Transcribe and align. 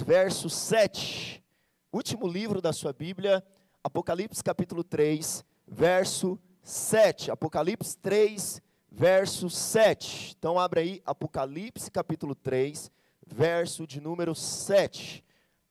verso 0.00 0.48
7. 0.48 1.42
Último 1.92 2.26
livro 2.26 2.60
da 2.60 2.72
sua 2.72 2.92
Bíblia, 2.92 3.44
Apocalipse 3.82 4.42
capítulo 4.42 4.82
3, 4.82 5.44
verso 5.66 6.38
7. 6.62 7.30
Apocalipse 7.30 7.96
3, 7.98 8.62
verso 8.90 9.50
7. 9.50 10.34
Então 10.38 10.58
abra 10.58 10.80
aí 10.80 11.02
Apocalipse 11.04 11.90
capítulo 11.90 12.34
3, 12.34 12.90
verso 13.26 13.86
de 13.86 14.00
número 14.00 14.34
7. 14.34 15.24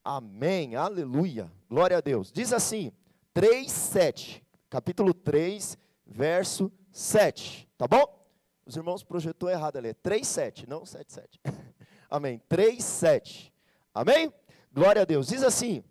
Amém. 0.03 0.75
Aleluia. 0.75 1.51
Glória 1.69 1.97
a 1.97 2.01
Deus. 2.01 2.31
Diz 2.31 2.53
assim: 2.53 2.91
3, 3.33 3.71
7. 3.71 4.43
Capítulo 4.69 5.13
3, 5.13 5.77
verso 6.05 6.71
7. 6.91 7.69
Tá 7.77 7.87
bom? 7.87 8.23
Os 8.65 8.75
irmãos 8.75 9.03
projetou 9.03 9.49
errado 9.49 9.77
ali. 9.77 9.89
É 9.89 9.93
3, 9.93 10.25
7, 10.25 10.69
não 10.69 10.85
7, 10.85 11.13
7. 11.13 11.39
Amém. 12.09 12.41
3, 12.47 12.83
7. 12.83 13.52
Amém? 13.93 14.33
Glória 14.73 15.03
a 15.03 15.05
Deus. 15.05 15.27
Diz 15.27 15.43
assim: 15.43 15.83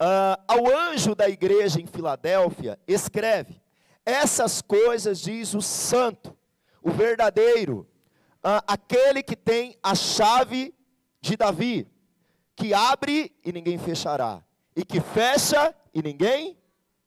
uh, 0.00 0.40
Ao 0.46 0.68
anjo 0.72 1.16
da 1.16 1.28
igreja 1.28 1.80
em 1.80 1.86
Filadélfia, 1.86 2.78
escreve: 2.86 3.60
Essas 4.04 4.62
coisas 4.62 5.20
diz 5.20 5.52
o 5.52 5.60
santo, 5.60 6.36
o 6.80 6.92
verdadeiro, 6.92 7.88
uh, 8.36 8.62
aquele 8.68 9.20
que 9.20 9.34
tem 9.34 9.76
a 9.82 9.96
chave 9.96 10.72
de 11.20 11.36
Davi, 11.36 11.88
que 12.54 12.72
abre 12.72 13.34
e 13.44 13.52
ninguém 13.52 13.78
fechará, 13.78 14.44
e 14.76 14.84
que 14.84 15.00
fecha 15.00 15.74
e 15.92 16.00
ninguém 16.00 16.56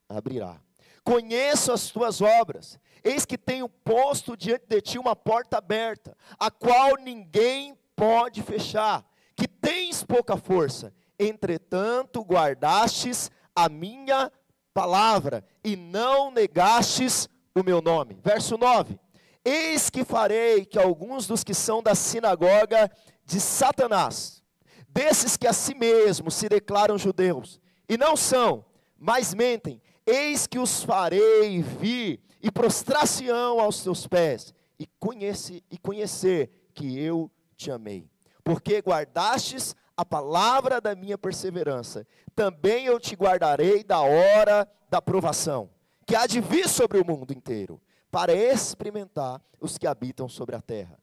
abrirá. 0.10 0.62
Conheço 1.06 1.72
as 1.72 1.90
tuas 1.90 2.22
obras, 2.22 2.78
eis 3.02 3.26
que 3.26 3.38
tenho 3.38 3.70
posto 3.70 4.36
diante 4.36 4.66
de 4.68 4.82
ti 4.82 5.00
uma 5.00 5.16
porta 5.16 5.58
aberta, 5.58 6.18
a 6.38 6.52
qual 6.52 6.98
ninguém 6.98 7.80
pode 7.96 8.44
fechar 8.44 9.09
que 9.40 9.48
tens 9.48 10.04
pouca 10.04 10.36
força, 10.36 10.94
entretanto 11.18 12.22
guardastes 12.22 13.32
a 13.56 13.70
minha 13.70 14.30
palavra 14.74 15.46
e 15.64 15.78
não 15.78 16.30
negastes 16.30 17.30
o 17.56 17.64
meu 17.64 17.82
nome. 17.82 18.18
Verso 18.22 18.58
9: 18.58 19.00
Eis 19.44 19.90
que 19.90 20.04
farei 20.04 20.66
que 20.66 20.78
alguns 20.78 21.26
dos 21.26 21.42
que 21.42 21.54
são 21.54 21.82
da 21.82 21.96
sinagoga 21.96 22.92
de 23.24 23.40
Satanás, 23.40 24.44
desses 24.90 25.38
que 25.38 25.48
a 25.48 25.54
si 25.54 25.74
mesmos 25.74 26.36
se 26.36 26.50
declaram 26.50 26.98
judeus, 26.98 27.62
e 27.88 27.98
não 27.98 28.18
são, 28.18 28.66
mas 28.98 29.34
mentem, 29.34 29.82
eis 30.06 30.48
que 30.48 30.60
os 30.60 30.84
farei 30.84 31.62
vir 31.62 32.22
e 32.42 32.52
prostrar-se-ão 32.52 33.62
aos 33.62 33.82
teus 33.82 34.06
pés, 34.06 34.54
e, 34.78 34.86
conhece, 35.00 35.64
e 35.72 35.78
conhecer 35.78 36.70
que 36.74 37.00
eu 37.00 37.32
te 37.56 37.72
amei 37.72 38.10
porque 38.50 38.82
guardastes 38.82 39.76
a 39.96 40.04
palavra 40.04 40.82
da 40.82 40.96
minha 40.96 41.20
perseverança, 41.20 42.08
também 42.36 42.88
eu 42.88 43.00
te 43.00 43.16
guardarei 43.16 43.84
da 43.84 44.00
hora 44.02 44.68
da 44.90 45.00
provação, 45.00 45.70
que 46.04 46.16
há 46.16 46.26
de 46.26 46.42
vir 46.42 46.68
sobre 46.68 46.98
o 46.98 47.06
mundo 47.06 47.32
inteiro, 47.32 47.80
para 48.10 48.34
experimentar 48.34 49.40
os 49.62 49.78
que 49.78 49.86
habitam 49.86 50.28
sobre 50.28 50.56
a 50.56 50.62
terra. 50.64 50.98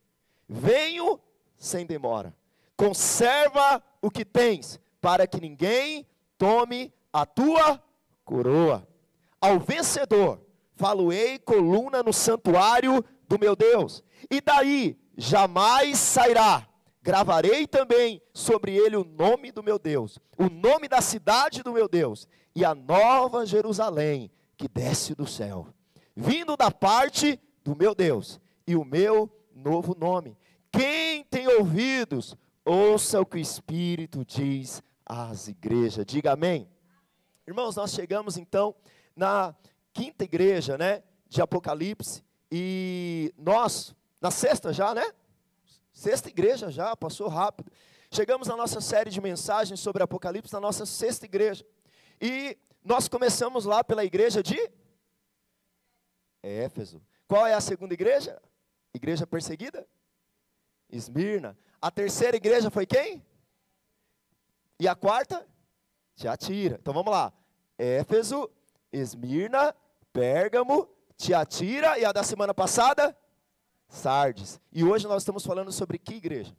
Venho 0.48 1.20
sem 1.56 1.86
demora, 1.86 2.34
conserva 2.77 3.80
o 4.02 4.11
que 4.11 4.24
tens, 4.24 4.80
para 5.00 5.24
que 5.24 5.41
ninguém 5.41 6.05
tome 6.36 6.92
a 7.12 7.24
tua 7.24 7.80
coroa. 8.24 8.89
Ao 9.41 9.61
vencedor, 9.61 10.41
faloei 10.74 11.39
coluna 11.39 12.02
no 12.02 12.12
santuário 12.12 13.05
do 13.28 13.39
meu 13.39 13.55
Deus, 13.55 14.02
e 14.28 14.41
daí 14.41 14.98
jamais 15.17 15.97
sairá 16.00 16.67
Gravarei 17.06 17.68
também 17.68 18.20
sobre 18.34 18.76
ele 18.76 18.96
o 18.96 19.04
nome 19.04 19.52
do 19.52 19.62
meu 19.62 19.78
Deus, 19.78 20.18
o 20.36 20.50
nome 20.50 20.88
da 20.88 21.00
cidade 21.00 21.62
do 21.62 21.72
meu 21.72 21.88
Deus, 21.88 22.26
e 22.52 22.64
a 22.64 22.74
nova 22.74 23.46
Jerusalém 23.46 24.28
que 24.56 24.66
desce 24.66 25.14
do 25.14 25.24
céu, 25.24 25.68
vindo 26.16 26.56
da 26.56 26.68
parte 26.68 27.39
do 27.62 27.77
meu 27.77 27.95
Deus, 27.95 28.40
e 28.66 28.74
o 28.74 28.84
meu 28.84 29.30
novo 29.55 29.95
nome. 29.96 30.36
Quem 30.72 31.22
tem 31.22 31.46
ouvidos, 31.46 32.34
ouça 32.64 33.20
o 33.20 33.24
que 33.24 33.36
o 33.36 33.40
Espírito 33.40 34.24
diz 34.24 34.83
às 35.06 35.46
igrejas. 35.46 36.05
Diga 36.05 36.33
amém. 36.33 36.68
Irmãos, 37.46 37.77
nós 37.77 37.92
chegamos 37.92 38.36
então 38.36 38.74
na 39.14 39.55
quinta 39.92 40.24
igreja, 40.24 40.77
né, 40.77 41.05
de 41.28 41.40
Apocalipse, 41.40 42.24
e 42.50 43.33
nós, 43.39 43.95
na 44.20 44.33
sexta 44.33 44.72
já, 44.72 44.92
né? 44.92 45.05
Sexta 45.96 46.29
igreja 46.29 46.70
já, 46.70 46.95
passou 46.95 47.27
rápido. 47.27 47.73
Chegamos 48.11 48.46
na 48.46 48.55
nossa 48.55 48.83
série 48.83 49.08
de 49.08 49.18
mensagens 49.18 49.80
sobre 49.80 50.02
Apocalipse, 50.02 50.52
na 50.52 50.61
nossa 50.61 50.84
sexta 50.84 51.24
igreja. 51.24 51.64
E 52.20 52.58
nós 52.84 53.08
começamos 53.08 53.64
lá 53.64 53.83
pela 53.83 54.05
igreja 54.05 54.42
de 54.42 54.58
Éfeso. 56.42 57.02
Qual 57.27 57.46
é 57.46 57.55
a 57.55 57.62
segunda 57.62 57.95
igreja? 57.95 58.39
Igreja 58.92 59.27
perseguida? 59.27 59.89
Esmirna. 60.90 61.57
A 61.80 61.90
terceira 61.90 62.36
igreja 62.36 62.70
foi 62.70 62.84
quem? 62.84 63.24
E 64.78 64.86
a 64.86 64.95
quarta? 64.95 65.48
Tiatira. 66.14 66.77
Então 66.78 66.92
vamos 66.92 67.11
lá. 67.11 67.33
Éfeso, 67.78 68.51
Esmirna, 68.92 69.74
Pérgamo, 70.13 70.90
Tiatira 71.17 71.98
e 71.98 72.05
a 72.05 72.13
da 72.13 72.23
semana 72.23 72.52
passada? 72.52 73.17
Sardes. 73.89 74.61
E 74.73 74.85
hoje 74.85 75.07
nós 75.07 75.23
estamos 75.23 75.45
falando 75.45 75.73
sobre 75.73 75.98
que 75.98 76.14
igreja? 76.14 76.57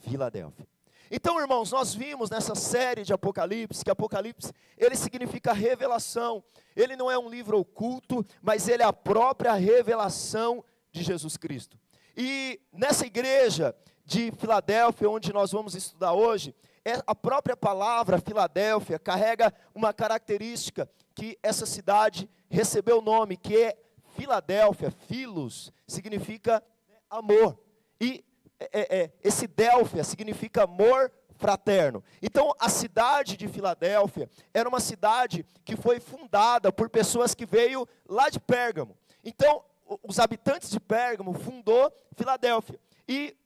Filadélfia. 0.00 0.66
Então, 1.10 1.38
irmãos, 1.38 1.70
nós 1.70 1.94
vimos 1.94 2.30
nessa 2.30 2.54
série 2.54 3.02
de 3.02 3.12
Apocalipse 3.12 3.84
que 3.84 3.90
Apocalipse, 3.90 4.50
ele 4.78 4.96
significa 4.96 5.52
revelação. 5.52 6.42
Ele 6.74 6.96
não 6.96 7.10
é 7.10 7.18
um 7.18 7.28
livro 7.28 7.58
oculto, 7.58 8.24
mas 8.40 8.66
ele 8.66 8.82
é 8.82 8.86
a 8.86 8.94
própria 8.94 9.52
revelação 9.52 10.64
de 10.90 11.02
Jesus 11.02 11.36
Cristo. 11.36 11.78
E 12.16 12.58
nessa 12.72 13.06
igreja 13.06 13.74
de 14.06 14.32
Filadélfia, 14.32 15.10
onde 15.10 15.32
nós 15.32 15.52
vamos 15.52 15.74
estudar 15.74 16.14
hoje, 16.14 16.54
é 16.84 16.94
a 17.06 17.14
própria 17.14 17.56
palavra 17.56 18.18
Filadélfia 18.18 18.98
carrega 18.98 19.52
uma 19.74 19.92
característica 19.92 20.90
que 21.14 21.38
essa 21.42 21.66
cidade 21.66 22.28
recebeu 22.48 22.98
o 22.98 23.02
nome, 23.02 23.36
que 23.36 23.56
é 23.56 23.76
Filadélfia, 24.16 24.90
filos, 24.90 25.72
significa 25.86 26.62
amor. 27.10 27.58
E 28.00 28.24
é, 28.58 28.68
é, 28.72 29.02
é, 29.02 29.10
esse 29.22 29.46
Délfia 29.46 30.04
significa 30.04 30.64
amor 30.64 31.12
fraterno. 31.34 32.04
Então, 32.22 32.54
a 32.58 32.68
cidade 32.68 33.36
de 33.36 33.48
Filadélfia 33.48 34.28
era 34.54 34.68
uma 34.68 34.80
cidade 34.80 35.44
que 35.64 35.76
foi 35.76 35.98
fundada 35.98 36.72
por 36.72 36.88
pessoas 36.88 37.34
que 37.34 37.44
veio 37.44 37.88
lá 38.08 38.28
de 38.28 38.38
Pérgamo. 38.38 38.96
Então, 39.24 39.64
os 40.02 40.18
habitantes 40.18 40.70
de 40.70 40.78
Pérgamo 40.78 41.34
fundou 41.34 41.92
Filadélfia. 42.14 42.78
E 43.08 43.36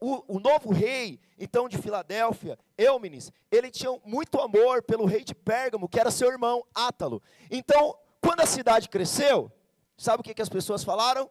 o, 0.00 0.36
o, 0.36 0.40
novo 0.40 0.72
rei, 0.72 1.20
então, 1.38 1.68
de 1.68 1.76
Filadélfia, 1.76 2.58
Eumenes, 2.78 3.30
ele 3.50 3.70
tinha 3.70 3.92
muito 4.04 4.40
amor 4.40 4.82
pelo 4.82 5.04
rei 5.04 5.22
de 5.22 5.34
Pérgamo, 5.34 5.88
que 5.88 6.00
era 6.00 6.10
seu 6.10 6.30
irmão 6.30 6.64
Átalo. 6.74 7.22
Então, 7.50 7.94
quando 8.20 8.40
a 8.40 8.46
cidade 8.46 8.88
cresceu, 8.88 9.52
Sabe 10.00 10.22
o 10.22 10.24
que, 10.24 10.32
que 10.32 10.40
as 10.40 10.48
pessoas 10.48 10.82
falaram? 10.82 11.30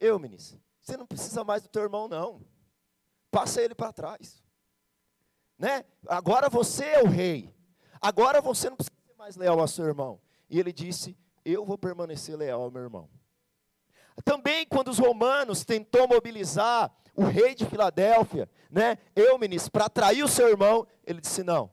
Eumenes, 0.00 0.56
você 0.80 0.96
não 0.96 1.04
precisa 1.04 1.42
mais 1.42 1.60
do 1.60 1.68
teu 1.68 1.82
irmão, 1.82 2.06
não. 2.06 2.40
Passa 3.32 3.60
ele 3.60 3.74
para 3.74 3.92
trás. 3.92 4.40
Né? 5.58 5.84
Agora 6.06 6.48
você 6.48 6.84
é 6.84 7.02
o 7.02 7.08
rei. 7.08 7.52
Agora 8.00 8.40
você 8.40 8.70
não 8.70 8.76
precisa 8.76 8.94
ser 9.04 9.16
mais 9.16 9.34
leal 9.34 9.58
ao 9.58 9.66
seu 9.66 9.86
irmão. 9.86 10.20
E 10.48 10.60
ele 10.60 10.72
disse: 10.72 11.18
Eu 11.44 11.64
vou 11.64 11.76
permanecer 11.76 12.36
leal 12.36 12.62
ao 12.62 12.70
meu 12.70 12.82
irmão. 12.82 13.10
Também 14.24 14.64
quando 14.64 14.86
os 14.86 14.98
romanos 15.00 15.64
tentou 15.64 16.06
mobilizar 16.06 16.94
o 17.12 17.24
rei 17.24 17.56
de 17.56 17.66
Filadélfia, 17.66 18.48
né, 18.70 18.98
Eumenes, 19.16 19.68
para 19.68 19.86
atrair 19.86 20.22
o 20.22 20.28
seu 20.28 20.46
irmão, 20.46 20.86
ele 21.04 21.20
disse: 21.20 21.42
Não, 21.42 21.72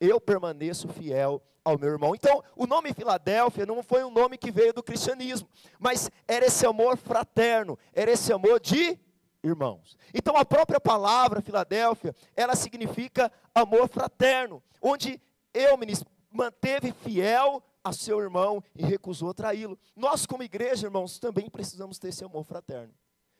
eu 0.00 0.20
permaneço 0.20 0.88
fiel 0.88 1.42
ao 1.64 1.78
meu 1.78 1.90
irmão. 1.90 2.14
Então, 2.14 2.42
o 2.54 2.66
nome 2.66 2.94
Filadélfia 2.94 3.66
não 3.66 3.82
foi 3.82 4.04
um 4.04 4.10
nome 4.10 4.38
que 4.38 4.52
veio 4.52 4.72
do 4.72 4.82
cristianismo, 4.82 5.48
mas 5.78 6.10
era 6.28 6.46
esse 6.46 6.64
amor 6.64 6.96
fraterno, 6.96 7.78
era 7.92 8.10
esse 8.10 8.32
amor 8.32 8.60
de 8.60 8.98
irmãos. 9.42 9.96
Então, 10.14 10.36
a 10.36 10.44
própria 10.44 10.78
palavra 10.78 11.42
Filadélfia, 11.42 12.14
ela 12.36 12.54
significa 12.54 13.32
amor 13.54 13.88
fraterno, 13.88 14.62
onde 14.80 15.20
Eumenes 15.52 16.04
manteve 16.30 16.92
fiel 16.92 17.62
a 17.82 17.92
seu 17.92 18.20
irmão 18.20 18.62
e 18.74 18.84
recusou 18.84 19.32
traí-lo. 19.32 19.78
Nós, 19.94 20.26
como 20.26 20.42
igreja, 20.42 20.86
irmãos, 20.86 21.18
também 21.18 21.48
precisamos 21.48 21.98
ter 21.98 22.08
esse 22.08 22.24
amor 22.24 22.44
fraterno. 22.44 22.92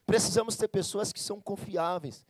Precisamos 0.05 0.55
ter 0.55 0.69
pessoas 0.69 1.11
que 1.11 1.19
são 1.19 1.41
confiáveis, 1.41 2.25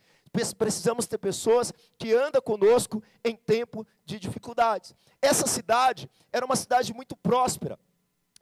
precisamos 0.54 1.07
ter 1.07 1.18
pessoas 1.18 1.74
que 1.98 2.13
andam 2.13 2.42
conosco 2.42 3.04
em 3.24 3.36
tempo 3.36 3.86
de 4.06 4.19
dificuldades. 4.19 4.95
Essa 5.22 5.48
cidade 5.48 6.10
era 6.31 6.45
uma 6.45 6.56
cidade 6.56 6.94
muito 6.94 7.16
próspera. 7.16 7.80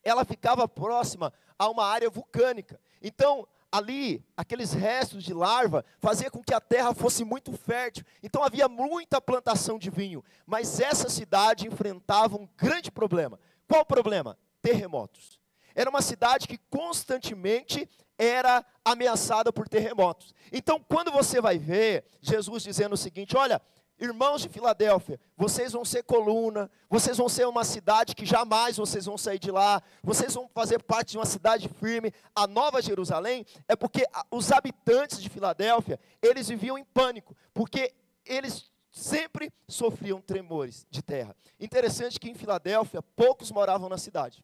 Ela 0.04 0.24
ficava 0.24 0.68
próxima 0.68 1.34
a 1.58 1.70
uma 1.70 1.86
área 1.86 2.10
vulcânica. 2.10 2.80
Então, 3.02 3.48
ali, 3.72 4.24
aqueles 4.38 4.72
restos 4.72 5.24
de 5.24 5.34
larva, 5.34 5.84
fazia 6.00 6.32
com 6.32 6.44
que 6.44 6.54
a 6.54 6.62
terra 6.62 6.94
fosse 6.94 7.24
muito 7.24 7.52
fértil. 7.52 8.06
Então 8.24 8.44
havia 8.44 8.70
muita 8.70 9.20
plantação 9.20 9.78
de 9.78 9.90
vinho. 9.90 10.24
Mas 10.46 10.80
essa 10.80 11.10
cidade 11.10 11.68
enfrentava 11.68 12.38
um 12.38 12.48
grande 12.58 12.92
problema. 12.92 13.40
Qual 13.68 13.82
o 13.82 13.86
problema? 13.86 14.38
Terremotos. 14.62 15.40
Era 15.74 15.90
uma 15.90 16.02
cidade 16.02 16.48
que 16.48 16.58
constantemente 16.70 17.90
era 18.18 18.66
ameaçada 18.84 19.52
por 19.52 19.68
terremotos. 19.68 20.34
Então, 20.52 20.80
quando 20.88 21.12
você 21.12 21.42
vai 21.42 21.58
ver 21.58 22.06
Jesus 22.22 22.64
dizendo 22.64 22.94
o 22.94 22.98
seguinte: 22.98 23.36
olha, 23.36 23.62
Irmãos 23.98 24.42
de 24.42 24.50
Filadélfia, 24.50 25.18
vocês 25.38 25.72
vão 25.72 25.86
ser 25.86 26.04
coluna, 26.04 26.70
vocês 26.90 27.18
vão 27.18 27.30
ser 27.30 27.48
uma 27.48 27.64
cidade 27.64 28.14
que 28.14 28.26
jamais 28.26 28.76
vocês 28.76 29.06
vão 29.06 29.18
sair 29.18 29.40
de 29.40 29.50
lá, 29.50 29.82
vocês 30.04 30.34
vão 30.34 30.50
fazer 30.54 30.84
parte 30.84 31.12
de 31.12 31.18
uma 31.18 31.26
cidade 31.26 31.70
firme. 31.70 32.12
A 32.36 32.46
Nova 32.46 32.82
Jerusalém 32.82 33.46
é 33.70 33.76
porque 33.76 34.06
os 34.30 34.52
habitantes 34.52 35.22
de 35.22 35.30
Filadélfia, 35.30 35.98
eles 36.22 36.50
viviam 36.50 36.78
em 36.78 36.84
pânico, 36.84 37.38
porque 37.54 37.94
eles 38.26 38.70
sempre 38.92 39.50
sofriam 39.66 40.20
tremores 40.20 40.86
de 40.90 41.02
terra. 41.02 41.34
Interessante 41.58 42.20
que 42.20 42.30
em 42.30 42.36
Filadélfia 42.36 43.02
poucos 43.02 43.50
moravam 43.50 43.88
na 43.88 43.98
cidade. 43.98 44.44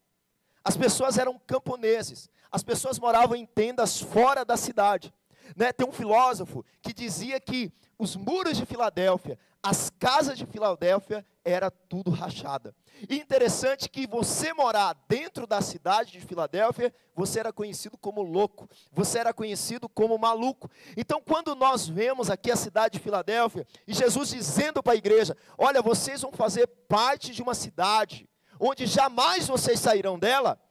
As 0.64 0.78
pessoas 0.78 1.18
eram 1.18 1.40
camponeses, 1.40 2.30
as 2.52 2.64
pessoas 2.64 3.00
moravam 3.00 3.36
em 3.36 3.46
tendas 3.46 4.00
fora 4.00 4.46
da 4.46 4.58
cidade. 4.58 5.14
Né? 5.56 5.72
Tem 5.72 5.88
um 5.88 5.92
filósofo 5.92 6.64
que 6.82 6.94
dizia 6.94 7.40
que 7.40 7.72
os 7.98 8.16
muros 8.16 8.58
de 8.58 8.66
Filadélfia, 8.66 9.38
as 9.62 9.92
casas 9.92 10.38
de 10.38 10.46
Filadélfia, 10.46 11.26
era 11.46 11.70
tudo 11.70 12.10
rachada. 12.10 12.76
E 13.08 13.16
interessante 13.18 13.90
que 13.90 14.08
você 14.08 14.54
morar 14.54 14.96
dentro 15.08 15.46
da 15.46 15.62
cidade 15.62 16.12
de 16.12 16.22
Filadélfia, 16.22 16.94
você 17.16 17.40
era 17.40 17.54
conhecido 17.54 17.98
como 17.98 18.24
louco, 18.24 18.68
você 18.92 19.20
era 19.20 19.34
conhecido 19.34 19.88
como 19.88 20.18
maluco. 20.18 20.70
Então, 20.98 21.22
quando 21.22 21.56
nós 21.56 21.88
vemos 21.88 22.30
aqui 22.30 22.52
a 22.52 22.56
cidade 22.56 22.98
de 22.98 23.04
Filadélfia, 23.04 23.68
e 23.88 23.94
Jesus 23.94 24.30
dizendo 24.30 24.82
para 24.82 24.94
a 24.94 24.98
igreja: 24.98 25.38
Olha, 25.58 25.82
vocês 25.82 26.22
vão 26.22 26.32
fazer 26.32 26.68
parte 26.88 27.32
de 27.32 27.42
uma 27.42 27.54
cidade 27.54 28.28
onde 28.62 28.86
jamais 28.86 29.48
vocês 29.48 29.80
sairão 29.80 30.20
dela, 30.20 30.62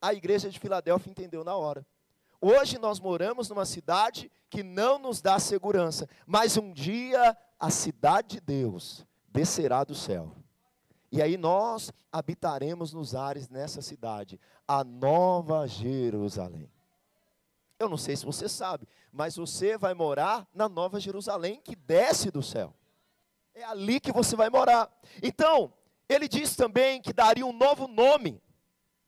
a 0.00 0.14
igreja 0.14 0.48
de 0.48 0.60
Filadélfia 0.60 1.10
entendeu 1.10 1.42
na 1.42 1.56
hora. 1.56 1.84
Hoje 2.40 2.78
nós 2.78 3.00
moramos 3.00 3.48
numa 3.48 3.66
cidade 3.66 4.30
que 4.48 4.62
não 4.62 4.96
nos 5.00 5.20
dá 5.20 5.36
segurança, 5.40 6.08
mas 6.24 6.56
um 6.56 6.72
dia 6.72 7.36
a 7.58 7.68
cidade 7.68 8.36
de 8.36 8.40
Deus 8.40 9.04
descerá 9.26 9.82
do 9.82 9.94
céu. 9.94 10.32
E 11.10 11.20
aí 11.20 11.36
nós 11.36 11.92
habitaremos 12.12 12.92
nos 12.92 13.16
ares 13.16 13.48
nessa 13.48 13.82
cidade, 13.82 14.38
a 14.68 14.84
nova 14.84 15.66
Jerusalém. 15.66 16.70
Eu 17.78 17.88
não 17.88 17.96
sei 17.96 18.16
se 18.16 18.24
você 18.24 18.48
sabe, 18.48 18.86
mas 19.10 19.34
você 19.34 19.76
vai 19.76 19.94
morar 19.94 20.46
na 20.54 20.68
nova 20.68 21.00
Jerusalém 21.00 21.60
que 21.60 21.74
desce 21.74 22.30
do 22.30 22.42
céu. 22.42 22.72
É 23.52 23.64
ali 23.64 23.98
que 23.98 24.12
você 24.12 24.36
vai 24.36 24.48
morar. 24.48 24.90
Então, 25.22 25.72
ele 26.08 26.28
diz 26.28 26.54
também 26.54 27.00
que 27.00 27.12
daria 27.12 27.44
um 27.44 27.52
novo 27.52 27.88
nome 27.88 28.40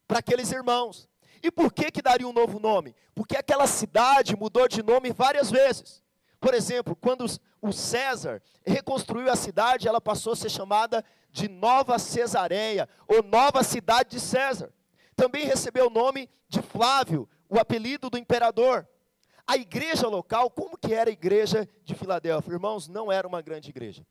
para 0.06 0.18
aqueles 0.18 0.50
irmãos. 0.52 1.08
E 1.42 1.50
por 1.50 1.72
que 1.72 1.90
que 1.90 2.02
daria 2.02 2.26
um 2.26 2.32
novo 2.32 2.58
nome? 2.58 2.94
Porque 3.14 3.36
aquela 3.36 3.66
cidade 3.66 4.36
mudou 4.36 4.66
de 4.66 4.82
nome 4.82 5.12
várias 5.12 5.50
vezes. 5.50 6.02
Por 6.40 6.54
exemplo, 6.54 6.96
quando 6.96 7.26
o 7.60 7.72
César 7.72 8.42
reconstruiu 8.64 9.30
a 9.30 9.36
cidade, 9.36 9.88
ela 9.88 10.00
passou 10.00 10.32
a 10.32 10.36
ser 10.36 10.50
chamada 10.50 11.04
de 11.30 11.48
Nova 11.48 11.98
Cesareia, 11.98 12.88
ou 13.06 13.22
Nova 13.22 13.62
Cidade 13.62 14.10
de 14.10 14.20
César. 14.20 14.72
Também 15.14 15.44
recebeu 15.44 15.88
o 15.88 15.90
nome 15.90 16.28
de 16.48 16.62
Flávio, 16.62 17.28
o 17.48 17.58
apelido 17.58 18.08
do 18.08 18.18
imperador. 18.18 18.88
A 19.46 19.56
igreja 19.56 20.08
local, 20.08 20.50
como 20.50 20.76
que 20.76 20.94
era 20.94 21.10
a 21.10 21.12
igreja 21.12 21.68
de 21.82 21.94
Filadélfia? 21.94 22.52
Irmãos, 22.52 22.88
não 22.88 23.10
era 23.10 23.26
uma 23.26 23.42
grande 23.42 23.70
igreja. 23.70 24.06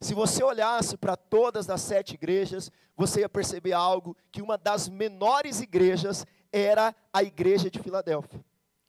Se 0.00 0.14
você 0.14 0.42
olhasse 0.42 0.96
para 0.96 1.16
todas 1.16 1.68
as 1.68 1.82
sete 1.82 2.14
igrejas, 2.14 2.70
você 2.96 3.20
ia 3.20 3.28
perceber 3.28 3.72
algo, 3.72 4.16
que 4.32 4.40
uma 4.40 4.56
das 4.56 4.88
menores 4.88 5.60
igrejas 5.60 6.26
era 6.50 6.94
a 7.12 7.22
igreja 7.22 7.70
de 7.70 7.78
Filadélfia. 7.78 8.44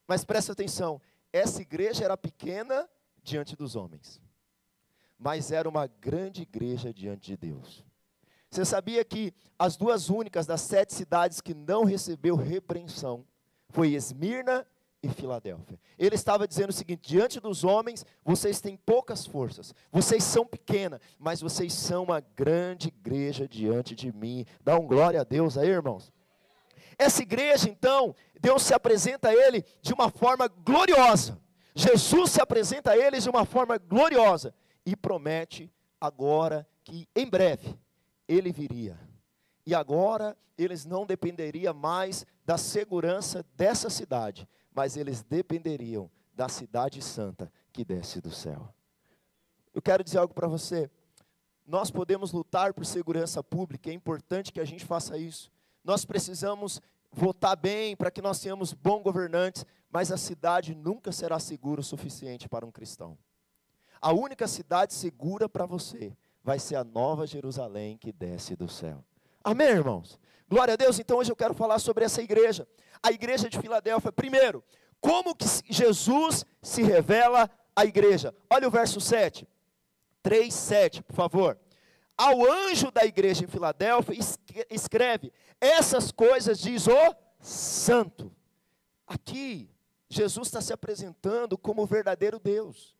Mas 0.07 0.23
presta 0.23 0.53
atenção, 0.53 1.01
essa 1.31 1.61
igreja 1.61 2.05
era 2.05 2.17
pequena 2.17 2.89
diante 3.23 3.55
dos 3.55 3.75
homens, 3.75 4.21
mas 5.17 5.51
era 5.51 5.67
uma 5.69 5.85
grande 5.85 6.41
igreja 6.43 6.93
diante 6.93 7.31
de 7.31 7.37
Deus. 7.37 7.83
Você 8.49 8.65
sabia 8.65 9.03
que 9.05 9.33
as 9.57 9.77
duas 9.77 10.09
únicas 10.09 10.45
das 10.45 10.61
sete 10.61 10.93
cidades 10.93 11.39
que 11.39 11.53
não 11.53 11.83
recebeu 11.83 12.35
repreensão 12.35 13.25
foi 13.69 13.93
Esmirna 13.93 14.65
e 15.03 15.09
Filadélfia. 15.09 15.79
Ele 15.97 16.15
estava 16.15 16.47
dizendo 16.47 16.69
o 16.69 16.73
seguinte: 16.73 17.01
diante 17.01 17.39
dos 17.39 17.63
homens, 17.63 18.05
vocês 18.23 18.61
têm 18.61 18.77
poucas 18.77 19.25
forças, 19.25 19.73
vocês 19.91 20.23
são 20.23 20.45
pequena, 20.45 20.99
mas 21.17 21.41
vocês 21.41 21.73
são 21.73 22.03
uma 22.03 22.19
grande 22.19 22.89
igreja 22.89 23.47
diante 23.47 23.95
de 23.95 24.11
mim. 24.11 24.45
Dá 24.63 24.77
um 24.77 24.85
glória 24.85 25.21
a 25.21 25.23
Deus 25.23 25.57
aí, 25.57 25.69
irmãos. 25.69 26.11
Essa 26.97 27.23
igreja, 27.23 27.67
então, 27.67 28.15
Deus 28.39 28.61
se 28.61 28.73
apresenta 28.73 29.29
a 29.29 29.33
ele 29.33 29.65
de 29.81 29.93
uma 29.93 30.09
forma 30.09 30.47
gloriosa. 30.47 31.39
Jesus 31.73 32.31
se 32.31 32.41
apresenta 32.41 32.91
a 32.91 32.97
eles 32.97 33.23
de 33.23 33.29
uma 33.29 33.45
forma 33.45 33.77
gloriosa 33.77 34.53
e 34.85 34.95
promete 34.95 35.71
agora 35.99 36.67
que 36.83 37.07
em 37.15 37.27
breve 37.27 37.75
ele 38.27 38.51
viria. 38.51 38.99
E 39.65 39.73
agora 39.73 40.37
eles 40.57 40.85
não 40.85 41.05
dependeriam 41.05 41.73
mais 41.73 42.25
da 42.45 42.57
segurança 42.57 43.45
dessa 43.55 43.89
cidade, 43.89 44.47
mas 44.73 44.97
eles 44.97 45.21
dependeriam 45.21 46.09
da 46.33 46.47
cidade 46.47 47.01
santa 47.01 47.51
que 47.71 47.83
desce 47.83 48.21
do 48.21 48.31
céu. 48.31 48.73
Eu 49.73 49.81
quero 49.81 50.03
dizer 50.03 50.17
algo 50.17 50.33
para 50.33 50.47
você. 50.47 50.89
Nós 51.65 51.91
podemos 51.91 52.31
lutar 52.31 52.73
por 52.73 52.85
segurança 52.85 53.43
pública, 53.43 53.89
é 53.89 53.93
importante 53.93 54.51
que 54.51 54.59
a 54.59 54.65
gente 54.65 54.83
faça 54.83 55.17
isso. 55.17 55.51
Nós 55.83 56.05
precisamos 56.05 56.81
votar 57.11 57.55
bem 57.55 57.95
para 57.95 58.11
que 58.11 58.21
nós 58.21 58.39
tenhamos 58.39 58.73
bons 58.73 59.03
governantes, 59.03 59.65
mas 59.89 60.11
a 60.11 60.17
cidade 60.17 60.73
nunca 60.73 61.11
será 61.11 61.39
segura 61.39 61.81
o 61.81 61.83
suficiente 61.83 62.47
para 62.47 62.65
um 62.65 62.71
cristão. 62.71 63.17
A 64.01 64.11
única 64.11 64.47
cidade 64.47 64.93
segura 64.93 65.47
para 65.47 65.65
você 65.65 66.15
vai 66.43 66.57
ser 66.57 66.75
a 66.75 66.83
nova 66.83 67.27
Jerusalém 67.27 67.97
que 67.97 68.11
desce 68.11 68.55
do 68.55 68.67
céu. 68.67 69.03
Amém, 69.43 69.67
irmãos? 69.67 70.19
Glória 70.51 70.73
a 70.73 70.77
Deus. 70.77 70.99
Então 70.99 71.17
hoje 71.17 71.31
eu 71.31 71.35
quero 71.35 71.55
falar 71.55 71.79
sobre 71.79 72.05
essa 72.05 72.21
igreja, 72.21 72.67
a 73.01 73.11
igreja 73.11 73.49
de 73.49 73.57
Filadélfia. 73.57 74.11
Primeiro, 74.11 74.63
como 74.99 75.33
que 75.33 75.45
Jesus 75.69 76.45
se 76.61 76.83
revela 76.83 77.49
à 77.75 77.85
igreja? 77.85 78.35
Olha 78.49 78.67
o 78.67 78.71
verso 78.71 79.01
7. 79.01 79.47
3, 80.21 80.53
7, 80.53 81.01
por 81.01 81.15
favor 81.15 81.57
ao 82.21 82.45
anjo 82.45 82.91
da 82.91 83.03
igreja 83.03 83.43
em 83.43 83.47
Filadélfia, 83.47 84.15
escreve: 84.69 85.33
essas 85.59 86.11
coisas 86.11 86.59
diz 86.59 86.85
o 86.85 87.15
santo. 87.39 88.31
Aqui, 89.07 89.71
Jesus 90.07 90.47
está 90.47 90.61
se 90.61 90.71
apresentando 90.71 91.57
como 91.57 91.81
o 91.81 91.87
verdadeiro 91.87 92.39
Deus, 92.39 92.95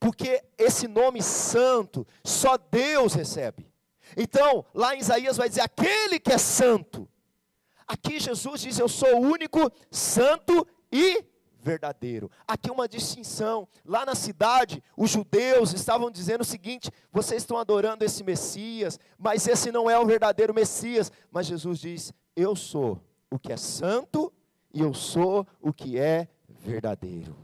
porque 0.00 0.42
esse 0.56 0.88
nome 0.88 1.22
santo 1.22 2.06
só 2.24 2.56
Deus 2.56 3.12
recebe. 3.12 3.70
Então, 4.16 4.64
lá 4.74 4.94
em 4.94 4.98
Isaías 4.98 5.36
vai 5.36 5.48
dizer: 5.48 5.62
aquele 5.62 6.18
que 6.18 6.32
é 6.32 6.38
santo. 6.38 7.08
Aqui 7.86 8.18
Jesus 8.18 8.60
diz: 8.60 8.78
Eu 8.78 8.88
sou 8.88 9.16
o 9.16 9.20
único 9.20 9.70
santo 9.90 10.66
e 10.90 11.24
verdadeiro. 11.64 12.30
Aqui 12.46 12.70
uma 12.70 12.86
distinção. 12.86 13.66
Lá 13.84 14.04
na 14.04 14.14
cidade, 14.14 14.82
os 14.96 15.10
judeus 15.10 15.72
estavam 15.72 16.10
dizendo 16.10 16.42
o 16.42 16.44
seguinte: 16.44 16.90
vocês 17.10 17.42
estão 17.42 17.56
adorando 17.56 18.04
esse 18.04 18.22
Messias, 18.22 18.98
mas 19.18 19.48
esse 19.48 19.72
não 19.72 19.90
é 19.90 19.98
o 19.98 20.06
verdadeiro 20.06 20.54
Messias. 20.54 21.10
Mas 21.30 21.46
Jesus 21.46 21.78
diz: 21.80 22.12
eu 22.36 22.54
sou 22.54 23.00
o 23.30 23.38
que 23.38 23.52
é 23.52 23.56
santo 23.56 24.32
e 24.72 24.80
eu 24.80 24.92
sou 24.92 25.46
o 25.60 25.72
que 25.72 25.98
é 25.98 26.28
verdadeiro. 26.48 27.36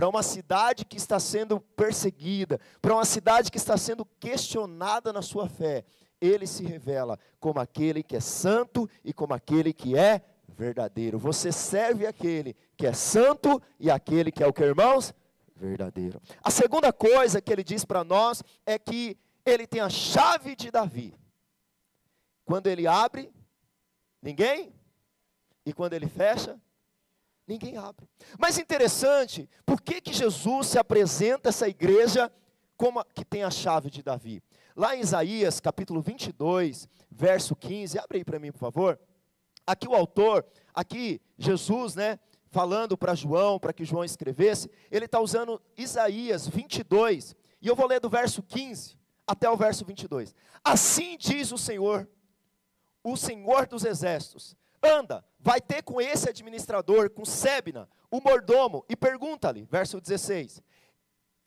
Para 0.00 0.08
uma 0.08 0.22
cidade 0.22 0.86
que 0.86 0.96
está 0.96 1.20
sendo 1.20 1.60
perseguida, 1.60 2.58
para 2.80 2.94
uma 2.94 3.04
cidade 3.04 3.50
que 3.50 3.58
está 3.58 3.76
sendo 3.76 4.06
questionada 4.18 5.12
na 5.12 5.20
sua 5.20 5.46
fé, 5.46 5.84
ele 6.18 6.46
se 6.46 6.64
revela 6.64 7.18
como 7.38 7.60
aquele 7.60 8.02
que 8.02 8.16
é 8.16 8.20
santo 8.20 8.88
e 9.04 9.12
como 9.12 9.34
aquele 9.34 9.74
que 9.74 9.98
é 9.98 10.22
verdadeiro. 10.48 11.18
Você 11.18 11.52
serve 11.52 12.06
aquele 12.06 12.56
que 12.78 12.86
é 12.86 12.94
santo 12.94 13.60
e 13.78 13.90
aquele 13.90 14.32
que 14.32 14.42
é 14.42 14.46
o 14.46 14.54
que, 14.54 14.62
irmãos? 14.62 15.12
Verdadeiro. 15.54 16.18
A 16.42 16.50
segunda 16.50 16.94
coisa 16.94 17.42
que 17.42 17.52
ele 17.52 17.62
diz 17.62 17.84
para 17.84 18.02
nós 18.02 18.42
é 18.64 18.78
que 18.78 19.18
ele 19.44 19.66
tem 19.66 19.82
a 19.82 19.90
chave 19.90 20.56
de 20.56 20.70
Davi. 20.70 21.14
Quando 22.46 22.68
ele 22.68 22.86
abre, 22.86 23.30
ninguém. 24.22 24.72
E 25.66 25.74
quando 25.74 25.92
ele 25.92 26.08
fecha, 26.08 26.58
ninguém 27.50 27.76
abre. 27.76 28.08
Mas 28.38 28.58
interessante, 28.58 29.48
por 29.66 29.80
que, 29.80 30.00
que 30.00 30.12
Jesus 30.12 30.68
se 30.68 30.78
apresenta 30.78 31.48
essa 31.48 31.68
igreja 31.68 32.32
como 32.76 33.00
a, 33.00 33.04
que 33.04 33.24
tem 33.24 33.42
a 33.42 33.50
chave 33.50 33.90
de 33.90 34.02
Davi? 34.02 34.42
Lá 34.76 34.96
em 34.96 35.00
Isaías, 35.00 35.58
capítulo 35.58 36.00
22, 36.00 36.88
verso 37.10 37.56
15, 37.56 37.98
abre 37.98 38.18
aí 38.18 38.24
para 38.24 38.38
mim, 38.38 38.52
por 38.52 38.60
favor. 38.60 38.98
Aqui 39.66 39.88
o 39.88 39.94
autor, 39.94 40.46
aqui 40.72 41.20
Jesus, 41.36 41.96
né, 41.96 42.18
falando 42.50 42.96
para 42.96 43.14
João, 43.14 43.58
para 43.58 43.72
que 43.72 43.84
João 43.84 44.04
escrevesse, 44.04 44.70
ele 44.90 45.06
está 45.06 45.20
usando 45.20 45.60
Isaías 45.76 46.46
22, 46.46 47.34
e 47.60 47.66
eu 47.66 47.74
vou 47.74 47.86
ler 47.86 48.00
do 48.00 48.08
verso 48.08 48.42
15 48.42 48.96
até 49.26 49.50
o 49.50 49.56
verso 49.56 49.84
22. 49.84 50.34
Assim 50.64 51.16
diz 51.18 51.52
o 51.52 51.58
Senhor, 51.58 52.08
o 53.02 53.16
Senhor 53.16 53.66
dos 53.66 53.84
exércitos: 53.84 54.56
anda, 54.82 55.24
vai 55.38 55.60
ter 55.60 55.82
com 55.82 56.00
esse 56.00 56.28
administrador, 56.28 57.10
com 57.10 57.24
Sebna, 57.24 57.88
o 58.10 58.20
mordomo, 58.20 58.84
e 58.88 58.96
pergunta-lhe, 58.96 59.64
verso 59.70 60.00
16: 60.00 60.62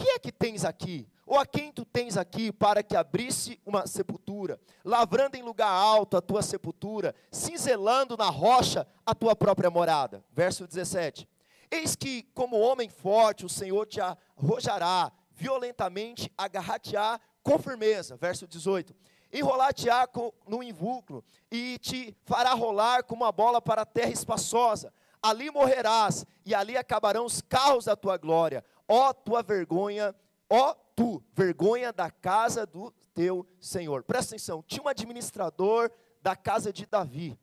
que 0.04 0.10
é 0.10 0.20
que 0.20 0.32
tens 0.32 0.66
aqui? 0.66 1.08
Ou 1.26 1.40
a 1.40 1.46
quem 1.46 1.72
tu 1.72 1.86
tens 1.86 2.18
aqui 2.18 2.52
para 2.52 2.84
que 2.84 2.96
abrisse 2.96 3.60
uma 3.66 3.88
sepultura, 3.88 4.60
lavrando 4.84 5.38
em 5.38 5.42
lugar 5.42 5.70
alto 5.70 6.18
a 6.18 6.22
tua 6.22 6.42
sepultura, 6.42 7.16
cinzelando 7.32 8.18
na 8.18 8.30
rocha 8.30 8.86
a 9.06 9.16
tua 9.16 9.36
própria 9.36 9.70
morada? 9.70 10.24
Verso 10.34 10.68
17: 10.68 11.28
Eis 11.72 11.96
que, 11.96 12.24
como 12.34 12.60
homem 12.60 12.90
forte, 12.90 13.46
o 13.46 13.50
Senhor 13.50 13.86
te 13.86 14.02
arrojará 14.02 15.12
violentamente, 15.32 16.32
agarrar-te-á 16.38 17.20
com 17.42 17.58
firmeza. 17.58 18.18
Verso 18.18 18.46
18: 18.46 18.94
Enrolar-te-á 19.34 20.08
no 20.48 20.62
invúlcro 20.62 21.24
e 21.52 21.80
te 21.80 22.16
fará 22.24 22.54
rolar 22.54 23.04
como 23.04 23.24
uma 23.24 23.32
bola 23.32 23.60
para 23.60 23.82
a 23.82 23.86
terra 23.86 24.12
espaçosa. 24.12 24.94
Ali 25.22 25.50
morrerás 25.50 26.26
e 26.46 26.54
ali 26.54 26.78
acabarão 26.78 27.26
os 27.26 27.42
carros 27.42 27.86
da 27.86 27.96
tua 27.96 28.16
glória. 28.18 28.64
Ó 28.88 29.12
tua 29.12 29.42
vergonha, 29.42 30.14
ó 30.50 30.76
tu, 30.96 31.24
vergonha 31.34 31.92
da 31.92 32.12
casa 32.12 32.66
do 32.66 32.92
teu 33.14 33.48
Senhor. 33.60 34.04
Presta 34.04 34.36
atenção, 34.36 34.64
tinha 34.68 34.84
um 34.84 34.88
administrador 34.88 35.90
da 36.22 36.36
casa 36.36 36.72
de 36.72 36.86
Davi. 36.86 37.38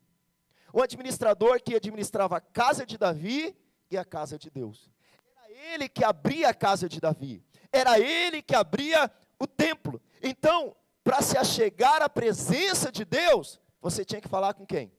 Um 0.73 0.81
administrador 0.81 1.61
que 1.61 1.75
administrava 1.75 2.37
a 2.37 2.41
casa 2.41 2.85
de 2.85 2.97
Davi 2.97 3.55
e 3.89 3.97
a 3.97 4.05
casa 4.05 4.37
de 4.37 4.49
Deus. 4.49 4.89
Era 5.35 5.73
ele 5.73 5.89
que 5.89 6.03
abria 6.03 6.49
a 6.49 6.53
casa 6.53 6.87
de 6.87 7.01
Davi. 7.01 7.43
Era 7.71 7.99
ele 7.99 8.41
que 8.41 8.55
abria 8.55 9.11
o 9.37 9.45
templo. 9.45 10.01
Então, 10.21 10.75
para 11.03 11.21
se 11.21 11.37
achegar 11.37 12.01
à 12.01 12.09
presença 12.09 12.91
de 12.91 13.03
Deus, 13.03 13.59
você 13.81 14.05
tinha 14.05 14.21
que 14.21 14.27
falar 14.27 14.53
com 14.53 14.65
quem? 14.65 14.91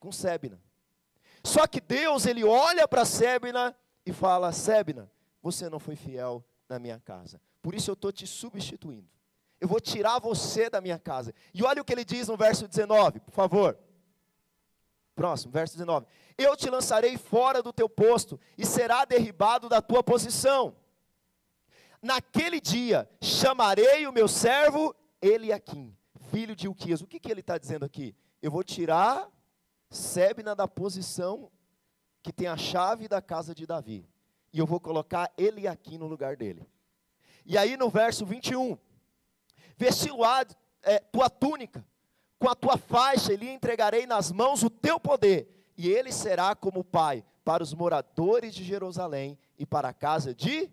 Com 0.00 0.10
Sebna. 0.10 0.60
Só 1.44 1.66
que 1.66 1.80
Deus, 1.80 2.26
ele 2.26 2.44
olha 2.44 2.86
para 2.88 3.04
Sebna 3.04 3.76
e 4.04 4.12
fala: 4.12 4.52
Sebna, 4.52 5.10
você 5.42 5.68
não 5.68 5.78
foi 5.78 5.96
fiel 5.96 6.44
na 6.68 6.78
minha 6.78 6.98
casa. 7.00 7.40
Por 7.62 7.74
isso 7.74 7.90
eu 7.90 7.94
estou 7.94 8.12
te 8.12 8.26
substituindo. 8.26 9.08
Eu 9.60 9.68
vou 9.68 9.80
tirar 9.80 10.18
você 10.18 10.70
da 10.70 10.80
minha 10.80 10.98
casa. 10.98 11.34
E 11.52 11.62
olha 11.64 11.82
o 11.82 11.84
que 11.84 11.92
ele 11.92 12.04
diz 12.04 12.28
no 12.28 12.36
verso 12.36 12.68
19, 12.68 13.20
por 13.20 13.32
favor. 13.32 13.78
Próximo, 15.14 15.52
verso 15.52 15.74
19. 15.74 16.06
Eu 16.36 16.56
te 16.56 16.70
lançarei 16.70 17.16
fora 17.16 17.60
do 17.60 17.72
teu 17.72 17.88
posto 17.88 18.38
e 18.56 18.64
será 18.64 19.04
derribado 19.04 19.68
da 19.68 19.82
tua 19.82 20.02
posição. 20.02 20.76
Naquele 22.00 22.60
dia 22.60 23.08
chamarei 23.20 24.06
o 24.06 24.12
meu 24.12 24.28
servo 24.28 24.94
Eliaquim, 25.20 25.96
filho 26.30 26.54
de 26.54 26.68
Uquias. 26.68 27.00
O 27.00 27.06
que, 27.06 27.18
que 27.18 27.30
ele 27.30 27.40
está 27.40 27.58
dizendo 27.58 27.84
aqui? 27.84 28.14
Eu 28.40 28.50
vou 28.50 28.62
tirar 28.62 29.28
Sebna 29.90 30.54
da 30.54 30.68
posição 30.68 31.50
que 32.22 32.32
tem 32.32 32.46
a 32.46 32.56
chave 32.56 33.08
da 33.08 33.22
casa 33.22 33.54
de 33.54 33.66
Davi. 33.66 34.08
E 34.52 34.58
eu 34.58 34.66
vou 34.66 34.80
colocar 34.80 35.32
Eliaquim 35.36 35.98
no 35.98 36.06
lugar 36.06 36.36
dele. 36.36 36.66
E 37.44 37.56
aí 37.56 37.76
no 37.76 37.88
verso 37.88 38.26
21, 38.26 38.76
vesti-lo 39.76 40.22
é, 40.82 40.98
tua 40.98 41.30
túnica, 41.30 41.84
com 42.38 42.48
a 42.48 42.54
tua 42.54 42.76
faixa, 42.76 43.34
lhe 43.34 43.48
entregarei 43.48 44.06
nas 44.06 44.30
mãos 44.30 44.62
o 44.62 44.70
teu 44.70 45.00
poder, 45.00 45.48
e 45.76 45.88
ele 45.88 46.12
será 46.12 46.54
como 46.54 46.84
pai 46.84 47.24
para 47.44 47.62
os 47.62 47.72
moradores 47.72 48.54
de 48.54 48.62
Jerusalém 48.62 49.38
e 49.58 49.64
para 49.64 49.88
a 49.88 49.94
casa 49.94 50.34
de. 50.34 50.70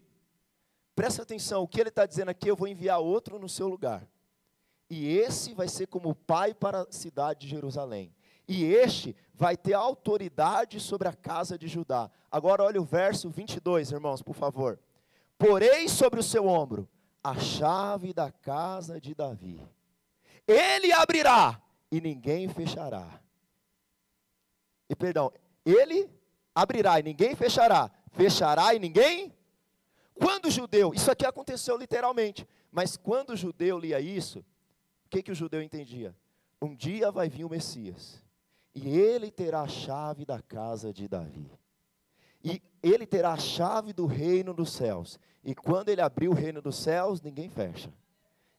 Presta 0.94 1.24
atenção, 1.24 1.64
o 1.64 1.68
que 1.68 1.80
ele 1.80 1.90
está 1.90 2.06
dizendo 2.06 2.30
aqui, 2.30 2.50
eu 2.50 2.56
vou 2.56 2.68
enviar 2.68 3.00
outro 3.00 3.40
no 3.40 3.50
seu 3.50 3.68
lugar. 3.68 4.08
E 4.90 5.18
esse 5.18 5.54
vai 5.54 5.68
ser 5.68 5.88
como 5.88 6.14
pai 6.14 6.54
para 6.54 6.82
a 6.82 6.92
cidade 6.92 7.42
de 7.42 7.48
Jerusalém. 7.48 8.14
E 8.48 8.64
este 8.64 9.16
vai 9.34 9.58
ter 9.58 9.74
autoridade 9.74 10.80
sobre 10.80 11.08
a 11.08 11.14
casa 11.14 11.58
de 11.58 11.68
Judá. 11.68 12.10
Agora 12.32 12.64
olha 12.64 12.82
o 12.82 12.86
verso 12.86 13.30
22, 13.30 13.92
irmãos, 13.92 14.22
por 14.22 14.36
favor. 14.36 14.80
Porei 15.38 15.90
sobre 15.90 16.20
o 16.20 16.24
seu 16.24 16.48
ombro 16.48 16.88
a 17.24 17.36
chave 17.40 18.14
da 18.14 18.32
casa 18.32 19.02
de 19.02 19.16
Davi. 19.16 19.60
Ele 20.48 20.94
abrirá 20.94 21.60
e 21.92 22.00
ninguém 22.00 22.48
fechará. 22.48 23.20
E 24.88 24.96
perdão, 24.96 25.32
ele 25.66 26.08
abrirá 26.54 27.00
e 27.00 27.04
ninguém 27.04 27.36
fechará. 27.36 27.90
Fechará 28.12 28.76
e 28.76 28.80
ninguém? 28.80 29.34
Quando 30.14 30.46
o 30.46 30.52
judeu, 30.52 30.94
isso 30.94 31.12
aqui 31.12 31.26
aconteceu 31.26 31.76
literalmente, 31.76 32.48
mas 32.72 32.96
quando 32.96 33.32
o 33.32 33.36
judeu 33.36 33.78
lia 33.80 34.00
isso, 34.00 34.46
o 35.06 35.10
que, 35.10 35.22
que 35.22 35.32
o 35.32 35.36
judeu 35.36 35.62
entendia? 35.62 36.16
Um 36.62 36.76
dia 36.76 37.12
vai 37.12 37.30
vir 37.30 37.46
o 37.46 37.50
Messias, 37.50 38.22
e 38.74 38.90
ele 38.90 39.32
terá 39.32 39.62
a 39.62 39.68
chave 39.68 40.26
da 40.26 40.42
casa 40.42 40.92
de 40.92 41.08
Davi. 41.08 41.50
E 42.44 42.62
ele 42.84 43.06
terá 43.06 43.34
a 43.34 43.38
chave 43.38 43.92
do 43.92 44.06
reino 44.06 44.54
dos 44.54 44.72
céus. 44.72 45.20
E 45.44 45.56
quando 45.56 45.90
ele 45.90 46.02
abrir 46.02 46.28
o 46.28 46.34
reino 46.34 46.62
dos 46.62 46.76
céus, 46.76 47.22
ninguém 47.22 47.50
fecha. 47.50 47.92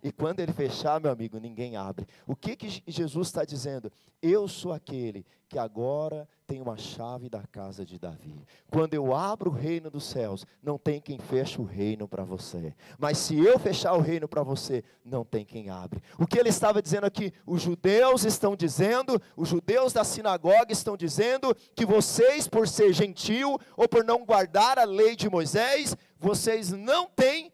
E 0.02 0.12
quando 0.12 0.40
ele 0.40 0.52
fechar, 0.52 1.00
meu 1.00 1.10
amigo, 1.10 1.38
ninguém 1.38 1.76
abre. 1.76 2.06
O 2.26 2.36
que, 2.36 2.54
que 2.54 2.82
Jesus 2.86 3.28
está 3.28 3.44
dizendo? 3.44 3.90
Eu 4.22 4.46
sou 4.46 4.72
aquele 4.72 5.24
que 5.48 5.58
agora 5.58 6.28
tem 6.46 6.60
uma 6.60 6.76
chave 6.76 7.28
da 7.28 7.42
casa 7.42 7.84
de 7.84 7.98
Davi. 7.98 8.44
Quando 8.70 8.94
eu 8.94 9.14
abro 9.14 9.50
o 9.50 9.52
reino 9.52 9.90
dos 9.90 10.04
céus, 10.04 10.46
não 10.62 10.78
tem 10.78 11.00
quem 11.00 11.18
feche 11.18 11.60
o 11.60 11.64
reino 11.64 12.06
para 12.06 12.24
você. 12.24 12.74
Mas 12.98 13.18
se 13.18 13.36
eu 13.36 13.58
fechar 13.58 13.94
o 13.94 14.00
reino 14.00 14.28
para 14.28 14.42
você, 14.42 14.84
não 15.04 15.24
tem 15.24 15.44
quem 15.44 15.70
abre. 15.70 16.02
O 16.18 16.26
que 16.26 16.38
ele 16.38 16.48
estava 16.48 16.82
dizendo 16.82 17.04
aqui? 17.04 17.32
Os 17.44 17.62
judeus 17.62 18.24
estão 18.24 18.54
dizendo, 18.54 19.20
os 19.36 19.48
judeus 19.48 19.92
da 19.92 20.04
sinagoga 20.04 20.70
estão 20.70 20.96
dizendo 20.96 21.54
que 21.74 21.86
vocês, 21.86 22.46
por 22.46 22.68
ser 22.68 22.92
gentil 22.92 23.58
ou 23.76 23.88
por 23.88 24.04
não 24.04 24.24
guardar 24.24 24.78
a 24.78 24.84
lei 24.84 25.16
de 25.16 25.28
Moisés, 25.28 25.96
vocês 26.18 26.70
não 26.70 27.06
têm 27.06 27.52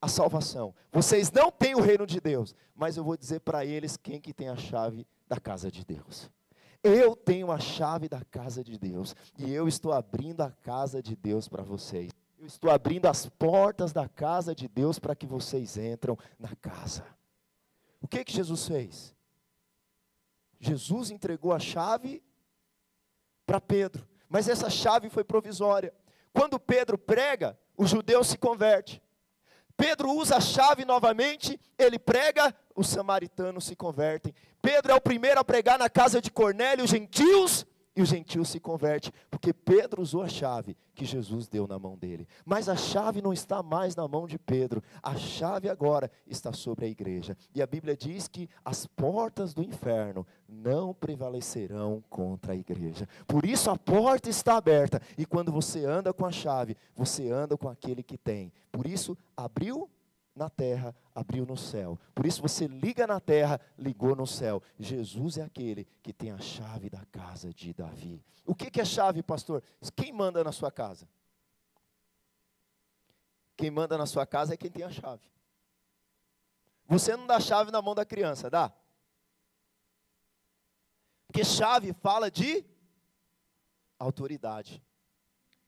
a 0.00 0.08
salvação. 0.08 0.74
Vocês 0.92 1.30
não 1.30 1.50
têm 1.50 1.74
o 1.74 1.80
reino 1.80 2.06
de 2.06 2.20
Deus, 2.20 2.54
mas 2.74 2.96
eu 2.96 3.04
vou 3.04 3.16
dizer 3.16 3.40
para 3.40 3.64
eles 3.64 3.96
quem 3.96 4.20
que 4.20 4.32
tem 4.32 4.48
a 4.48 4.56
chave 4.56 5.06
da 5.28 5.38
casa 5.38 5.70
de 5.70 5.84
Deus. 5.84 6.30
Eu 6.82 7.16
tenho 7.16 7.50
a 7.50 7.58
chave 7.58 8.08
da 8.08 8.22
casa 8.24 8.62
de 8.62 8.78
Deus 8.78 9.14
e 9.36 9.52
eu 9.52 9.66
estou 9.66 9.92
abrindo 9.92 10.42
a 10.42 10.50
casa 10.50 11.02
de 11.02 11.16
Deus 11.16 11.48
para 11.48 11.62
vocês. 11.62 12.12
Eu 12.38 12.46
estou 12.46 12.70
abrindo 12.70 13.06
as 13.06 13.26
portas 13.26 13.92
da 13.92 14.08
casa 14.08 14.54
de 14.54 14.68
Deus 14.68 14.98
para 14.98 15.16
que 15.16 15.26
vocês 15.26 15.76
entram 15.76 16.16
na 16.38 16.54
casa. 16.56 17.04
O 18.00 18.06
que 18.06 18.24
que 18.24 18.32
Jesus 18.32 18.66
fez? 18.68 19.14
Jesus 20.60 21.10
entregou 21.10 21.52
a 21.52 21.58
chave 21.58 22.22
para 23.44 23.60
Pedro, 23.60 24.06
mas 24.28 24.48
essa 24.48 24.70
chave 24.70 25.08
foi 25.08 25.24
provisória. 25.24 25.92
Quando 26.32 26.60
Pedro 26.60 26.96
prega, 26.96 27.58
o 27.76 27.86
judeu 27.86 28.22
se 28.22 28.38
converte. 28.38 29.02
Pedro 29.78 30.10
usa 30.10 30.38
a 30.38 30.40
chave 30.40 30.84
novamente, 30.84 31.58
ele 31.78 32.00
prega, 32.00 32.52
os 32.74 32.88
samaritanos 32.88 33.64
se 33.64 33.76
convertem. 33.76 34.34
Pedro 34.60 34.90
é 34.90 34.94
o 34.96 35.00
primeiro 35.00 35.38
a 35.38 35.44
pregar 35.44 35.78
na 35.78 35.88
casa 35.88 36.20
de 36.20 36.32
Cornélio, 36.32 36.84
os 36.84 36.90
gentios, 36.90 37.64
e 37.98 38.00
os 38.00 38.10
gentios 38.10 38.48
se 38.48 38.60
convertem, 38.60 39.12
porque 39.28 39.52
Pedro 39.52 40.00
usou 40.00 40.22
a 40.22 40.28
chave 40.28 40.76
que 40.94 41.04
Jesus 41.04 41.48
deu 41.48 41.66
na 41.66 41.80
mão 41.80 41.98
dele. 41.98 42.28
Mas 42.44 42.68
a 42.68 42.76
chave 42.76 43.20
não 43.20 43.32
está 43.32 43.60
mais 43.60 43.96
na 43.96 44.06
mão 44.06 44.24
de 44.24 44.38
Pedro, 44.38 44.80
a 45.02 45.16
chave 45.16 45.68
agora 45.68 46.08
está 46.24 46.52
sobre 46.52 46.86
a 46.86 46.88
igreja. 46.88 47.36
E 47.52 47.60
a 47.60 47.66
Bíblia 47.66 47.96
diz 47.96 48.28
que 48.28 48.48
as 48.64 48.86
portas 48.86 49.52
do 49.52 49.64
inferno 49.64 50.24
não 50.48 50.94
prevalecerão 50.94 52.00
contra 52.08 52.52
a 52.52 52.56
igreja. 52.56 53.08
Por 53.26 53.44
isso 53.44 53.68
a 53.68 53.76
porta 53.76 54.30
está 54.30 54.56
aberta, 54.56 55.02
e 55.16 55.26
quando 55.26 55.50
você 55.50 55.84
anda 55.84 56.12
com 56.12 56.24
a 56.24 56.30
chave, 56.30 56.76
você 56.94 57.32
anda 57.32 57.56
com 57.56 57.68
aquele 57.68 58.04
que 58.04 58.16
tem. 58.16 58.52
Por 58.70 58.86
isso, 58.86 59.18
abriu 59.36 59.90
na 60.38 60.48
terra, 60.48 60.94
abriu 61.14 61.44
no 61.44 61.56
céu. 61.56 61.98
Por 62.14 62.24
isso 62.24 62.40
você 62.40 62.66
liga 62.66 63.06
na 63.06 63.20
terra, 63.20 63.60
ligou 63.76 64.16
no 64.16 64.26
céu. 64.26 64.62
Jesus 64.78 65.36
é 65.36 65.42
aquele 65.42 65.84
que 66.02 66.12
tem 66.12 66.30
a 66.30 66.38
chave 66.38 66.88
da 66.88 67.04
casa 67.06 67.52
de 67.52 67.74
Davi. 67.74 68.24
O 68.46 68.54
que, 68.54 68.70
que 68.70 68.80
é 68.80 68.84
chave, 68.84 69.22
pastor? 69.22 69.62
Quem 69.94 70.12
manda 70.12 70.42
na 70.42 70.52
sua 70.52 70.70
casa? 70.70 71.06
Quem 73.56 73.70
manda 73.70 73.98
na 73.98 74.06
sua 74.06 74.24
casa 74.24 74.54
é 74.54 74.56
quem 74.56 74.70
tem 74.70 74.84
a 74.84 74.90
chave. 74.90 75.28
Você 76.86 77.16
não 77.16 77.26
dá 77.26 77.38
chave 77.38 77.70
na 77.70 77.82
mão 77.82 77.94
da 77.94 78.06
criança, 78.06 78.48
dá? 78.48 78.72
Porque 81.26 81.44
chave 81.44 81.92
fala 81.92 82.30
de 82.30 82.64
autoridade. 83.98 84.82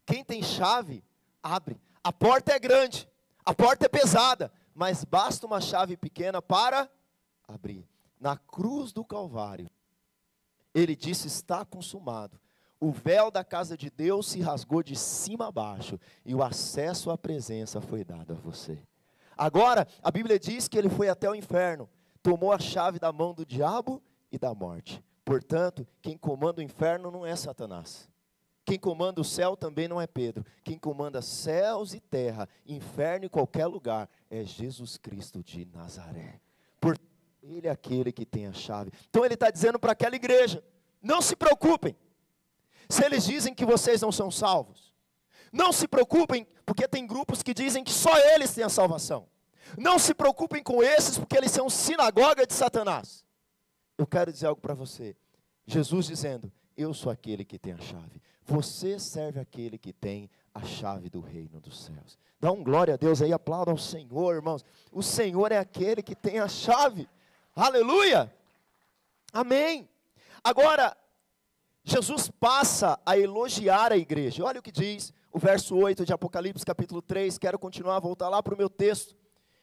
Quem 0.07 0.25
tem 0.25 0.43
chave, 0.43 1.05
abre. 1.43 1.79
A 2.03 2.13
porta 2.13 2.53
é 2.53 2.59
grande, 2.59 3.07
a 3.45 3.53
porta 3.53 3.85
é 3.85 3.89
pesada, 3.89 4.51
mas 4.81 5.05
basta 5.05 5.47
uma 5.47 5.61
chave 5.61 5.95
pequena 5.95 6.41
para 6.41 6.91
abrir. 7.47 7.87
Na 8.19 8.39
cruz 8.39 8.95
do 8.95 9.05
Calvário, 9.05 9.69
ele 10.75 10.97
disse: 10.97 11.27
Está 11.27 11.67
consumado. 11.67 12.41
o 12.81 12.91
véu 12.91 13.31
da 13.31 13.45
casa 13.45 13.77
de 13.77 13.91
Deus 13.91 14.31
se 14.31 14.41
rasgou 14.41 14.83
de 14.83 14.97
cima 14.97 15.49
a 15.49 15.53
baixo 15.53 16.01
e 16.25 16.35
o 16.35 16.43
acesso 16.43 17.11
à 17.11 17.19
presença 17.19 17.79
foi 17.79 18.03
dado 18.03 18.33
a 18.33 18.37
você. 18.37 18.83
Agora, 19.37 19.87
a 20.03 20.11
Bíblia 20.11 20.39
diz 20.39 20.67
que 20.67 20.79
ele 20.79 20.89
foi 20.89 21.11
até 21.11 21.29
o 21.29 21.35
inferno, 21.35 21.87
tomou 22.23 22.51
a 22.51 22.59
chave 22.59 22.99
da 22.99 23.13
mão 23.13 23.35
do 23.35 23.45
diabo 23.45 24.03
e 24.33 24.39
da 24.39 24.55
morte. 24.55 25.05
Portanto, 25.27 25.87
quem 26.01 26.17
comanda 26.17 26.63
o 26.63 26.65
inferno 26.65 27.11
não 27.11 27.27
é 27.27 27.37
Satanás. 27.37 28.09
Quem 28.71 28.79
comanda 28.79 29.21
o 29.21 29.25
céu 29.25 29.57
também 29.57 29.89
não 29.89 30.01
é 30.01 30.07
Pedro. 30.07 30.47
Quem 30.63 30.79
comanda 30.79 31.21
céus 31.21 31.93
e 31.93 31.99
terra, 31.99 32.49
inferno 32.65 33.25
e 33.25 33.29
qualquer 33.29 33.67
lugar, 33.67 34.09
é 34.31 34.45
Jesus 34.45 34.97
Cristo 34.97 35.43
de 35.43 35.65
Nazaré. 35.65 36.41
Por 36.81 36.97
ele 37.43 37.67
é 37.67 37.71
aquele 37.71 38.13
que 38.13 38.25
tem 38.25 38.47
a 38.47 38.53
chave. 38.53 38.93
Então 39.09 39.25
ele 39.25 39.35
está 39.35 39.51
dizendo 39.51 39.77
para 39.77 39.91
aquela 39.91 40.15
igreja: 40.15 40.63
não 41.03 41.21
se 41.21 41.35
preocupem. 41.35 41.97
Se 42.89 43.05
eles 43.05 43.25
dizem 43.25 43.53
que 43.53 43.65
vocês 43.65 44.03
não 44.03 44.13
são 44.13 44.31
salvos, 44.31 44.95
não 45.53 45.73
se 45.73 45.89
preocupem, 45.89 46.47
porque 46.65 46.87
tem 46.87 47.05
grupos 47.05 47.43
que 47.43 47.53
dizem 47.53 47.83
que 47.83 47.91
só 47.91 48.17
eles 48.33 48.55
têm 48.55 48.63
a 48.63 48.69
salvação. 48.69 49.27
Não 49.77 49.99
se 49.99 50.15
preocupem 50.15 50.63
com 50.63 50.81
esses, 50.81 51.19
porque 51.19 51.37
eles 51.37 51.51
são 51.51 51.69
sinagoga 51.69 52.47
de 52.47 52.55
Satanás. 52.55 53.25
Eu 53.99 54.07
quero 54.07 54.33
dizer 54.33 54.47
algo 54.47 54.61
para 54.61 54.75
você. 54.75 55.17
Jesus 55.67 56.07
dizendo: 56.07 56.53
Eu 56.77 56.95
sou 56.95 57.11
aquele 57.11 57.45
que 57.45 57.59
tem 57.59 57.73
a 57.73 57.79
chave. 57.79 58.21
Você 58.51 58.99
serve 58.99 59.39
aquele 59.39 59.79
que 59.79 59.93
tem 59.93 60.29
a 60.53 60.65
chave 60.65 61.09
do 61.09 61.21
reino 61.21 61.61
dos 61.61 61.85
céus. 61.85 62.19
Dá 62.41 62.51
um 62.51 62.65
glória 62.65 62.95
a 62.95 62.97
Deus 62.97 63.23
aí, 63.23 63.33
aplauda 63.33 63.71
ao 63.71 63.79
Senhor, 63.79 64.35
irmãos. 64.35 64.65
O 64.91 65.05
Senhor 65.05 65.53
é 65.53 65.59
aquele 65.59 66.03
que 66.03 66.17
tem 66.17 66.41
a 66.41 66.49
chave. 66.49 67.09
Aleluia! 67.55 68.35
Amém. 69.33 69.89
Agora, 70.43 70.97
Jesus 71.85 72.29
passa 72.29 72.99
a 73.07 73.17
elogiar 73.17 73.93
a 73.93 73.97
igreja. 73.97 74.45
Olha 74.45 74.59
o 74.59 74.63
que 74.63 74.73
diz 74.73 75.13
o 75.33 75.39
verso 75.39 75.77
8 75.77 76.05
de 76.05 76.13
Apocalipse, 76.13 76.67
capítulo 76.67 77.01
3. 77.01 77.39
Quero 77.39 77.57
continuar, 77.57 78.01
voltar 78.01 78.29
lá 78.29 78.43
para 78.43 78.55
o 78.55 78.59
meu 78.59 78.69
texto. 78.69 79.15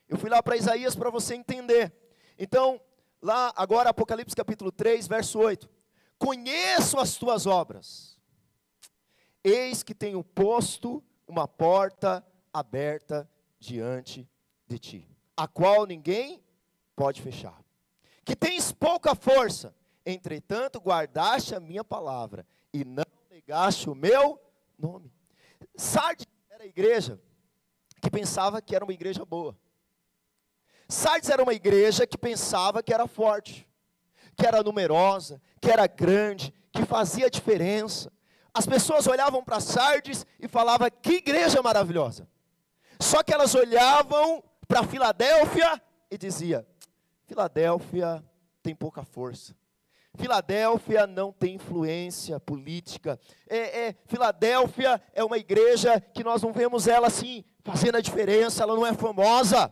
Eu 0.07 0.17
fui 0.17 0.29
lá 0.29 0.41
para 0.41 0.55
Isaías 0.55 0.95
para 0.95 1.09
você 1.09 1.35
entender. 1.35 1.91
Então, 2.39 2.79
lá 3.21 3.51
agora, 3.57 3.89
Apocalipse 3.89 4.33
capítulo 4.33 4.71
3, 4.71 5.09
verso 5.09 5.39
8. 5.39 5.69
Conheço 6.17 6.97
as 6.97 7.17
tuas 7.17 7.45
obras. 7.45 8.16
Eis 9.47 9.81
que 9.81 9.95
tenho 9.95 10.21
posto 10.21 11.01
uma 11.25 11.47
porta 11.47 12.25
aberta 12.51 13.29
diante 13.57 14.29
de 14.67 14.77
ti, 14.77 15.09
a 15.37 15.47
qual 15.47 15.85
ninguém 15.85 16.43
pode 16.93 17.21
fechar. 17.21 17.63
Que 18.25 18.35
tens 18.35 18.73
pouca 18.73 19.15
força, 19.15 19.73
entretanto 20.05 20.81
guardaste 20.81 21.55
a 21.55 21.61
minha 21.61 21.81
palavra 21.81 22.45
e 22.73 22.83
não 22.83 23.05
negaste 23.29 23.89
o 23.89 23.95
meu 23.95 24.37
nome. 24.77 25.13
Sardes 25.77 26.25
era 26.49 26.65
a 26.65 26.67
igreja 26.67 27.17
que 28.01 28.11
pensava 28.11 28.61
que 28.61 28.75
era 28.75 28.83
uma 28.83 28.93
igreja 28.93 29.23
boa. 29.23 29.57
Sardes 30.89 31.29
era 31.29 31.41
uma 31.41 31.53
igreja 31.53 32.05
que 32.05 32.17
pensava 32.17 32.83
que 32.83 32.93
era 32.93 33.07
forte, 33.07 33.65
que 34.35 34.45
era 34.45 34.61
numerosa, 34.61 35.41
que 35.61 35.71
era 35.71 35.87
grande, 35.87 36.53
que 36.73 36.83
fazia 36.85 37.29
diferença. 37.29 38.11
As 38.57 38.65
pessoas 38.65 39.05
olhavam 39.05 39.43
para 39.43 39.59
Sardes 39.59 40.25
e 40.39 40.47
falavam: 40.47 40.89
que 40.89 41.17
igreja 41.17 41.61
maravilhosa. 41.61 42.27
Só 42.99 43.21
que 43.21 43.31
elas 43.31 43.53
olhavam 43.53 44.43
para 44.67 44.83
Filadélfia 44.83 45.79
e 46.09 46.17
dizia: 46.17 46.67
Filadélfia 47.27 48.25
tem 48.63 48.73
pouca 48.73 49.03
força. 49.03 49.55
Filadélfia 50.15 51.05
não 51.05 51.31
tem 51.31 51.53
influência 51.53 52.39
política. 52.39 53.19
É, 53.47 53.89
é, 53.89 53.95
Filadélfia 54.07 54.99
é 55.13 55.23
uma 55.23 55.37
igreja 55.37 56.01
que 56.01 56.23
nós 56.23 56.41
não 56.41 56.51
vemos 56.51 56.87
ela 56.87 57.05
assim 57.05 57.45
fazendo 57.63 57.97
a 57.97 58.01
diferença, 58.01 58.63
ela 58.63 58.73
não 58.73 58.87
é 58.87 58.93
famosa. 58.95 59.71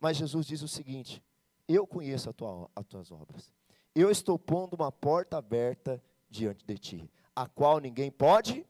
Mas 0.00 0.16
Jesus 0.16 0.44
diz 0.44 0.60
o 0.60 0.66
seguinte: 0.66 1.22
Eu 1.68 1.86
conheço 1.86 2.32
tua, 2.32 2.68
as 2.74 2.84
tuas 2.84 3.12
obras. 3.12 3.52
Eu 3.94 4.10
estou 4.10 4.36
pondo 4.40 4.74
uma 4.74 4.90
porta 4.90 5.36
aberta 5.36 6.02
diante 6.28 6.66
de 6.66 6.76
ti, 6.78 7.10
a 7.34 7.46
qual 7.46 7.78
ninguém 7.78 8.10
pode. 8.10 8.66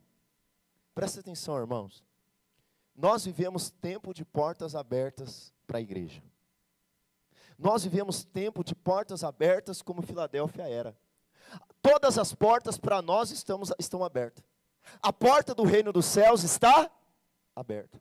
Presta 0.95 1.21
atenção, 1.21 1.59
irmãos. 1.59 2.05
Nós 2.95 3.25
vivemos 3.25 3.71
tempo 3.71 4.13
de 4.13 4.25
portas 4.25 4.75
abertas 4.75 5.53
para 5.67 5.79
a 5.79 5.81
igreja. 5.81 6.23
Nós 7.59 7.85
vivemos 7.85 8.25
tempo 8.25 8.63
de 8.65 8.75
portas 8.75 9.25
abertas 9.25 9.83
como 9.83 10.03
Filadélfia 10.03 10.69
era. 10.69 10.97
Todas 11.81 12.19
as 12.19 12.35
portas 12.35 12.79
para 12.79 13.01
nós 13.01 13.31
estamos, 13.31 13.73
estão 13.79 14.05
abertas. 14.05 14.45
A 15.01 15.13
porta 15.13 15.55
do 15.55 15.63
reino 15.63 15.93
dos 15.93 16.07
céus 16.07 16.43
está 16.43 16.91
aberta. 17.55 18.01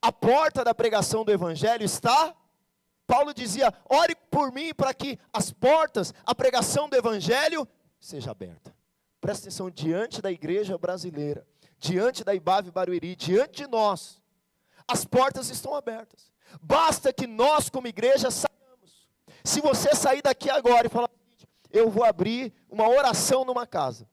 A 0.00 0.10
porta 0.12 0.64
da 0.64 0.74
pregação 0.74 1.24
do 1.24 1.32
evangelho 1.32 1.84
está 1.84 2.34
Paulo 3.12 3.34
dizia: 3.34 3.72
ore 3.90 4.14
por 4.30 4.50
mim 4.50 4.72
para 4.72 4.94
que 4.94 5.18
as 5.30 5.52
portas, 5.52 6.14
a 6.24 6.34
pregação 6.34 6.88
do 6.88 6.96
Evangelho 6.96 7.68
seja 8.00 8.30
aberta. 8.30 8.74
Presta 9.22 9.46
atenção, 9.46 9.70
diante 9.70 10.20
da 10.20 10.32
igreja 10.32 10.76
brasileira, 10.76 11.46
diante 11.78 12.24
da 12.24 12.34
Ibave 12.34 12.72
Barueri, 12.72 13.14
diante 13.14 13.62
de 13.62 13.68
nós, 13.68 14.20
as 14.86 15.04
portas 15.04 15.48
estão 15.48 15.76
abertas. 15.76 16.32
Basta 16.60 17.12
que 17.12 17.24
nós, 17.24 17.70
como 17.70 17.86
igreja, 17.86 18.32
saiamos. 18.32 19.08
Se 19.44 19.60
você 19.60 19.94
sair 19.94 20.22
daqui 20.22 20.50
agora 20.50 20.88
e 20.88 20.90
falar, 20.90 21.08
eu 21.70 21.88
vou 21.88 22.02
abrir 22.02 22.52
uma 22.68 22.88
oração 22.88 23.44
numa 23.44 23.64
casa, 23.64 24.08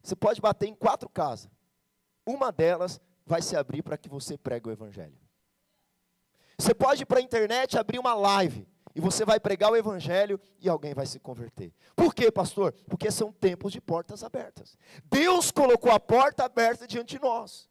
você 0.00 0.14
pode 0.14 0.40
bater 0.40 0.68
em 0.68 0.74
quatro 0.74 1.08
casas. 1.08 1.50
Uma 2.24 2.52
delas 2.52 3.00
vai 3.26 3.42
se 3.42 3.56
abrir 3.56 3.82
para 3.82 3.98
que 3.98 4.08
você 4.08 4.38
pregue 4.38 4.68
o 4.68 4.72
Evangelho. 4.72 5.18
Você 6.56 6.72
pode 6.72 7.02
ir 7.02 7.06
para 7.06 7.18
a 7.18 7.22
internet 7.22 7.76
abrir 7.76 7.98
uma 7.98 8.14
live 8.14 8.68
e 8.94 9.00
você 9.00 9.24
vai 9.24 9.40
pregar 9.40 9.70
o 9.70 9.76
evangelho 9.76 10.40
e 10.60 10.68
alguém 10.68 10.94
vai 10.94 11.06
se 11.06 11.18
converter. 11.18 11.72
Por 11.96 12.14
quê, 12.14 12.30
pastor? 12.30 12.72
Porque 12.88 13.10
são 13.10 13.32
tempos 13.32 13.72
de 13.72 13.80
portas 13.80 14.22
abertas. 14.22 14.76
Deus 15.04 15.50
colocou 15.50 15.90
a 15.90 16.00
porta 16.00 16.44
aberta 16.44 16.86
diante 16.86 17.16
de 17.16 17.22
nós. 17.22 17.68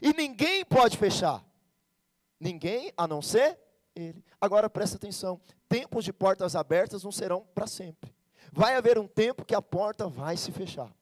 E 0.00 0.12
ninguém 0.12 0.64
pode 0.64 0.96
fechar. 0.96 1.44
Ninguém 2.38 2.92
a 2.96 3.06
não 3.06 3.20
ser 3.20 3.58
ele. 3.94 4.24
Agora 4.40 4.70
presta 4.70 4.96
atenção: 4.96 5.40
tempos 5.68 6.04
de 6.04 6.12
portas 6.12 6.54
abertas 6.54 7.04
não 7.04 7.12
serão 7.12 7.46
para 7.54 7.66
sempre. 7.66 8.14
Vai 8.52 8.74
haver 8.74 8.98
um 8.98 9.06
tempo 9.06 9.44
que 9.44 9.54
a 9.54 9.62
porta 9.62 10.08
vai 10.08 10.36
se 10.36 10.52
fechar. 10.52 10.92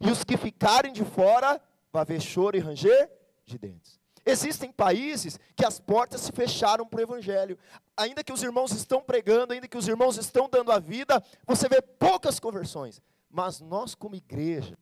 E 0.00 0.10
os 0.10 0.24
que 0.24 0.36
ficarem 0.36 0.92
de 0.92 1.04
fora, 1.04 1.60
vai 1.92 2.02
haver 2.02 2.20
choro 2.20 2.56
e 2.56 2.60
ranger 2.60 3.10
de 3.44 3.58
dentes. 3.58 3.99
Existem 4.24 4.70
países 4.70 5.38
que 5.56 5.64
as 5.64 5.80
portas 5.80 6.20
se 6.20 6.32
fecharam 6.32 6.86
para 6.86 6.98
o 6.98 7.02
Evangelho. 7.02 7.58
Ainda 7.96 8.22
que 8.22 8.32
os 8.32 8.42
irmãos 8.42 8.72
estão 8.72 9.02
pregando, 9.02 9.52
ainda 9.52 9.66
que 9.66 9.78
os 9.78 9.88
irmãos 9.88 10.16
estão 10.18 10.48
dando 10.48 10.70
a 10.72 10.78
vida, 10.78 11.22
você 11.46 11.68
vê 11.68 11.80
poucas 11.80 12.38
conversões. 12.38 13.00
Mas 13.30 13.60
nós, 13.60 13.94
como 13.94 14.14
igreja, 14.14 14.76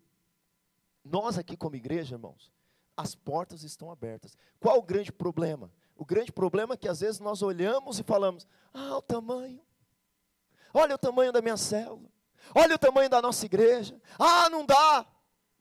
nós 1.05 1.39
aqui 1.39 1.57
como 1.57 1.77
igreja, 1.77 2.17
irmãos, 2.17 2.53
as 2.97 3.15
portas 3.15 3.63
estão 3.63 3.91
abertas. 3.91 4.37
Qual 4.59 4.79
o 4.79 4.83
grande 4.83 5.13
problema? 5.13 5.71
O 5.97 6.05
grande 6.05 6.33
problema 6.33 6.75
é 6.75 6.77
que 6.77 6.89
às 6.89 7.01
vezes 7.01 7.21
nós 7.21 7.43
olhamos 7.43 7.99
e 7.99 8.03
falamos: 8.03 8.47
ah, 8.73 8.97
o 8.97 9.03
tamanho. 9.03 9.61
Olha 10.75 10.95
o 10.95 10.99
tamanho 10.99 11.33
da 11.33 11.41
minha 11.41 11.57
célula. 11.57 12.09
Olha 12.55 12.75
o 12.75 12.79
tamanho 12.79 13.09
da 13.09 13.21
nossa 13.21 13.45
igreja. 13.47 14.01
Ah, 14.19 14.49
não 14.51 14.65
dá. 14.65 15.07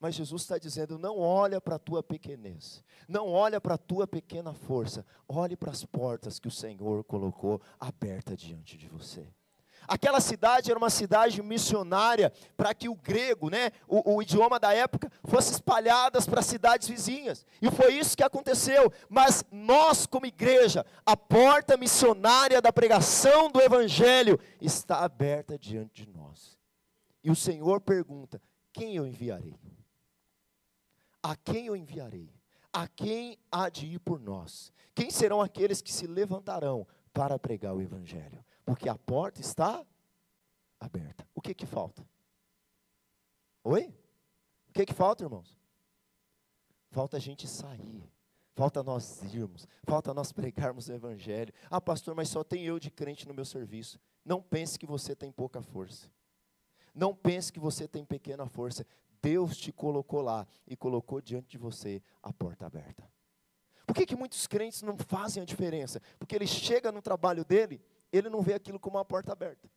Mas 0.00 0.14
Jesus 0.14 0.42
está 0.42 0.58
dizendo: 0.58 0.98
não 0.98 1.18
olha 1.18 1.60
para 1.60 1.76
a 1.76 1.78
tua 1.78 2.02
pequenez, 2.02 2.84
não 3.08 3.28
olha 3.28 3.60
para 3.60 3.74
a 3.74 3.78
tua 3.78 4.06
pequena 4.06 4.52
força, 4.54 5.04
olhe 5.28 5.56
para 5.56 5.72
as 5.72 5.84
portas 5.84 6.38
que 6.38 6.48
o 6.48 6.52
Senhor 6.52 7.02
colocou 7.04 7.60
aberta 7.80 8.36
diante 8.36 8.76
de 8.76 8.88
você. 8.88 9.26
Aquela 9.86 10.20
cidade 10.20 10.70
era 10.70 10.78
uma 10.78 10.90
cidade 10.90 11.40
missionária 11.42 12.30
para 12.56 12.74
que 12.74 12.90
o 12.90 12.94
grego, 12.94 13.48
né, 13.48 13.70
o, 13.86 14.16
o 14.16 14.22
idioma 14.22 14.60
da 14.60 14.74
época, 14.74 15.10
fosse 15.24 15.52
espalhadas 15.52 16.26
para 16.26 16.42
cidades 16.42 16.88
vizinhas. 16.88 17.46
E 17.62 17.70
foi 17.70 17.94
isso 17.94 18.16
que 18.16 18.22
aconteceu. 18.22 18.92
Mas 19.08 19.42
nós, 19.50 20.04
como 20.04 20.26
igreja, 20.26 20.84
a 21.06 21.16
porta 21.16 21.76
missionária 21.76 22.60
da 22.60 22.70
pregação 22.70 23.50
do 23.50 23.62
Evangelho 23.62 24.38
está 24.60 25.02
aberta 25.04 25.58
diante 25.58 26.04
de 26.04 26.12
nós. 26.12 26.58
E 27.24 27.30
o 27.30 27.36
Senhor 27.36 27.80
pergunta: 27.80 28.42
quem 28.72 28.94
eu 28.94 29.06
enviarei? 29.06 29.58
A 31.28 31.36
quem 31.36 31.66
eu 31.66 31.76
enviarei? 31.76 32.32
A 32.72 32.88
quem 32.88 33.38
há 33.52 33.68
de 33.68 33.84
ir 33.84 33.98
por 33.98 34.18
nós? 34.18 34.72
Quem 34.94 35.10
serão 35.10 35.42
aqueles 35.42 35.82
que 35.82 35.92
se 35.92 36.06
levantarão 36.06 36.86
para 37.12 37.38
pregar 37.38 37.74
o 37.74 37.82
Evangelho? 37.82 38.42
Porque 38.64 38.88
a 38.88 38.96
porta 38.96 39.38
está 39.38 39.84
aberta. 40.80 41.28
O 41.34 41.42
que 41.42 41.52
que 41.52 41.66
falta? 41.66 42.02
Oi? 43.62 43.94
O 44.70 44.72
que 44.72 44.86
que 44.86 44.94
falta, 44.94 45.22
irmãos? 45.22 45.54
Falta 46.90 47.18
a 47.18 47.20
gente 47.20 47.46
sair. 47.46 48.10
Falta 48.54 48.82
nós 48.82 49.22
irmos. 49.22 49.68
Falta 49.84 50.14
nós 50.14 50.32
pregarmos 50.32 50.88
o 50.88 50.94
Evangelho. 50.94 51.52
Ah, 51.70 51.78
pastor, 51.78 52.14
mas 52.14 52.30
só 52.30 52.42
tem 52.42 52.64
eu 52.64 52.78
de 52.78 52.90
crente 52.90 53.28
no 53.28 53.34
meu 53.34 53.44
serviço. 53.44 54.00
Não 54.24 54.40
pense 54.40 54.78
que 54.78 54.86
você 54.86 55.14
tem 55.14 55.30
pouca 55.30 55.60
força. 55.60 56.10
Não 56.94 57.14
pense 57.14 57.52
que 57.52 57.60
você 57.60 57.86
tem 57.86 58.02
pequena 58.02 58.46
força. 58.46 58.86
Deus 59.22 59.56
te 59.56 59.72
colocou 59.72 60.20
lá 60.20 60.46
e 60.66 60.76
colocou 60.76 61.20
diante 61.20 61.48
de 61.48 61.58
você 61.58 62.02
a 62.22 62.32
porta 62.32 62.66
aberta. 62.66 63.08
Por 63.86 63.94
que, 63.94 64.04
que 64.04 64.16
muitos 64.16 64.46
crentes 64.46 64.82
não 64.82 64.98
fazem 64.98 65.42
a 65.42 65.46
diferença? 65.46 66.00
Porque 66.18 66.34
ele 66.34 66.46
chega 66.46 66.92
no 66.92 67.00
trabalho 67.00 67.44
dele, 67.44 67.80
ele 68.12 68.28
não 68.28 68.42
vê 68.42 68.54
aquilo 68.54 68.78
como 68.78 68.98
uma 68.98 69.04
porta 69.04 69.32
aberta. 69.32 69.68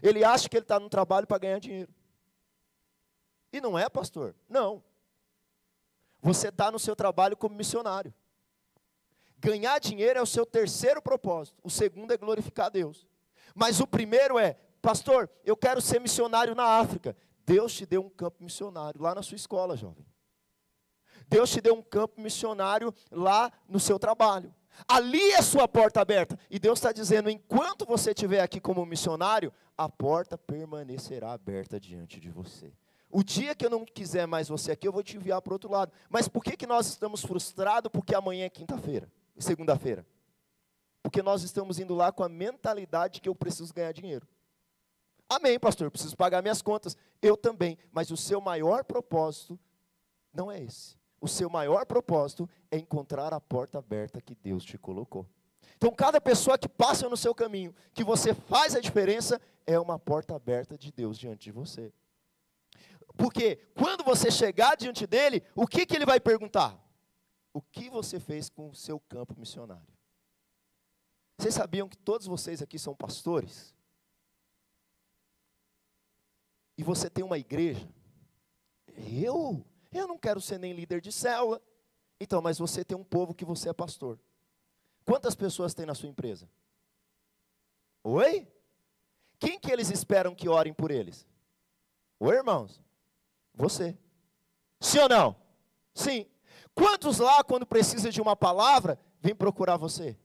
Ele 0.00 0.24
acha 0.24 0.48
que 0.48 0.56
ele 0.56 0.64
está 0.64 0.78
no 0.78 0.88
trabalho 0.88 1.26
para 1.26 1.38
ganhar 1.38 1.58
dinheiro. 1.58 1.92
E 3.52 3.60
não 3.60 3.78
é, 3.78 3.88
pastor? 3.88 4.34
Não. 4.48 4.82
Você 6.22 6.48
está 6.48 6.70
no 6.70 6.78
seu 6.78 6.94
trabalho 6.94 7.36
como 7.36 7.54
missionário. 7.54 8.14
Ganhar 9.38 9.80
dinheiro 9.80 10.20
é 10.20 10.22
o 10.22 10.26
seu 10.26 10.46
terceiro 10.46 11.02
propósito. 11.02 11.58
O 11.64 11.68
segundo 11.68 12.12
é 12.12 12.16
glorificar 12.16 12.70
Deus. 12.70 13.06
Mas 13.54 13.80
o 13.80 13.86
primeiro 13.86 14.38
é, 14.38 14.56
pastor, 14.80 15.28
eu 15.44 15.56
quero 15.56 15.80
ser 15.80 16.00
missionário 16.00 16.54
na 16.54 16.64
África. 16.64 17.16
Deus 17.44 17.72
te 17.74 17.86
deu 17.86 18.02
um 18.02 18.10
campo 18.10 18.42
missionário 18.42 19.00
lá 19.00 19.14
na 19.14 19.22
sua 19.22 19.36
escola, 19.36 19.76
jovem. 19.76 20.06
Deus 21.28 21.50
te 21.50 21.60
deu 21.60 21.74
um 21.74 21.82
campo 21.82 22.20
missionário 22.20 22.94
lá 23.10 23.50
no 23.68 23.80
seu 23.80 23.98
trabalho. 23.98 24.54
Ali 24.88 25.32
é 25.32 25.42
sua 25.42 25.68
porta 25.68 26.00
aberta. 26.00 26.38
E 26.50 26.58
Deus 26.58 26.78
está 26.78 26.92
dizendo: 26.92 27.30
enquanto 27.30 27.84
você 27.84 28.10
estiver 28.10 28.40
aqui 28.40 28.60
como 28.60 28.84
missionário, 28.86 29.52
a 29.76 29.88
porta 29.88 30.36
permanecerá 30.38 31.32
aberta 31.32 31.78
diante 31.78 32.20
de 32.20 32.30
você. 32.30 32.72
O 33.10 33.22
dia 33.22 33.54
que 33.54 33.66
eu 33.66 33.70
não 33.70 33.84
quiser 33.84 34.26
mais 34.26 34.48
você 34.48 34.72
aqui, 34.72 34.88
eu 34.88 34.92
vou 34.92 35.02
te 35.02 35.16
enviar 35.16 35.42
para 35.42 35.52
outro 35.52 35.70
lado. 35.70 35.92
Mas 36.08 36.28
por 36.28 36.42
que, 36.42 36.56
que 36.56 36.66
nós 36.66 36.86
estamos 36.86 37.22
frustrados? 37.22 37.90
Porque 37.92 38.14
amanhã 38.14 38.46
é 38.46 38.50
quinta-feira, 38.50 39.06
segunda-feira. 39.38 40.06
Porque 41.02 41.22
nós 41.22 41.42
estamos 41.42 41.78
indo 41.78 41.94
lá 41.94 42.10
com 42.10 42.22
a 42.22 42.28
mentalidade 42.28 43.20
que 43.20 43.28
eu 43.28 43.34
preciso 43.34 43.74
ganhar 43.74 43.92
dinheiro. 43.92 44.26
Amém, 45.34 45.58
pastor, 45.58 45.90
preciso 45.90 46.14
pagar 46.14 46.42
minhas 46.42 46.60
contas. 46.60 46.94
Eu 47.22 47.38
também. 47.38 47.78
Mas 47.90 48.10
o 48.10 48.16
seu 48.18 48.38
maior 48.38 48.84
propósito 48.84 49.58
não 50.30 50.52
é 50.52 50.62
esse. 50.62 50.94
O 51.22 51.26
seu 51.26 51.48
maior 51.48 51.86
propósito 51.86 52.46
é 52.70 52.76
encontrar 52.76 53.32
a 53.32 53.40
porta 53.40 53.78
aberta 53.78 54.20
que 54.20 54.34
Deus 54.34 54.62
te 54.62 54.76
colocou. 54.76 55.26
Então, 55.78 55.90
cada 55.90 56.20
pessoa 56.20 56.58
que 56.58 56.68
passa 56.68 57.08
no 57.08 57.16
seu 57.16 57.34
caminho, 57.34 57.74
que 57.94 58.04
você 58.04 58.34
faz 58.34 58.76
a 58.76 58.80
diferença, 58.80 59.40
é 59.66 59.78
uma 59.78 59.98
porta 59.98 60.36
aberta 60.36 60.76
de 60.76 60.92
Deus 60.92 61.18
diante 61.18 61.44
de 61.44 61.50
você. 61.50 61.90
Porque 63.16 63.56
quando 63.74 64.04
você 64.04 64.30
chegar 64.30 64.76
diante 64.76 65.06
dele, 65.06 65.42
o 65.54 65.66
que, 65.66 65.86
que 65.86 65.96
ele 65.96 66.04
vai 66.04 66.20
perguntar? 66.20 66.78
O 67.54 67.62
que 67.62 67.88
você 67.88 68.20
fez 68.20 68.50
com 68.50 68.68
o 68.68 68.74
seu 68.74 69.00
campo 69.00 69.34
missionário? 69.38 69.92
Vocês 71.38 71.54
sabiam 71.54 71.88
que 71.88 71.96
todos 71.96 72.26
vocês 72.26 72.60
aqui 72.60 72.78
são 72.78 72.94
pastores? 72.94 73.74
E 76.82 76.84
você 76.84 77.08
tem 77.08 77.22
uma 77.22 77.38
igreja? 77.38 77.88
Eu? 78.96 79.64
Eu 79.92 80.08
não 80.08 80.18
quero 80.18 80.40
ser 80.40 80.58
nem 80.58 80.72
líder 80.72 81.00
de 81.00 81.12
célula. 81.12 81.62
Então, 82.18 82.42
mas 82.42 82.58
você 82.58 82.84
tem 82.84 82.98
um 82.98 83.04
povo 83.04 83.32
que 83.32 83.44
você 83.44 83.68
é 83.68 83.72
pastor. 83.72 84.18
Quantas 85.04 85.36
pessoas 85.36 85.74
tem 85.74 85.86
na 85.86 85.94
sua 85.94 86.08
empresa? 86.08 86.50
Oi? 88.02 88.48
Quem 89.38 89.60
que 89.60 89.70
eles 89.70 89.90
esperam 89.92 90.34
que 90.34 90.48
orem 90.48 90.74
por 90.74 90.90
eles? 90.90 91.24
Oi, 92.18 92.34
irmãos? 92.34 92.82
Você. 93.54 93.96
Sim 94.80 94.98
ou 94.98 95.08
não? 95.08 95.36
Sim. 95.94 96.26
Quantos 96.74 97.18
lá, 97.18 97.44
quando 97.44 97.64
precisa 97.64 98.10
de 98.10 98.20
uma 98.20 98.34
palavra, 98.34 98.98
vem 99.20 99.36
procurar 99.36 99.76
você? 99.76 100.18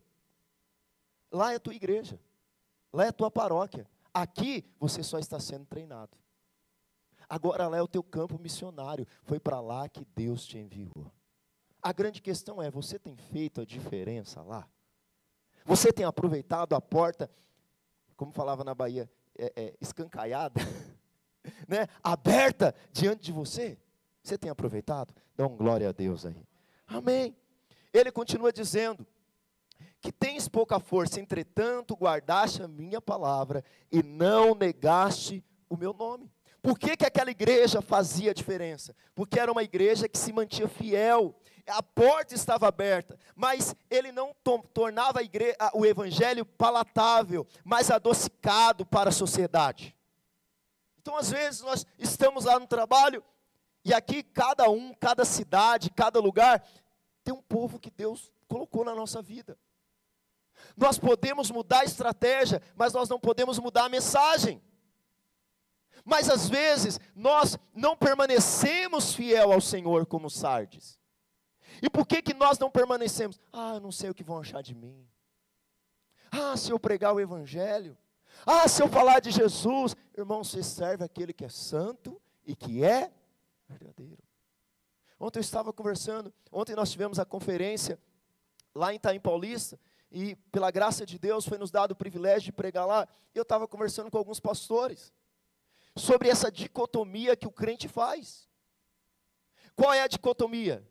Lá 1.32 1.54
é 1.54 1.58
a 1.58 1.60
tua 1.60 1.76
igreja. 1.76 2.20
Lá 2.92 3.06
é 3.06 3.10
a 3.10 3.14
tua 3.14 3.30
paróquia. 3.30 3.88
Aqui 4.12 4.66
você 4.80 5.04
só 5.04 5.20
está 5.20 5.40
sendo 5.40 5.64
treinado. 5.68 6.18
Agora 7.30 7.68
lá 7.68 7.78
é 7.78 7.82
o 7.82 7.88
teu 7.88 8.04
campo 8.04 8.40
missionário. 8.40 9.06
Foi 9.24 9.40
para 9.40 9.60
lá 9.60 9.90
que 9.90 10.06
Deus 10.16 10.46
te 10.46 10.58
enviou. 10.58 11.12
A 11.82 11.92
grande 11.92 12.22
questão 12.22 12.62
é: 12.62 12.70
você 12.72 12.98
tem 12.98 13.16
feito 13.16 13.62
a 13.62 13.66
diferença 13.66 14.42
lá? 14.42 14.68
Você 15.66 15.92
tem 15.92 16.06
aproveitado 16.06 16.74
a 16.74 16.82
porta, 16.82 17.30
como 18.16 18.32
falava 18.32 18.64
na 18.64 18.74
Bahia, 18.74 19.10
é, 19.38 19.52
é, 19.56 19.74
escancaiada? 19.82 20.62
né, 21.68 21.88
aberta 22.02 22.74
diante 22.92 23.24
de 23.24 23.32
você. 23.32 23.78
Você 24.24 24.38
tem 24.38 24.50
aproveitado? 24.50 25.14
Dá 25.36 25.46
um 25.46 25.56
glória 25.56 25.90
a 25.90 25.92
Deus 25.92 26.26
aí. 26.26 26.46
Amém. 26.88 27.36
Ele 27.94 28.12
continua 28.12 28.52
dizendo 28.52 29.06
que 30.00 30.12
tens 30.12 30.48
pouca 30.48 30.80
força, 30.80 31.20
entretanto 31.20 31.96
guardaste 31.96 32.62
a 32.62 32.68
minha 32.68 33.02
palavra 33.02 33.64
e 33.92 34.04
não 34.04 34.54
negaste 34.56 35.44
o 35.70 35.76
meu 35.76 35.94
nome. 35.94 36.32
Por 36.68 36.78
que, 36.78 36.98
que 36.98 37.06
aquela 37.06 37.32
igreja 37.32 37.82
fazia 37.82 38.34
diferença? 38.34 38.94
Porque 39.16 39.40
era 39.40 39.50
uma 39.50 39.64
igreja 39.64 40.10
que 40.10 40.18
se 40.18 40.34
mantinha 40.34 40.68
fiel, 40.68 41.34
a 41.66 41.82
porta 41.82 42.36
estava 42.36 42.68
aberta, 42.68 43.18
mas 43.34 43.74
ele 43.90 44.12
não 44.12 44.36
tornava 44.74 45.24
igreja, 45.24 45.56
o 45.74 45.86
evangelho 45.86 46.46
palatável, 46.46 47.48
mas 47.64 47.90
adocicado 47.90 48.86
para 48.86 49.12
a 49.12 49.14
sociedade. 49.14 49.96
Então, 51.00 51.16
às 51.16 51.32
vezes, 51.32 51.62
nós 51.62 51.86
estamos 51.98 52.44
lá 52.44 52.60
no 52.60 52.68
trabalho, 52.68 53.24
e 53.86 53.94
aqui 53.94 54.22
cada 54.22 54.70
um, 54.70 54.94
cada 54.94 55.24
cidade, 55.24 55.90
cada 55.90 56.20
lugar, 56.20 56.62
tem 57.24 57.34
um 57.34 57.42
povo 57.42 57.80
que 57.80 57.90
Deus 57.90 58.30
colocou 58.46 58.84
na 58.84 58.94
nossa 58.94 59.22
vida. 59.22 59.58
Nós 60.76 61.00
podemos 61.00 61.50
mudar 61.50 61.80
a 61.80 61.86
estratégia, 61.86 62.62
mas 62.76 62.92
nós 62.92 63.08
não 63.08 63.22
podemos 63.22 63.58
mudar 63.58 63.86
a 63.86 63.90
mensagem. 63.90 64.62
Mas 66.08 66.30
às 66.30 66.48
vezes 66.48 67.02
nós 67.14 67.60
não 67.76 67.94
permanecemos 67.94 69.14
fiel 69.14 69.52
ao 69.52 69.60
Senhor 69.60 70.06
como 70.06 70.30
Sardes. 70.30 70.98
E 71.82 71.90
por 71.90 72.08
que 72.08 72.22
que 72.22 72.34
nós 72.34 72.58
não 72.58 72.72
permanecemos? 72.72 73.38
Ah, 73.52 73.74
eu 73.74 73.82
não 73.82 73.92
sei 73.92 74.10
o 74.10 74.14
que 74.14 74.24
vão 74.24 74.40
achar 74.40 74.64
de 74.64 74.74
mim. 74.74 75.06
Ah, 76.32 76.56
se 76.56 76.72
eu 76.72 76.80
pregar 76.80 77.14
o 77.14 77.20
evangelho, 77.20 77.98
ah, 78.46 78.70
se 78.70 78.82
eu 78.82 78.88
falar 78.88 79.20
de 79.20 79.32
Jesus, 79.32 79.98
irmão, 80.18 80.46
você 80.46 80.64
serve 80.64 81.04
aquele 81.04 81.34
que 81.34 81.44
é 81.44 81.50
santo 81.50 82.22
e 82.46 82.56
que 82.56 82.86
é 82.86 83.12
verdadeiro. 83.68 84.24
Ontem 85.20 85.40
eu 85.40 85.42
estava 85.42 85.74
conversando, 85.74 86.34
ontem 86.50 86.74
nós 86.74 86.90
tivemos 86.90 87.20
a 87.20 87.26
conferência 87.26 88.00
lá 88.74 88.94
em 88.94 88.96
Itaim 88.96 89.20
Paulista, 89.20 89.78
e 90.10 90.38
pela 90.54 90.72
graça 90.72 91.06
de 91.06 91.20
Deus 91.20 91.46
foi 91.46 91.58
nos 91.58 91.70
dado 91.70 91.92
o 91.92 91.96
privilégio 91.98 92.46
de 92.46 92.52
pregar 92.54 92.88
lá, 92.88 93.06
eu 93.36 93.42
estava 93.42 93.68
conversando 93.68 94.10
com 94.10 94.18
alguns 94.18 94.40
pastores 94.40 95.12
sobre 95.98 96.30
essa 96.30 96.52
dicotomia 96.52 97.36
que 97.36 97.48
o 97.48 97.52
crente 97.52 97.88
faz. 97.88 98.48
Qual 99.76 99.94
é 99.94 100.02
a 100.02 100.08
dicotomia? 100.08 100.88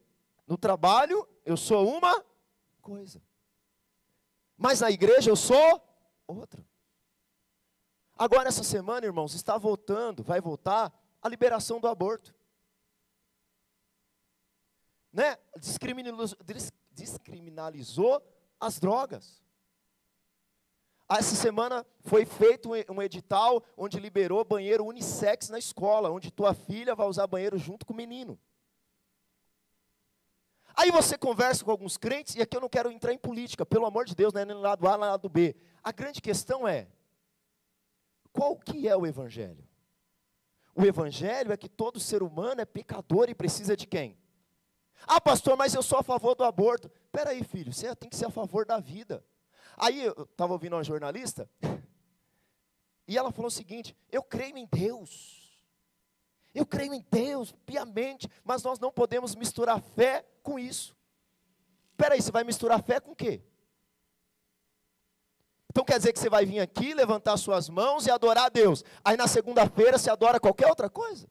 No 0.47 0.57
trabalho 0.57 1.29
eu 1.45 1.57
sou 1.57 1.89
uma 1.89 2.25
coisa, 2.81 3.21
mas 4.57 4.81
na 4.81 4.91
igreja 4.91 5.31
eu 5.31 5.37
sou 5.37 5.83
outra. 6.27 6.65
Agora, 8.19 8.49
essa 8.49 8.63
semana, 8.63 9.05
irmãos, 9.05 9.35
está 9.35 9.59
voltando, 9.59 10.23
vai 10.23 10.41
voltar 10.41 10.93
a 11.21 11.29
liberação 11.29 11.79
do 11.79 11.87
aborto. 11.87 12.35
Né? 15.13 15.37
Descriminalizou, 15.59 16.39
descriminalizou 16.93 18.23
as 18.59 18.79
drogas. 18.79 19.43
Essa 21.09 21.37
semana 21.37 21.87
foi 22.01 22.25
feito 22.25 22.71
um 22.91 23.01
edital 23.01 23.63
onde 23.77 24.01
liberou 24.01 24.45
banheiro 24.45 24.85
unissex 24.85 25.49
na 25.49 25.59
escola, 25.59 26.11
onde 26.11 26.33
tua 26.33 26.53
filha 26.53 26.97
vai 26.97 27.07
usar 27.07 27.27
banheiro 27.29 27.57
junto 27.57 27.87
com 27.87 27.93
o 27.93 27.97
menino. 27.97 28.39
Aí 30.75 30.91
você 30.91 31.17
conversa 31.17 31.65
com 31.65 31.71
alguns 31.71 31.97
crentes, 31.97 32.35
e 32.35 32.43
aqui 32.43 32.57
eu 32.57 32.61
não 32.61 32.69
quero 32.69 32.91
entrar 32.91 33.13
em 33.13 33.19
política, 33.19 33.65
pelo 33.65 33.87
amor 33.87 34.05
de 34.05 34.15
Deus, 34.15 34.33
não 34.33 34.41
é 34.41 34.45
nem 34.45 34.57
lado 34.57 34.87
A, 34.87 34.99
nem 34.99 35.09
lado 35.09 35.29
B. 35.29 35.57
A 35.83 35.93
grande 35.93 36.21
questão 36.21 36.67
é, 36.67 36.89
qual 38.33 38.57
que 38.57 38.87
é 38.87 38.95
o 38.97 39.07
evangelho? 39.07 39.67
O 40.75 40.85
evangelho 40.85 41.53
é 41.53 41.57
que 41.57 41.69
todo 41.69 41.99
ser 41.99 42.23
humano 42.23 42.61
é 42.61 42.67
pecador 42.67 43.31
e 43.31 43.35
precisa 43.35 43.75
de 43.75 43.87
quem? 43.87 44.19
Ah, 45.07 45.21
pastor, 45.21 45.57
mas 45.57 45.73
eu 45.73 45.83
sou 45.83 45.99
a 46.01 46.03
favor 46.03 46.35
do 46.35 46.45
aborto. 46.45 46.91
Espera 47.05 47.31
aí, 47.31 47.43
filho, 47.45 47.73
você 47.73 47.95
tem 47.97 48.11
que 48.11 48.17
ser 48.17 48.27
a 48.27 48.31
favor 48.31 48.67
da 48.67 48.79
vida. 48.79 49.25
Aí 49.77 50.05
eu 50.05 50.23
estava 50.23 50.53
ouvindo 50.53 50.75
uma 50.75 50.85
jornalista, 50.85 51.49
e 53.07 53.17
ela 53.17 53.31
falou 53.31 53.49
o 53.49 53.51
seguinte: 53.51 53.97
eu 54.11 54.23
creio 54.23 54.57
em 54.57 54.67
Deus. 54.67 55.45
Eu 56.55 56.65
creio 56.65 56.95
em 56.95 57.05
Deus, 57.11 57.53
piamente, 57.67 58.27
mas 58.43 58.63
nós 58.63 58.79
não 58.79 58.91
podemos 58.91 59.35
misturar 59.35 59.79
fé 59.79 60.25
com 60.43 60.59
isso. 60.59 60.97
Espera 61.91 62.15
aí, 62.15 62.23
você 62.23 62.31
vai 62.31 62.45
misturar 62.45 62.83
fé 62.83 62.99
com 62.99 63.13
o 63.13 63.17
quê? 63.17 63.43
Então 65.69 65.85
quer 65.85 65.99
dizer 65.99 66.15
que 66.15 66.19
você 66.19 66.31
vai 66.31 66.47
vir 66.47 66.61
aqui, 66.61 66.95
levantar 66.95 67.37
suas 67.37 67.69
mãos 67.69 68.07
e 68.07 68.11
adorar 68.11 68.47
a 68.47 68.49
Deus. 68.49 68.83
Aí 69.05 69.15
na 69.15 69.27
segunda-feira 69.27 69.99
você 69.99 70.09
adora 70.09 70.41
qualquer 70.41 70.69
outra 70.69 70.89
coisa. 70.89 71.29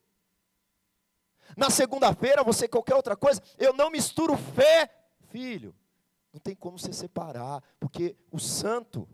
Na 1.58 1.72
segunda-feira 1.72 2.44
você 2.44 2.68
qualquer 2.68 2.94
outra 2.94 3.16
coisa. 3.16 3.42
Eu 3.58 3.74
não 3.74 3.90
misturo 3.90 4.38
fé, 4.38 4.88
filho. 5.30 5.74
Não 6.36 6.42
tem 6.42 6.54
como 6.54 6.78
você 6.78 6.92
separar, 6.92 7.64
porque 7.80 8.14
o 8.30 8.38
santo, 8.38 9.08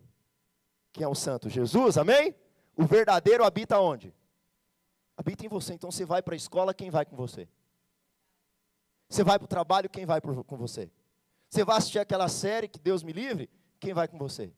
quem 0.91 1.03
é 1.03 1.07
o 1.07 1.13
santo? 1.13 1.51
Jesus, 1.51 1.95
amém? 1.95 2.33
O 2.75 2.83
verdadeiro 2.83 3.43
habita 3.43 3.79
onde? 3.79 4.11
Habita 5.15 5.45
em 5.45 5.47
você. 5.47 5.75
Então 5.75 5.91
você 5.91 6.03
vai 6.03 6.23
para 6.23 6.33
a 6.33 6.35
escola, 6.35 6.73
quem 6.73 6.89
vai 6.89 7.05
com 7.05 7.15
você? 7.15 7.47
Você 9.07 9.23
vai 9.23 9.37
para 9.37 9.45
o 9.45 9.47
trabalho, 9.47 9.87
quem 9.87 10.03
vai 10.03 10.19
com 10.19 10.57
você? 10.57 10.91
Você 11.47 11.63
vai 11.63 11.77
assistir 11.77 11.99
aquela 11.99 12.27
série 12.27 12.67
que 12.67 12.79
Deus 12.79 13.03
me 13.03 13.13
livre, 13.13 13.47
quem 13.79 13.93
vai 13.93 14.07
com 14.07 14.17
você? 14.17 14.51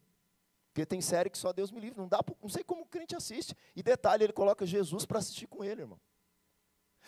Porque 0.67 0.85
tem 0.85 1.01
série 1.01 1.29
que 1.29 1.37
só 1.37 1.51
Deus 1.51 1.69
me 1.69 1.81
livre, 1.81 1.99
não 1.99 2.07
dá, 2.07 2.21
não 2.41 2.47
sei 2.47 2.63
como 2.63 2.83
o 2.83 2.87
crente 2.87 3.13
assiste. 3.13 3.57
E 3.75 3.83
detalhe, 3.83 4.23
ele 4.23 4.31
coloca 4.31 4.65
Jesus 4.65 5.05
para 5.05 5.19
assistir 5.19 5.47
com 5.47 5.65
ele, 5.65 5.81
irmão. 5.81 5.99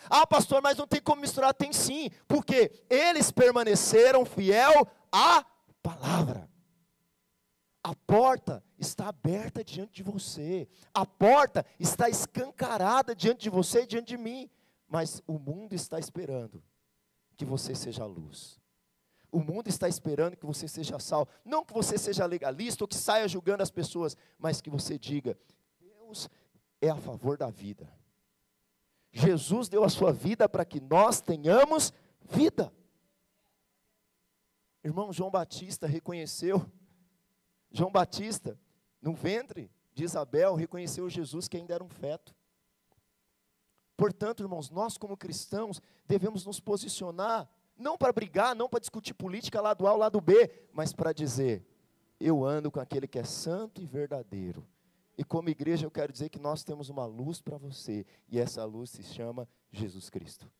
Ah, 0.09 0.25
pastor, 0.25 0.61
mas 0.61 0.77
não 0.77 0.87
tem 0.87 1.01
como 1.01 1.21
misturar, 1.21 1.53
tem 1.53 1.73
sim, 1.73 2.09
porque 2.27 2.71
eles 2.89 3.31
permaneceram 3.31 4.25
fiel 4.25 4.87
à 5.11 5.45
palavra. 5.81 6.49
A 7.83 7.95
porta 7.95 8.63
está 8.79 9.09
aberta 9.09 9.63
diante 9.63 9.93
de 9.93 10.03
você. 10.03 10.67
A 10.93 11.05
porta 11.05 11.63
está 11.79 12.09
escancarada 12.09 13.15
diante 13.15 13.41
de 13.41 13.49
você 13.49 13.83
e 13.83 13.85
diante 13.87 14.07
de 14.07 14.17
mim. 14.17 14.49
Mas 14.87 15.21
o 15.27 15.37
mundo 15.37 15.73
está 15.73 15.99
esperando 15.99 16.63
que 17.37 17.45
você 17.45 17.75
seja 17.75 18.03
a 18.03 18.07
luz. 18.07 18.59
O 19.31 19.39
mundo 19.39 19.67
está 19.67 19.87
esperando 19.87 20.35
que 20.35 20.45
você 20.45 20.67
seja 20.67 20.97
sal. 20.97 21.27
Não 21.43 21.63
que 21.63 21.73
você 21.73 21.97
seja 21.97 22.25
legalista 22.25 22.83
ou 22.83 22.87
que 22.87 22.95
saia 22.95 23.27
julgando 23.27 23.61
as 23.61 23.69
pessoas, 23.69 24.15
mas 24.39 24.61
que 24.61 24.69
você 24.69 24.97
diga: 24.97 25.37
Deus 25.79 26.29
é 26.81 26.89
a 26.89 26.95
favor 26.95 27.37
da 27.37 27.49
vida. 27.49 27.87
Jesus 29.17 29.69
deu 29.69 29.85
a 29.85 29.89
sua 29.89 30.11
vida 30.11 30.47
para 30.49 30.65
que 30.65 30.81
nós 30.81 31.21
tenhamos 31.21 31.93
vida. 32.21 32.73
Irmão 34.83 35.13
João 35.13 35.31
Batista 35.31 35.87
reconheceu 35.87 36.69
João 37.71 37.89
Batista, 37.89 38.59
no 39.01 39.13
ventre 39.13 39.71
de 39.93 40.03
Isabel, 40.03 40.53
reconheceu 40.53 41.09
Jesus 41.09 41.47
que 41.47 41.55
ainda 41.55 41.73
era 41.73 41.83
um 41.83 41.89
feto. 41.89 42.35
Portanto, 43.95 44.43
irmãos, 44.43 44.69
nós 44.69 44.97
como 44.97 45.15
cristãos 45.15 45.81
devemos 46.05 46.45
nos 46.45 46.59
posicionar, 46.59 47.49
não 47.77 47.97
para 47.97 48.11
brigar, 48.11 48.53
não 48.53 48.67
para 48.67 48.81
discutir 48.81 49.13
política 49.13 49.61
lado 49.61 49.87
A 49.87 49.93
ou 49.93 49.97
lado 49.97 50.19
B, 50.19 50.51
mas 50.73 50.91
para 50.91 51.13
dizer: 51.13 51.65
eu 52.19 52.43
ando 52.43 52.69
com 52.69 52.81
aquele 52.81 53.07
que 53.07 53.19
é 53.19 53.23
santo 53.23 53.81
e 53.81 53.85
verdadeiro. 53.85 54.67
E 55.17 55.23
como 55.23 55.49
igreja 55.49 55.85
eu 55.85 55.91
quero 55.91 56.11
dizer 56.11 56.29
que 56.29 56.39
nós 56.39 56.63
temos 56.63 56.89
uma 56.89 57.05
luz 57.05 57.41
para 57.41 57.57
você, 57.57 58.05
e 58.27 58.39
essa 58.39 58.63
luz 58.65 58.89
se 58.89 59.03
chama 59.03 59.47
Jesus 59.71 60.09
Cristo. 60.09 60.51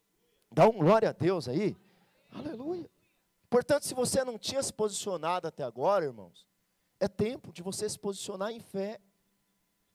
Dá 0.52 0.68
um 0.68 0.78
glória 0.78 1.10
a 1.10 1.12
Deus 1.12 1.48
aí. 1.48 1.76
Aleluia. 2.32 2.90
Portanto, 3.50 3.86
se 3.86 3.94
você 3.94 4.24
não 4.24 4.38
tinha 4.38 4.62
se 4.64 4.74
posicionado 4.74 5.48
até 5.48 5.64
agora, 5.64 6.06
irmãos, 6.06 6.48
é 7.00 7.08
tempo 7.08 7.52
de 7.52 7.62
você 7.62 7.88
se 7.90 8.00
posicionar 8.00 8.52
em 8.52 8.60
fé, 8.60 9.00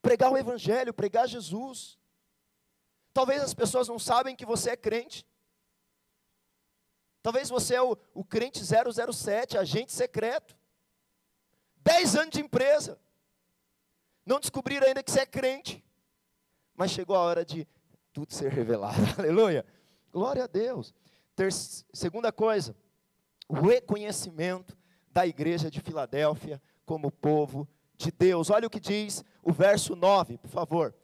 pregar 0.02 0.30
o 0.30 0.36
Evangelho, 0.36 0.92
pregar 0.92 1.26
Jesus. 1.26 1.98
Talvez 3.12 3.42
as 3.42 3.54
pessoas 3.54 3.88
não 3.88 3.98
sabem 3.98 4.36
que 4.36 4.46
você 4.46 4.70
é 4.70 4.76
crente. 4.76 5.26
Talvez 7.22 7.48
você 7.48 7.74
é 7.74 7.82
o, 7.82 7.96
o 8.14 8.24
crente 8.24 8.60
007, 8.62 9.58
agente 9.58 9.92
secreto. 9.92 10.56
Dez 11.76 12.14
anos 12.14 12.30
de 12.30 12.40
empresa. 12.40 12.98
Não 14.30 14.38
descobriram 14.38 14.86
ainda 14.86 15.02
que 15.02 15.10
você 15.10 15.22
é 15.22 15.26
crente. 15.26 15.84
Mas 16.76 16.92
chegou 16.92 17.16
a 17.16 17.20
hora 17.20 17.44
de 17.44 17.66
tudo 18.12 18.32
ser 18.32 18.52
revelado. 18.52 18.96
Aleluia. 19.18 19.66
Glória 20.12 20.44
a 20.44 20.46
Deus. 20.46 20.94
Ter, 21.34 21.52
segunda 21.52 22.30
coisa, 22.30 22.76
o 23.48 23.54
reconhecimento 23.54 24.78
da 25.10 25.26
igreja 25.26 25.68
de 25.68 25.80
Filadélfia 25.80 26.62
como 26.86 27.10
povo 27.10 27.68
de 27.96 28.12
Deus. 28.12 28.50
Olha 28.50 28.68
o 28.68 28.70
que 28.70 28.78
diz 28.78 29.24
o 29.42 29.52
verso 29.52 29.96
9, 29.96 30.38
por 30.38 30.48
favor. 30.48 30.94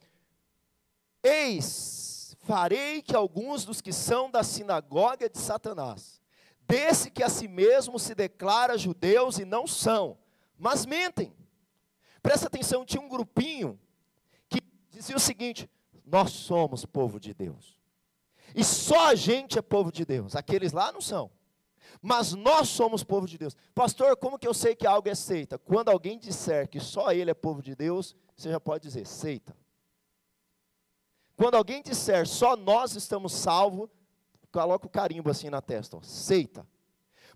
Eis, 1.20 2.36
farei 2.42 3.02
que 3.02 3.16
alguns 3.16 3.64
dos 3.64 3.80
que 3.80 3.92
são 3.92 4.30
da 4.30 4.44
sinagoga 4.44 5.28
de 5.28 5.38
Satanás, 5.38 6.22
desse 6.60 7.10
que 7.10 7.24
a 7.24 7.28
si 7.28 7.48
mesmo 7.48 7.98
se 7.98 8.14
declara 8.14 8.78
judeus 8.78 9.40
e 9.40 9.44
não 9.44 9.66
são, 9.66 10.16
mas 10.56 10.86
mentem. 10.86 11.34
Presta 12.26 12.48
atenção, 12.48 12.84
tinha 12.84 13.00
um 13.00 13.08
grupinho 13.08 13.78
que 14.48 14.60
dizia 14.90 15.14
o 15.14 15.20
seguinte: 15.20 15.70
nós 16.04 16.32
somos 16.32 16.84
povo 16.84 17.20
de 17.20 17.32
Deus. 17.32 17.80
E 18.52 18.64
só 18.64 19.10
a 19.10 19.14
gente 19.14 19.56
é 19.56 19.62
povo 19.62 19.92
de 19.92 20.04
Deus, 20.04 20.34
aqueles 20.34 20.72
lá 20.72 20.90
não 20.90 21.00
são 21.00 21.30
mas 22.02 22.34
nós 22.34 22.68
somos 22.68 23.02
povo 23.04 23.26
de 23.26 23.38
Deus. 23.38 23.56
Pastor, 23.74 24.16
como 24.16 24.38
que 24.38 24.46
eu 24.46 24.52
sei 24.52 24.74
que 24.74 24.86
algo 24.86 25.08
é 25.08 25.14
seita? 25.14 25.56
Quando 25.56 25.88
alguém 25.88 26.18
disser 26.18 26.68
que 26.68 26.80
só 26.80 27.12
ele 27.12 27.30
é 27.30 27.34
povo 27.34 27.62
de 27.62 27.74
Deus, 27.74 28.14
você 28.36 28.50
já 28.50 28.60
pode 28.60 28.82
dizer 28.82 29.06
seita. 29.06 29.56
Quando 31.36 31.54
alguém 31.54 31.82
disser 31.82 32.26
só 32.26 32.56
nós 32.56 32.96
estamos 32.96 33.32
salvos, 33.32 33.88
coloca 34.50 34.86
o 34.86 34.90
carimbo 34.90 35.30
assim 35.30 35.48
na 35.48 35.62
testa, 35.62 35.96
ó, 35.96 36.02
seita. 36.02 36.66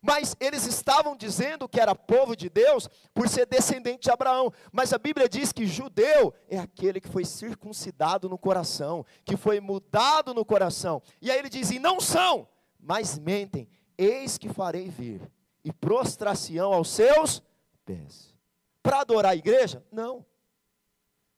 Mas 0.02 0.36
eles 0.40 0.66
estavam 0.66 1.16
dizendo 1.16 1.68
que 1.68 1.80
era 1.80 1.94
povo 1.94 2.34
de 2.34 2.48
Deus 2.48 2.88
por 3.12 3.28
ser 3.28 3.46
descendente 3.46 4.04
de 4.04 4.10
Abraão. 4.10 4.52
Mas 4.72 4.92
a 4.92 4.98
Bíblia 4.98 5.28
diz 5.28 5.52
que 5.52 5.66
judeu 5.66 6.32
é 6.48 6.58
aquele 6.58 7.00
que 7.00 7.08
foi 7.08 7.24
circuncidado 7.24 8.28
no 8.28 8.38
coração, 8.38 9.04
que 9.24 9.36
foi 9.36 9.60
mudado 9.60 10.32
no 10.32 10.44
coração. 10.44 11.02
E 11.20 11.30
aí 11.30 11.38
ele 11.38 11.50
diz: 11.50 11.70
e 11.70 11.78
não 11.78 12.00
são, 12.00 12.48
mas 12.78 13.18
mentem 13.18 13.68
Eis 14.00 14.38
que 14.38 14.48
farei 14.48 14.88
vir, 14.88 15.20
e 15.62 15.70
prostração 15.70 16.72
aos 16.72 16.88
seus 16.88 17.42
pés. 17.84 18.34
Para 18.82 19.00
adorar 19.00 19.32
a 19.32 19.36
igreja? 19.36 19.84
Não. 19.92 20.24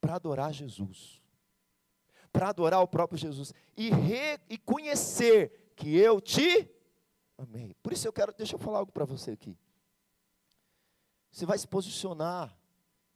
Para 0.00 0.14
adorar 0.14 0.52
Jesus. 0.52 1.20
Para 2.32 2.50
adorar 2.50 2.80
o 2.80 2.86
próprio 2.86 3.18
Jesus. 3.18 3.52
E, 3.76 3.90
re, 3.90 4.38
e 4.48 4.56
conhecer 4.56 5.72
que 5.74 5.96
eu 5.98 6.20
te 6.20 6.70
amei. 7.42 7.74
Por 7.82 7.92
isso 7.92 8.06
eu 8.06 8.12
quero, 8.12 8.32
deixa 8.32 8.54
eu 8.54 8.58
falar 8.58 8.78
algo 8.78 8.92
para 8.92 9.04
você 9.04 9.32
aqui. 9.32 9.56
Você 11.30 11.46
vai 11.46 11.58
se 11.58 11.66
posicionar, 11.66 12.56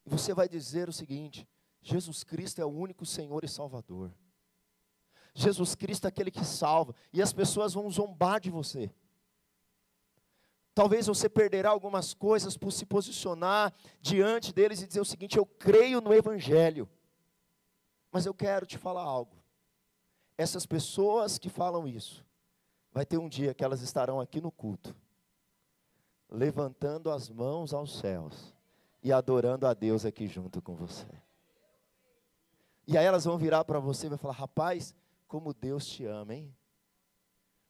e 0.05 0.11
você 0.11 0.33
vai 0.33 0.49
dizer 0.49 0.89
o 0.89 0.93
seguinte: 0.93 1.47
Jesus 1.83 2.25
Cristo 2.25 2.61
é 2.61 2.65
o 2.65 2.69
único 2.69 3.05
Senhor 3.07 3.45
e 3.45 3.49
Salvador. 3.49 4.13
Jesus 5.35 5.75
Cristo 5.75 6.07
é 6.07 6.09
aquele 6.09 6.31
que 6.31 6.45
salva, 6.45 6.95
e 7.13 7.21
as 7.23 7.33
pessoas 7.33 7.75
vão 7.75 7.91
zombar 7.91 8.41
de 8.41 8.51
você. 8.51 8.91
Talvez 10.75 11.07
você 11.07 11.29
perderá 11.29 11.71
algumas 11.71 12.13
coisas 12.13 12.57
por 12.57 12.71
se 12.71 12.85
posicionar 12.85 13.73
diante 14.01 14.53
deles 14.53 14.83
e 14.83 14.87
dizer 14.87 15.01
o 15.01 15.07
seguinte: 15.07 15.39
eu 15.39 15.47
creio 15.47 16.01
no 16.01 16.13
Evangelho. 16.13 16.89
Mas 18.11 18.27
eu 18.27 18.35
quero 18.35 18.67
te 18.67 18.77
falar 18.77 19.03
algo. 19.03 19.37
Essas 20.37 20.67
pessoas 20.67 21.39
que 21.39 21.49
falam 21.49 21.89
isso, 21.89 22.26
vai 22.97 23.05
ter 23.05 23.19
um 23.19 23.29
dia 23.29 23.53
que 23.53 23.63
elas 23.63 23.83
estarão 23.83 24.19
aqui 24.23 24.41
no 24.41 24.51
culto, 24.51 24.97
levantando 26.31 27.11
as 27.11 27.29
mãos 27.29 27.75
aos 27.75 27.99
céus 27.99 28.55
e 29.03 29.13
adorando 29.13 29.67
a 29.67 29.75
Deus 29.75 30.07
aqui 30.07 30.27
junto 30.27 30.63
com 30.63 30.75
você. 30.75 31.07
E 32.87 32.97
aí 32.97 33.05
elas 33.05 33.27
vão 33.27 33.37
virar 33.37 33.67
para 33.67 33.79
você 33.79 34.07
e 34.07 34.09
vai 34.09 34.17
falar: 34.17 34.33
rapaz, 34.33 34.95
como 35.29 35.53
Deus 35.53 35.85
te 35.85 36.07
ama, 36.07 36.37
hein? 36.37 36.57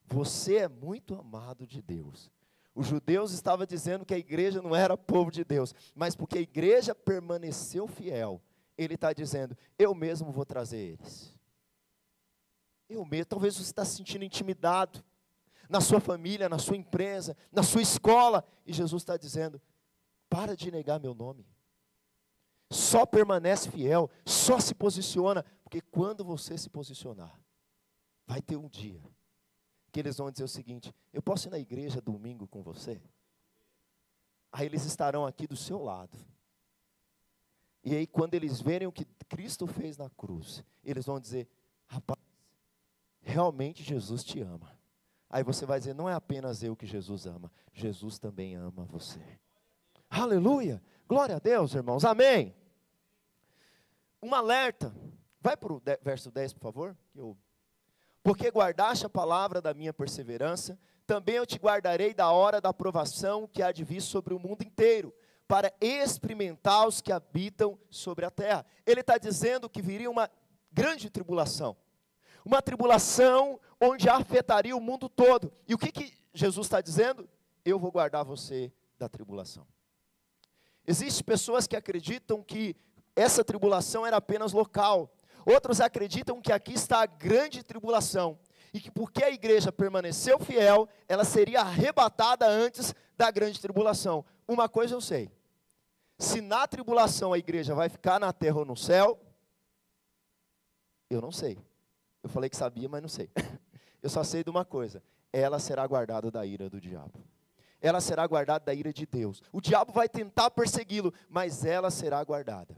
Você 0.05 0.59
é 0.59 0.69
muito 0.69 1.17
amado 1.17 1.67
de 1.67 1.83
Deus. 1.83 2.31
Os 2.73 2.87
judeus 2.87 3.33
estavam 3.33 3.67
dizendo 3.67 4.07
que 4.07 4.15
a 4.15 4.19
igreja 4.19 4.63
não 4.63 4.77
era 4.77 4.97
povo 4.97 5.33
de 5.33 5.43
Deus, 5.43 5.75
mas 5.93 6.15
porque 6.15 6.39
a 6.39 6.43
igreja 6.43 6.95
permaneceu 6.95 7.89
fiel, 7.89 8.41
ele 8.79 8.95
está 8.95 9.13
dizendo: 9.13 9.59
eu 9.77 9.93
mesmo 9.93 10.31
vou 10.31 10.47
trazer 10.47 10.79
eles. 10.79 11.37
Eu 12.89 13.05
mesmo, 13.05 13.27
talvez 13.27 13.57
você 13.57 13.63
está 13.63 13.85
se 13.85 13.97
sentindo 13.97 14.25
intimidado 14.25 15.03
na 15.69 15.81
sua 15.81 16.01
família, 16.01 16.49
na 16.49 16.59
sua 16.59 16.77
empresa, 16.77 17.37
na 17.53 17.63
sua 17.63 17.83
escola, 17.83 18.45
e 18.65 18.73
Jesus 18.73 19.03
está 19.03 19.17
dizendo: 19.17 19.61
para 20.29 20.57
de 20.57 20.71
negar 20.71 21.01
meu 21.01 21.15
nome. 21.15 21.47
Só 22.71 23.07
permanece 23.07 23.71
fiel, 23.71 24.11
só 24.25 24.59
se 24.59 24.75
posiciona, 24.75 25.45
porque 25.63 25.81
quando 25.81 26.25
você 26.25 26.59
se 26.59 26.69
posicionar, 26.69 27.41
vai 28.27 28.43
ter 28.43 28.57
um 28.57 28.69
dia 28.69 29.01
que 29.93 30.01
eles 30.01 30.17
vão 30.17 30.31
dizer 30.31 30.45
o 30.45 30.49
seguinte: 30.49 30.93
Eu 31.13 31.23
posso 31.23 31.49
ir 31.49 31.51
na 31.51 31.59
igreja 31.59 32.01
domingo 32.01 32.47
com 32.47 32.63
você? 32.63 33.01
Aí 34.51 34.67
eles 34.67 34.85
estarão 34.85 35.25
aqui 35.27 35.47
do 35.47 35.57
seu 35.57 35.83
lado. 35.83 36.19
E 37.85 37.95
aí, 37.95 38.07
quando 38.07 38.35
eles 38.35 38.61
verem 38.61 38.89
o 38.89 38.93
que 38.93 39.05
Cristo 39.29 39.67
fez 39.67 39.97
na 39.97 40.11
cruz, 40.11 40.65
eles 40.83 41.07
vão 41.07 41.21
dizer: 41.21 41.49
Rapaz, 41.87 42.21
realmente 43.21 43.83
Jesus 43.83 44.25
te 44.25 44.41
ama. 44.41 44.76
Aí 45.29 45.43
você 45.43 45.67
vai 45.67 45.79
dizer: 45.79 45.95
Não 45.95 46.09
é 46.09 46.15
apenas 46.15 46.63
eu 46.63 46.77
que 46.77 46.87
Jesus 46.87 47.27
ama, 47.27 47.51
Jesus 47.73 48.19
também 48.19 48.55
ama 48.55 48.85
você. 48.85 49.21
Aleluia! 50.09 50.83
Glória 51.09 51.37
a 51.37 51.39
Deus, 51.39 51.75
irmãos. 51.75 52.05
Amém. 52.05 52.55
Um 54.23 54.35
alerta. 54.35 54.95
Vai 55.41 55.57
para 55.57 55.73
o 55.73 55.83
verso 56.03 56.31
10, 56.31 56.55
por 56.55 56.61
favor. 56.61 56.97
Eu 57.15 57.37
porque 58.27 58.51
guardaste 58.51 59.07
a 59.07 59.09
palavra 59.09 59.63
da 59.63 59.73
minha 59.73 59.95
perseverança, 59.95 60.77
também 61.07 61.37
eu 61.37 61.47
te 61.47 61.61
guardarei 61.61 62.13
da 62.13 62.33
hora 62.33 62.61
da 62.61 62.71
aprovação 62.71 63.47
que 63.47 63.63
há 63.63 63.71
de 63.71 63.85
vir 63.85 64.01
sobre 64.01 64.35
o 64.35 64.39
mundo 64.41 64.63
inteiro, 64.65 65.15
para 65.47 65.73
experimentar 65.81 66.89
os 66.89 67.01
que 67.01 67.13
habitam 67.13 67.79
sobre 67.89 68.25
a 68.25 68.31
terra. 68.33 68.67
Ele 68.85 69.01
está 69.01 69.17
dizendo 69.17 69.71
que 69.71 69.81
viria 69.81 70.11
uma 70.11 70.29
grande 70.73 71.09
tribulação. 71.09 71.77
Uma 72.47 72.63
tribulação 72.63 73.59
onde 73.81 74.09
afetaria 74.09 74.77
o 74.77 74.81
mundo 74.81 75.09
todo. 75.09 75.53
E 75.67 75.75
o 75.75 75.79
que, 75.79 75.91
que 75.91 76.17
Jesus 76.33 76.67
está 76.67 76.81
dizendo? 76.81 77.29
Eu 77.65 77.77
vou 77.77 77.91
guardar 77.91 78.25
você 78.25 78.73
da 78.97 79.09
tribulação. 79.09 79.67
Existem 80.87 81.25
pessoas 81.25 81.67
que 81.67 81.75
acreditam 81.75 82.41
que 82.45 82.77
essa 83.17 83.43
tribulação 83.43 84.07
era 84.07 84.19
apenas 84.19 84.53
local. 84.53 85.13
Outros 85.45 85.81
acreditam 85.81 86.41
que 86.41 86.53
aqui 86.53 86.75
está 86.75 87.03
a 87.03 87.07
grande 87.07 87.65
tribulação 87.65 88.39
e 88.73 88.79
que 88.81 88.93
porque 88.93 89.25
a 89.25 89.31
igreja 89.31 89.73
permaneceu 89.73 90.39
fiel, 90.39 90.89
ela 91.09 91.25
seria 91.25 91.63
arrebatada 91.63 92.47
antes 92.47 92.95
da 93.17 93.29
grande 93.29 93.61
tribulação. 93.61 94.25
Uma 94.47 94.69
coisa 94.69 94.95
eu 94.95 95.01
sei: 95.01 95.33
se 96.17 96.41
na 96.41 96.65
tribulação 96.69 97.33
a 97.33 97.39
igreja 97.39 97.75
vai 97.75 97.89
ficar 97.89 98.21
na 98.21 98.33
terra 98.33 98.59
ou 98.59 98.65
no 98.65 98.77
céu, 98.77 99.19
eu 101.11 101.21
não 101.21 101.33
sei. 101.33 101.59
Eu 102.27 102.29
falei 102.29 102.51
que 102.51 102.57
sabia, 102.57 102.89
mas 102.89 103.01
não 103.01 103.09
sei. 103.09 103.31
Eu 104.03 104.11
só 104.11 104.25
sei 104.25 104.43
de 104.43 104.51
uma 104.51 104.65
coisa: 104.65 105.01
ela 105.33 105.61
será 105.61 105.87
guardada 105.87 106.29
da 106.29 106.45
ira 106.45 106.69
do 106.69 106.81
diabo. 106.81 107.25
Ela 107.81 108.01
será 108.01 108.27
guardada 108.27 108.65
da 108.65 108.75
ira 108.75 108.93
de 108.93 109.07
Deus. 109.07 109.41
O 109.53 109.61
diabo 109.61 109.93
vai 109.93 110.09
tentar 110.09 110.51
persegui-lo, 110.51 111.15
mas 111.29 111.65
ela 111.65 111.89
será 111.89 112.23
guardada. 112.25 112.77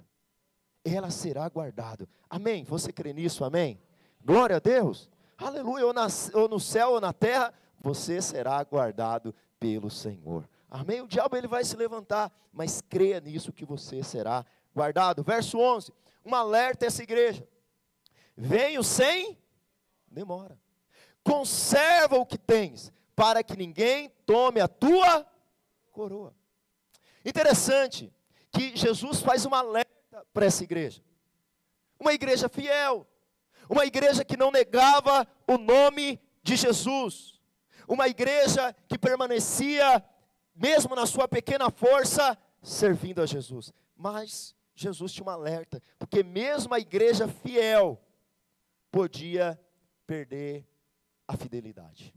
Ela 0.85 1.11
será 1.11 1.49
guardada. 1.49 2.07
Amém? 2.29 2.63
Você 2.65 2.93
crê 2.93 3.15
nisso? 3.15 3.43
Amém? 3.43 3.81
Glória 4.23 4.57
a 4.57 4.59
Deus. 4.59 5.09
Aleluia. 5.39 5.87
Ou, 5.87 5.95
ou 6.35 6.49
no 6.49 6.61
céu 6.61 6.91
ou 6.91 7.01
na 7.01 7.15
terra, 7.15 7.55
você 7.81 8.21
será 8.21 8.63
guardado 8.65 9.35
pelo 9.59 9.89
Senhor. 9.89 10.47
Amém? 10.71 11.01
O 11.01 11.09
diabo 11.09 11.37
ele 11.37 11.49
vai 11.49 11.65
se 11.65 11.75
levantar, 11.75 12.31
mas 12.53 12.83
creia 12.83 13.19
nisso 13.19 13.51
que 13.51 13.65
você 13.65 14.03
será 14.03 14.45
guardado. 14.75 15.23
Verso 15.23 15.59
11. 15.59 15.91
Um 16.23 16.35
alerta 16.35 16.85
essa 16.85 17.03
igreja. 17.03 17.49
Venho 18.41 18.85
sem 18.85 19.37
demora. 20.07 20.57
Conserva 21.25 22.17
o 22.17 22.25
que 22.25 22.39
tens, 22.39 22.93
para 23.17 23.43
que 23.43 23.57
ninguém 23.57 24.11
tome 24.25 24.61
a 24.61 24.69
tua 24.69 25.27
coroa. 25.91 26.33
Interessante 27.25 28.15
que 28.53 28.77
Jesus 28.77 29.21
faz 29.21 29.45
uma 29.45 29.59
alerta 29.59 30.25
para 30.33 30.47
essa 30.47 30.63
igreja. 30.63 31.03
Uma 31.99 32.13
igreja 32.13 32.49
fiel, 32.49 33.09
uma 33.69 33.85
igreja 33.85 34.25
que 34.25 34.37
não 34.37 34.53
negava 34.53 35.27
o 35.45 35.59
nome 35.59 36.21
de 36.41 36.55
Jesus, 36.55 37.41
uma 37.89 38.07
igreja 38.07 38.73
que 38.87 38.97
permanecia, 38.97 40.03
mesmo 40.55 40.95
na 40.95 41.07
sua 41.07 41.27
pequena 41.27 41.71
força, 41.71 42.39
servindo 42.63 43.21
a 43.21 43.27
Jesus. 43.27 43.73
Mas 43.97 44.55
Jesus 44.77 45.13
tinha 45.13 45.27
um 45.27 45.31
alerta, 45.31 45.83
porque 45.99 46.23
mesmo 46.23 46.73
a 46.73 46.79
igreja 46.79 47.27
fiel, 47.27 48.01
podia 48.91 49.61
perder 50.07 50.67
a 51.27 51.37
fidelidade. 51.37 52.15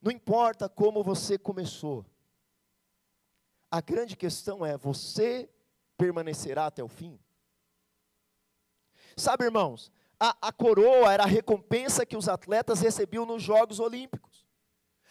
Não 0.00 0.12
importa 0.12 0.68
como 0.68 1.02
você 1.02 1.38
começou, 1.38 2.04
a 3.70 3.80
grande 3.80 4.16
questão 4.16 4.64
é: 4.64 4.76
você 4.76 5.48
permanecerá 5.96 6.66
até 6.66 6.82
o 6.82 6.88
fim? 6.88 7.18
Sabe, 9.16 9.44
irmãos, 9.44 9.90
a, 10.18 10.36
a, 10.48 10.52
coroa 10.52 11.12
era 11.12 11.24
a 11.24 11.26
recompensa 11.26 12.06
que 12.06 12.16
os 12.16 12.28
atletas 12.28 12.80
recebiam 12.80 13.26
nos 13.26 13.42
Jogos 13.42 13.80
Olímpicos. 13.80 14.46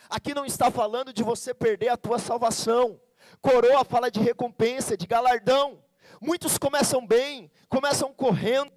Aqui 0.09 0.33
não 0.33 0.45
está 0.45 0.71
falando 0.71 1.11
de 1.11 1.23
você 1.23 1.53
perder 1.53 1.89
a 1.89 1.97
tua 1.97 2.17
salvação. 2.17 2.99
Coroa 3.41 3.83
fala 3.83 4.09
de 4.09 4.21
recompensa, 4.21 4.95
de 4.95 5.05
galardão. 5.05 5.83
Muitos 6.21 6.57
começam 6.57 7.05
bem, 7.05 7.51
começam 7.67 8.13
correndo, 8.13 8.71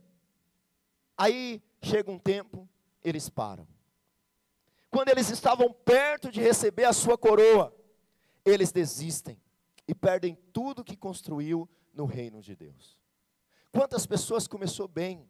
Aí 1.20 1.62
chega 1.83 2.11
um 2.11 2.18
tempo, 2.18 2.66
eles 3.04 3.28
param. 3.28 3.68
Quando 4.90 5.11
eles 5.11 5.28
estavam 5.28 5.70
perto 5.70 6.30
de 6.30 6.40
receber 6.40 6.85
a 6.85 6.94
sua 6.94 7.18
coroa, 7.18 7.76
eles 8.42 8.72
desistem 8.72 9.38
e 9.87 9.94
perdem 9.94 10.35
tudo 10.50 10.83
que 10.83 10.96
construiu 10.96 11.68
no 11.92 12.06
reino 12.06 12.40
de 12.40 12.56
Deus. 12.56 12.98
Quantas 13.70 14.06
pessoas 14.06 14.48
começou 14.48 14.88
bem? 14.88 15.28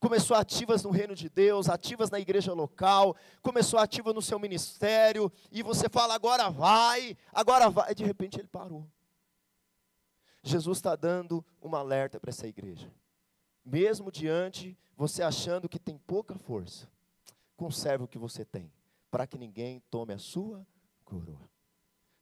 Começou 0.00 0.34
ativas 0.34 0.82
no 0.82 0.90
reino 0.90 1.14
de 1.14 1.28
Deus, 1.28 1.68
ativas 1.68 2.10
na 2.10 2.18
igreja 2.18 2.54
local, 2.54 3.14
começou 3.42 3.78
ativa 3.78 4.14
no 4.14 4.22
seu 4.22 4.38
ministério, 4.38 5.30
e 5.50 5.62
você 5.62 5.86
fala, 5.86 6.14
agora 6.14 6.48
vai, 6.48 7.14
agora 7.30 7.68
vai, 7.68 7.92
e 7.92 7.94
de 7.94 8.04
repente 8.04 8.40
ele 8.40 8.48
parou. 8.48 8.88
Jesus 10.42 10.78
está 10.78 10.96
dando 10.96 11.44
uma 11.60 11.80
alerta 11.80 12.18
para 12.18 12.30
essa 12.30 12.48
igreja 12.48 12.90
mesmo 13.64 14.10
diante 14.10 14.76
você 14.96 15.22
achando 15.22 15.68
que 15.68 15.78
tem 15.78 15.98
pouca 15.98 16.36
força, 16.38 16.88
conserve 17.56 18.04
o 18.04 18.08
que 18.08 18.18
você 18.18 18.44
tem, 18.44 18.72
para 19.10 19.26
que 19.26 19.38
ninguém 19.38 19.80
tome 19.90 20.12
a 20.12 20.18
sua 20.18 20.66
coroa. 21.04 21.48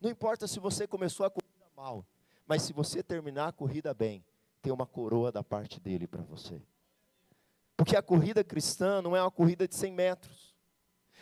Não 0.00 0.10
importa 0.10 0.46
se 0.46 0.58
você 0.58 0.86
começou 0.86 1.26
a 1.26 1.30
corrida 1.30 1.66
mal, 1.76 2.06
mas 2.46 2.62
se 2.62 2.72
você 2.72 3.02
terminar 3.02 3.48
a 3.48 3.52
corrida 3.52 3.92
bem, 3.92 4.24
tem 4.62 4.72
uma 4.72 4.86
coroa 4.86 5.30
da 5.30 5.42
parte 5.42 5.80
dele 5.80 6.06
para 6.06 6.22
você. 6.22 6.60
Porque 7.76 7.96
a 7.96 8.02
corrida 8.02 8.44
cristã 8.44 9.00
não 9.00 9.16
é 9.16 9.22
uma 9.22 9.30
corrida 9.30 9.66
de 9.66 9.74
100 9.74 9.92
metros, 9.92 10.54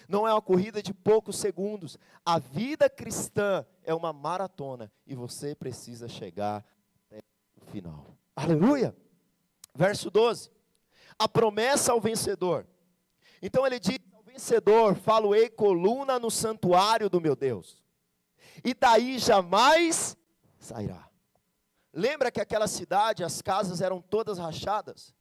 não 0.08 0.26
é 0.26 0.32
uma 0.32 0.42
corrida 0.42 0.82
de 0.82 0.94
poucos 0.94 1.38
segundos. 1.38 1.98
A 2.24 2.38
vida 2.38 2.88
cristã 2.88 3.64
é 3.84 3.94
uma 3.94 4.12
maratona 4.12 4.90
e 5.06 5.14
você 5.14 5.54
precisa 5.54 6.08
chegar 6.08 6.64
até 7.06 7.20
o 7.56 7.64
final. 7.70 8.16
Aleluia! 8.34 8.96
Verso 9.74 10.10
12. 10.10 10.50
A 11.18 11.28
promessa 11.28 11.92
ao 11.92 12.00
vencedor. 12.00 12.66
Então 13.42 13.66
ele 13.66 13.78
diz 13.78 13.98
ao 14.12 14.22
vencedor: 14.22 14.94
Falo-ei 14.96 15.48
coluna 15.48 16.18
no 16.18 16.30
santuário 16.30 17.08
do 17.08 17.20
meu 17.20 17.36
Deus, 17.36 17.82
e 18.64 18.74
daí 18.74 19.18
jamais 19.18 20.16
sairá. 20.58 21.08
Lembra 21.92 22.30
que 22.30 22.40
aquela 22.40 22.68
cidade, 22.68 23.24
as 23.24 23.40
casas 23.40 23.80
eram 23.80 24.00
todas 24.00 24.38
rachadas? 24.38 25.14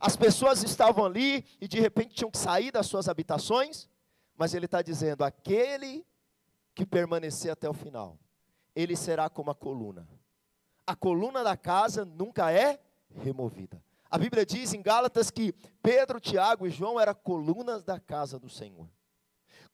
As 0.00 0.16
pessoas 0.16 0.62
estavam 0.62 1.04
ali 1.04 1.44
e 1.60 1.68
de 1.68 1.80
repente 1.80 2.14
tinham 2.14 2.30
que 2.30 2.38
sair 2.38 2.70
das 2.70 2.86
suas 2.86 3.08
habitações, 3.08 3.88
mas 4.36 4.54
ele 4.54 4.66
está 4.66 4.82
dizendo: 4.82 5.24
aquele 5.24 6.06
que 6.74 6.84
permanecer 6.84 7.50
até 7.50 7.68
o 7.68 7.72
final, 7.72 8.18
ele 8.74 8.96
será 8.96 9.30
como 9.30 9.50
a 9.50 9.54
coluna. 9.54 10.06
A 10.86 10.94
coluna 10.94 11.42
da 11.42 11.56
casa 11.56 12.04
nunca 12.04 12.52
é 12.52 12.80
removida. 13.14 13.82
A 14.16 14.18
Bíblia 14.18 14.46
diz 14.46 14.72
em 14.72 14.80
Gálatas 14.80 15.30
que 15.30 15.52
Pedro, 15.82 16.18
Tiago 16.18 16.66
e 16.66 16.70
João 16.70 16.98
eram 16.98 17.14
colunas 17.14 17.84
da 17.84 18.00
casa 18.00 18.38
do 18.38 18.48
Senhor. 18.48 18.88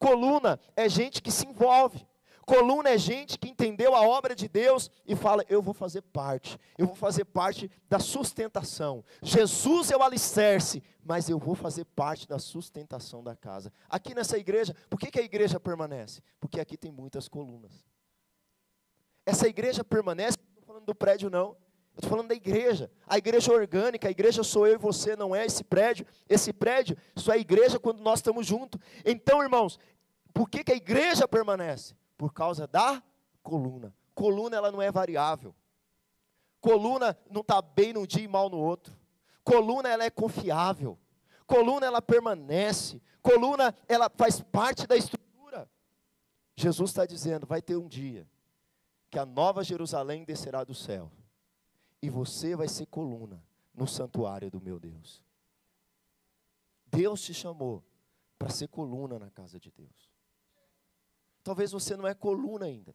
Coluna 0.00 0.58
é 0.74 0.88
gente 0.88 1.22
que 1.22 1.30
se 1.30 1.46
envolve. 1.46 2.04
Coluna 2.44 2.90
é 2.90 2.98
gente 2.98 3.38
que 3.38 3.48
entendeu 3.48 3.94
a 3.94 4.00
obra 4.00 4.34
de 4.34 4.48
Deus 4.48 4.90
e 5.06 5.14
fala: 5.14 5.44
Eu 5.48 5.62
vou 5.62 5.72
fazer 5.72 6.02
parte, 6.02 6.58
eu 6.76 6.88
vou 6.88 6.96
fazer 6.96 7.24
parte 7.24 7.70
da 7.88 8.00
sustentação. 8.00 9.04
Jesus 9.22 9.92
é 9.92 9.96
o 9.96 10.02
alicerce, 10.02 10.82
mas 11.04 11.28
eu 11.28 11.38
vou 11.38 11.54
fazer 11.54 11.84
parte 11.84 12.26
da 12.26 12.40
sustentação 12.40 13.22
da 13.22 13.36
casa. 13.36 13.72
Aqui 13.88 14.12
nessa 14.12 14.36
igreja, 14.36 14.74
por 14.90 14.98
que, 14.98 15.08
que 15.08 15.20
a 15.20 15.24
igreja 15.24 15.60
permanece? 15.60 16.20
Porque 16.40 16.58
aqui 16.58 16.76
tem 16.76 16.90
muitas 16.90 17.28
colunas. 17.28 17.86
Essa 19.24 19.46
igreja 19.46 19.84
permanece, 19.84 20.36
não 20.36 20.48
estou 20.48 20.64
falando 20.64 20.84
do 20.84 20.96
prédio, 20.96 21.30
não. 21.30 21.56
Estou 21.94 22.10
falando 22.10 22.28
da 22.28 22.34
igreja. 22.34 22.90
A 23.06 23.18
igreja 23.18 23.52
orgânica, 23.52 24.08
a 24.08 24.10
igreja 24.10 24.42
sou 24.42 24.66
eu 24.66 24.74
e 24.74 24.78
você, 24.78 25.14
não 25.14 25.36
é 25.36 25.44
esse 25.44 25.62
prédio. 25.62 26.06
Esse 26.28 26.52
prédio 26.52 26.96
só 27.14 27.32
é 27.32 27.38
igreja 27.38 27.78
quando 27.78 28.00
nós 28.00 28.18
estamos 28.18 28.46
juntos. 28.46 28.80
Então, 29.04 29.42
irmãos, 29.42 29.78
por 30.32 30.48
que, 30.48 30.64
que 30.64 30.72
a 30.72 30.76
igreja 30.76 31.28
permanece? 31.28 31.94
Por 32.16 32.32
causa 32.32 32.66
da 32.66 33.02
coluna. 33.42 33.94
Coluna 34.14 34.56
ela 34.56 34.72
não 34.72 34.80
é 34.80 34.90
variável. 34.90 35.54
Coluna 36.60 37.16
não 37.30 37.42
está 37.42 37.60
bem 37.60 37.92
num 37.92 38.06
dia 38.06 38.24
e 38.24 38.28
mal 38.28 38.48
no 38.48 38.58
outro. 38.58 38.96
Coluna 39.44 39.88
ela 39.88 40.04
é 40.04 40.10
confiável. 40.10 40.98
Coluna 41.46 41.86
ela 41.86 42.00
permanece. 42.00 43.02
Coluna 43.20 43.74
ela 43.86 44.10
faz 44.16 44.40
parte 44.40 44.86
da 44.86 44.96
estrutura. 44.96 45.68
Jesus 46.56 46.90
está 46.90 47.04
dizendo: 47.04 47.46
vai 47.46 47.60
ter 47.60 47.76
um 47.76 47.88
dia 47.88 48.26
que 49.10 49.18
a 49.18 49.26
nova 49.26 49.62
Jerusalém 49.62 50.24
descerá 50.24 50.64
do 50.64 50.74
céu 50.74 51.10
e 52.02 52.10
você 52.10 52.56
vai 52.56 52.66
ser 52.66 52.86
coluna 52.86 53.42
no 53.72 53.86
santuário 53.86 54.50
do 54.50 54.60
meu 54.60 54.78
Deus. 54.78 55.24
Deus 56.86 57.22
te 57.22 57.32
chamou 57.32 57.82
para 58.38 58.50
ser 58.50 58.66
coluna 58.66 59.18
na 59.18 59.30
casa 59.30 59.58
de 59.58 59.70
Deus. 59.70 60.10
Talvez 61.44 61.70
você 61.70 61.96
não 61.96 62.06
é 62.06 62.12
coluna 62.12 62.66
ainda. 62.66 62.94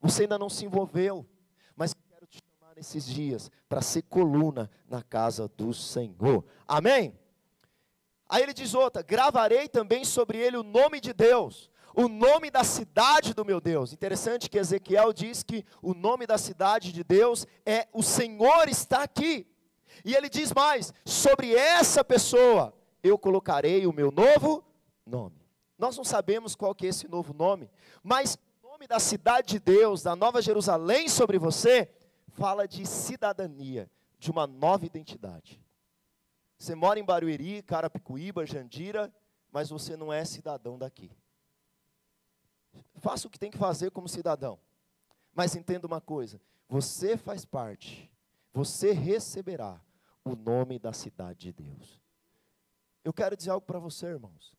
Você 0.00 0.22
ainda 0.22 0.38
não 0.38 0.48
se 0.48 0.64
envolveu, 0.64 1.28
mas 1.76 1.94
quero 2.08 2.26
te 2.26 2.38
chamar 2.42 2.74
nesses 2.74 3.04
dias 3.04 3.50
para 3.68 3.82
ser 3.82 4.02
coluna 4.02 4.70
na 4.88 5.02
casa 5.02 5.46
do 5.46 5.74
Senhor. 5.74 6.44
Amém? 6.66 7.18
Aí 8.26 8.42
ele 8.42 8.54
diz 8.54 8.74
outra: 8.74 9.02
gravarei 9.02 9.68
também 9.68 10.04
sobre 10.04 10.38
ele 10.38 10.56
o 10.56 10.62
nome 10.62 11.00
de 11.00 11.12
Deus, 11.12 11.70
o 11.94 12.08
nome 12.08 12.50
da 12.50 12.64
cidade 12.64 13.34
do 13.34 13.44
meu 13.44 13.60
Deus. 13.60 13.92
Interessante 13.92 14.48
que 14.48 14.58
Ezequiel 14.58 15.12
diz 15.12 15.42
que 15.42 15.64
o 15.82 15.94
nome 15.94 16.26
da 16.26 16.38
cidade 16.38 16.92
de 16.92 17.02
Deus 17.02 17.46
é 17.64 17.88
o 17.92 18.02
Senhor 18.02 18.68
está 18.68 19.02
aqui. 19.02 19.46
E 20.04 20.14
ele 20.14 20.28
diz 20.28 20.52
mais: 20.52 20.92
sobre 21.04 21.54
essa 21.54 22.04
pessoa 22.04 22.74
eu 23.02 23.18
colocarei 23.18 23.86
o 23.86 23.92
meu 23.92 24.10
novo 24.10 24.64
nome. 25.06 25.40
Nós 25.78 25.96
não 25.96 26.04
sabemos 26.04 26.54
qual 26.54 26.74
que 26.74 26.86
é 26.86 26.90
esse 26.90 27.08
novo 27.08 27.32
nome, 27.32 27.70
mas 28.02 28.38
o 28.62 28.68
nome 28.68 28.86
da 28.86 28.98
cidade 28.98 29.48
de 29.48 29.58
Deus, 29.58 30.02
da 30.02 30.14
Nova 30.14 30.42
Jerusalém 30.42 31.08
sobre 31.08 31.38
você, 31.38 31.90
fala 32.28 32.68
de 32.68 32.86
cidadania, 32.86 33.90
de 34.18 34.30
uma 34.30 34.46
nova 34.46 34.84
identidade. 34.84 35.62
Você 36.58 36.74
mora 36.74 37.00
em 37.00 37.04
Barueri, 37.04 37.62
Carapicuíba, 37.62 38.44
Jandira, 38.44 39.10
mas 39.50 39.70
você 39.70 39.96
não 39.96 40.12
é 40.12 40.22
cidadão 40.26 40.78
daqui. 40.78 41.10
Faça 43.00 43.26
o 43.26 43.30
que 43.30 43.38
tem 43.38 43.50
que 43.50 43.58
fazer 43.58 43.90
como 43.90 44.08
cidadão. 44.08 44.58
Mas 45.34 45.56
entenda 45.56 45.86
uma 45.86 46.00
coisa: 46.00 46.40
você 46.68 47.16
faz 47.16 47.44
parte, 47.44 48.10
você 48.52 48.92
receberá 48.92 49.80
o 50.24 50.36
nome 50.36 50.78
da 50.78 50.92
cidade 50.92 51.40
de 51.40 51.52
Deus. 51.52 52.00
Eu 53.02 53.12
quero 53.12 53.36
dizer 53.36 53.50
algo 53.50 53.66
para 53.66 53.78
você, 53.78 54.06
irmãos. 54.06 54.54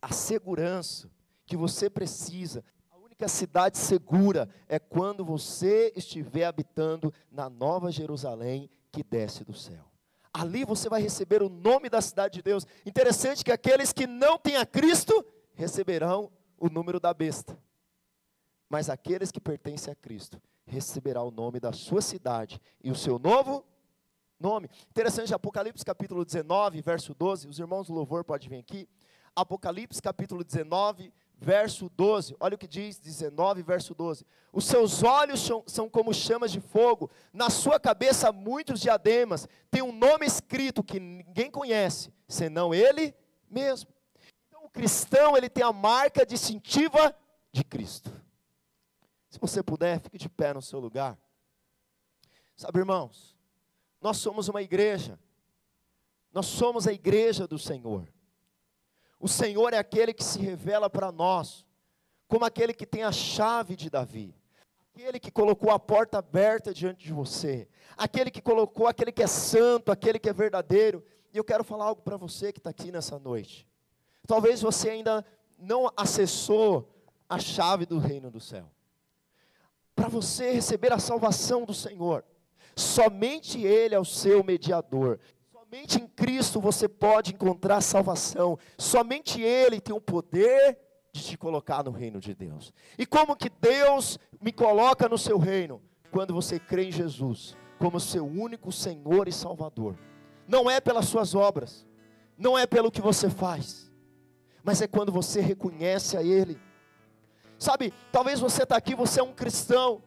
A 0.00 0.12
segurança 0.12 1.10
que 1.46 1.56
você 1.56 1.88
precisa, 1.88 2.62
a 2.90 2.98
única 2.98 3.26
cidade 3.26 3.78
segura 3.78 4.48
é 4.68 4.78
quando 4.78 5.24
você 5.24 5.90
estiver 5.96 6.44
habitando 6.44 7.12
na 7.30 7.48
Nova 7.48 7.90
Jerusalém 7.90 8.68
que 8.92 9.02
desce 9.02 9.42
do 9.42 9.54
céu. 9.54 9.90
Ali 10.32 10.64
você 10.64 10.88
vai 10.88 11.00
receber 11.00 11.42
o 11.42 11.48
nome 11.48 11.88
da 11.88 12.02
cidade 12.02 12.34
de 12.34 12.42
Deus. 12.42 12.66
Interessante 12.84 13.44
que 13.44 13.52
aqueles 13.52 13.92
que 13.92 14.06
não 14.06 14.36
têm 14.36 14.56
a 14.56 14.66
Cristo 14.66 15.24
receberão 15.54 16.30
o 16.64 16.70
número 16.70 16.98
da 16.98 17.12
besta. 17.12 17.58
Mas 18.70 18.88
aqueles 18.88 19.30
que 19.30 19.38
pertencem 19.38 19.92
a 19.92 19.94
Cristo 19.94 20.40
receberá 20.64 21.22
o 21.22 21.30
nome 21.30 21.60
da 21.60 21.74
sua 21.74 22.00
cidade 22.00 22.58
e 22.82 22.90
o 22.90 22.94
seu 22.94 23.18
novo 23.18 23.62
nome. 24.40 24.70
Interessante, 24.88 25.34
Apocalipse 25.34 25.84
capítulo 25.84 26.24
19, 26.24 26.80
verso 26.80 27.14
12. 27.14 27.48
Os 27.48 27.58
irmãos 27.58 27.88
do 27.88 27.92
louvor 27.92 28.24
podem 28.24 28.48
vir 28.48 28.56
aqui. 28.56 28.88
Apocalipse 29.36 30.00
capítulo 30.00 30.42
19, 30.42 31.12
verso 31.36 31.90
12. 31.90 32.34
Olha 32.40 32.54
o 32.54 32.58
que 32.58 32.66
diz 32.66 32.98
19, 32.98 33.62
verso 33.62 33.94
12. 33.94 34.24
Os 34.50 34.64
seus 34.64 35.02
olhos 35.02 35.40
são, 35.44 35.62
são 35.66 35.86
como 35.86 36.14
chamas 36.14 36.50
de 36.50 36.62
fogo, 36.62 37.10
na 37.30 37.50
sua 37.50 37.78
cabeça 37.78 38.32
muitos 38.32 38.80
diademas. 38.80 39.46
Tem 39.70 39.82
um 39.82 39.92
nome 39.92 40.24
escrito 40.24 40.82
que 40.82 40.98
ninguém 40.98 41.50
conhece, 41.50 42.10
senão 42.26 42.72
ele 42.72 43.14
mesmo. 43.50 43.93
Cristão, 44.74 45.36
ele 45.36 45.48
tem 45.48 45.62
a 45.62 45.72
marca 45.72 46.26
distintiva 46.26 47.16
de 47.52 47.62
Cristo. 47.62 48.10
Se 49.30 49.38
você 49.38 49.62
puder, 49.62 50.00
fique 50.00 50.18
de 50.18 50.28
pé 50.28 50.52
no 50.52 50.60
seu 50.60 50.80
lugar. 50.80 51.16
Sabe, 52.56 52.80
irmãos, 52.80 53.36
nós 54.00 54.16
somos 54.16 54.48
uma 54.48 54.60
igreja. 54.60 55.16
Nós 56.32 56.46
somos 56.46 56.88
a 56.88 56.92
igreja 56.92 57.46
do 57.46 57.56
Senhor. 57.56 58.12
O 59.20 59.28
Senhor 59.28 59.72
é 59.72 59.78
aquele 59.78 60.12
que 60.12 60.24
se 60.24 60.40
revela 60.40 60.90
para 60.90 61.12
nós, 61.12 61.64
como 62.26 62.44
aquele 62.44 62.74
que 62.74 62.84
tem 62.84 63.04
a 63.04 63.12
chave 63.12 63.76
de 63.76 63.88
Davi, 63.88 64.34
aquele 64.92 65.20
que 65.20 65.30
colocou 65.30 65.70
a 65.70 65.78
porta 65.78 66.18
aberta 66.18 66.74
diante 66.74 67.04
de 67.04 67.12
você, 67.12 67.68
aquele 67.96 68.28
que 68.28 68.42
colocou 68.42 68.88
aquele 68.88 69.12
que 69.12 69.22
é 69.22 69.28
santo, 69.28 69.92
aquele 69.92 70.18
que 70.18 70.28
é 70.28 70.32
verdadeiro. 70.32 71.04
E 71.32 71.36
eu 71.36 71.44
quero 71.44 71.62
falar 71.62 71.84
algo 71.84 72.02
para 72.02 72.16
você 72.16 72.52
que 72.52 72.58
está 72.58 72.70
aqui 72.70 72.90
nessa 72.90 73.20
noite. 73.20 73.68
Talvez 74.26 74.62
você 74.62 74.90
ainda 74.90 75.24
não 75.58 75.90
acessou 75.96 76.88
a 77.28 77.38
chave 77.38 77.86
do 77.86 77.98
reino 77.98 78.30
do 78.30 78.40
céu. 78.40 78.70
Para 79.94 80.08
você 80.08 80.52
receber 80.52 80.92
a 80.92 80.98
salvação 80.98 81.64
do 81.64 81.72
Senhor, 81.72 82.24
somente 82.74 83.62
Ele 83.62 83.94
é 83.94 83.98
o 83.98 84.04
seu 84.04 84.42
mediador, 84.42 85.20
Somente 85.74 86.00
em 86.00 86.06
Cristo 86.06 86.60
você 86.60 86.88
pode 86.88 87.34
encontrar 87.34 87.80
salvação. 87.80 88.56
Somente 88.78 89.42
Ele 89.42 89.80
tem 89.80 89.92
o 89.92 90.00
poder 90.00 90.78
de 91.12 91.20
te 91.20 91.36
colocar 91.36 91.82
no 91.82 91.90
reino 91.90 92.20
de 92.20 92.32
Deus. 92.32 92.72
E 92.96 93.04
como 93.04 93.34
que 93.34 93.50
Deus 93.50 94.16
me 94.40 94.52
coloca 94.52 95.08
no 95.08 95.18
seu 95.18 95.36
reino? 95.36 95.82
Quando 96.12 96.32
você 96.32 96.60
crê 96.60 96.84
em 96.84 96.92
Jesus 96.92 97.56
como 97.76 97.98
seu 97.98 98.24
único 98.24 98.70
Senhor 98.70 99.26
e 99.26 99.32
Salvador. 99.32 99.98
Não 100.46 100.70
é 100.70 100.80
pelas 100.80 101.06
suas 101.06 101.34
obras, 101.34 101.84
não 102.38 102.56
é 102.56 102.66
pelo 102.68 102.90
que 102.90 103.00
você 103.00 103.28
faz, 103.28 103.83
mas 104.64 104.80
é 104.80 104.88
quando 104.88 105.12
você 105.12 105.40
reconhece 105.40 106.16
a 106.16 106.22
Ele. 106.22 106.58
Sabe, 107.58 107.92
talvez 108.10 108.40
você 108.40 108.64
está 108.64 108.76
aqui, 108.76 108.94
você 108.94 109.20
é 109.20 109.22
um 109.22 109.32
cristão, 109.32 110.02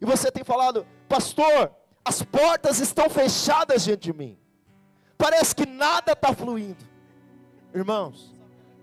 e 0.00 0.04
você 0.04 0.30
tem 0.30 0.44
falado, 0.44 0.86
pastor, 1.08 1.72
as 2.04 2.22
portas 2.22 2.78
estão 2.78 3.10
fechadas 3.10 3.84
diante 3.84 4.02
de 4.02 4.12
mim. 4.12 4.38
Parece 5.16 5.54
que 5.54 5.66
nada 5.66 6.12
está 6.12 6.32
fluindo. 6.32 6.84
Irmãos, 7.74 8.32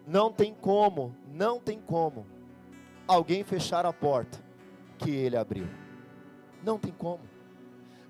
não 0.05 0.31
tem 0.31 0.53
como, 0.53 1.15
não 1.27 1.59
tem 1.59 1.79
como 1.79 2.25
alguém 3.07 3.43
fechar 3.43 3.85
a 3.85 3.93
porta 3.93 4.43
que 4.97 5.11
ele 5.11 5.37
abriu. 5.37 5.67
Não 6.63 6.77
tem 6.77 6.91
como. 6.91 7.21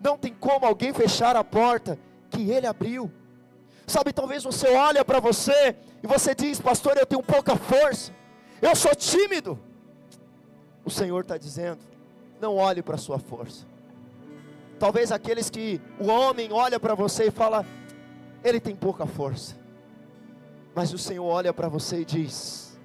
Não 0.02 0.18
tem 0.18 0.34
como 0.34 0.66
alguém 0.66 0.94
fechar 0.94 1.36
a 1.36 1.44
porta 1.44 2.00
que 2.30 2.50
ele 2.50 2.66
abriu. 2.66 3.12
Sabe, 3.88 4.12
talvez 4.12 4.44
você 4.44 4.68
olha 4.70 5.06
para 5.06 5.20
você 5.20 5.76
e 6.02 6.08
você 6.08 6.34
diz, 6.34 6.60
pastor, 6.60 6.98
eu 6.98 7.06
tenho 7.06 7.22
pouca 7.22 7.56
força, 7.56 8.12
eu 8.62 8.76
sou 8.76 8.96
tímido. 8.96 9.60
O 10.84 10.90
Senhor 10.90 11.22
está 11.22 11.38
dizendo, 11.38 11.80
não 12.40 12.56
olhe 12.56 12.82
para 12.82 12.96
a 12.96 12.98
sua 12.98 13.20
força. 13.20 13.66
Talvez 14.80 15.12
aqueles 15.12 15.50
que 15.50 15.80
o 16.00 16.08
homem 16.08 16.52
olha 16.52 16.80
para 16.80 16.96
você 16.96 17.26
e 17.26 17.32
fala, 17.32 17.66
ele 18.44 18.60
tem 18.60 18.76
pouca 18.76 19.06
força. 19.06 19.56
Mas 20.76 20.94
o 20.94 20.98
Senhor 20.98 21.26
olha 21.26 21.54
para 21.54 21.70
você 21.70 22.02
e 22.02 22.06
diz: 22.06 22.78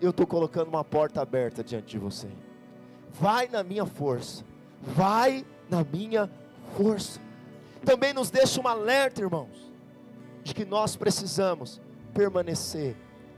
Eu 0.00 0.10
estou 0.10 0.26
colocando 0.26 0.68
uma 0.68 0.84
porta 0.84 1.22
aberta 1.22 1.64
diante 1.64 1.86
de 1.86 1.98
você. 1.98 2.28
Vai 3.10 3.48
na 3.48 3.62
minha 3.62 3.86
força. 3.86 4.44
Vai 4.82 5.44
na 5.70 5.82
minha 5.82 6.30
força. 6.76 7.18
Também 7.84 8.12
nos 8.12 8.30
deixa 8.30 8.60
um 8.60 8.68
alerta, 8.68 9.22
irmãos, 9.22 9.72
de 10.44 10.54
que 10.54 10.64
nós 10.64 10.94
precisamos 10.94 11.80
permanecer 12.12 12.94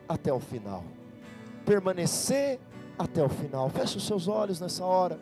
até 0.07 0.31
o 0.33 0.41
final. 0.41 0.85
Permanecer 1.65 2.61
até 2.99 3.23
o 3.23 3.29
final. 3.31 3.71
Feche 3.71 3.97
os 3.97 4.07
seus 4.07 4.29
olhos 4.29 4.61
nessa 4.61 4.85
hora. 4.85 5.19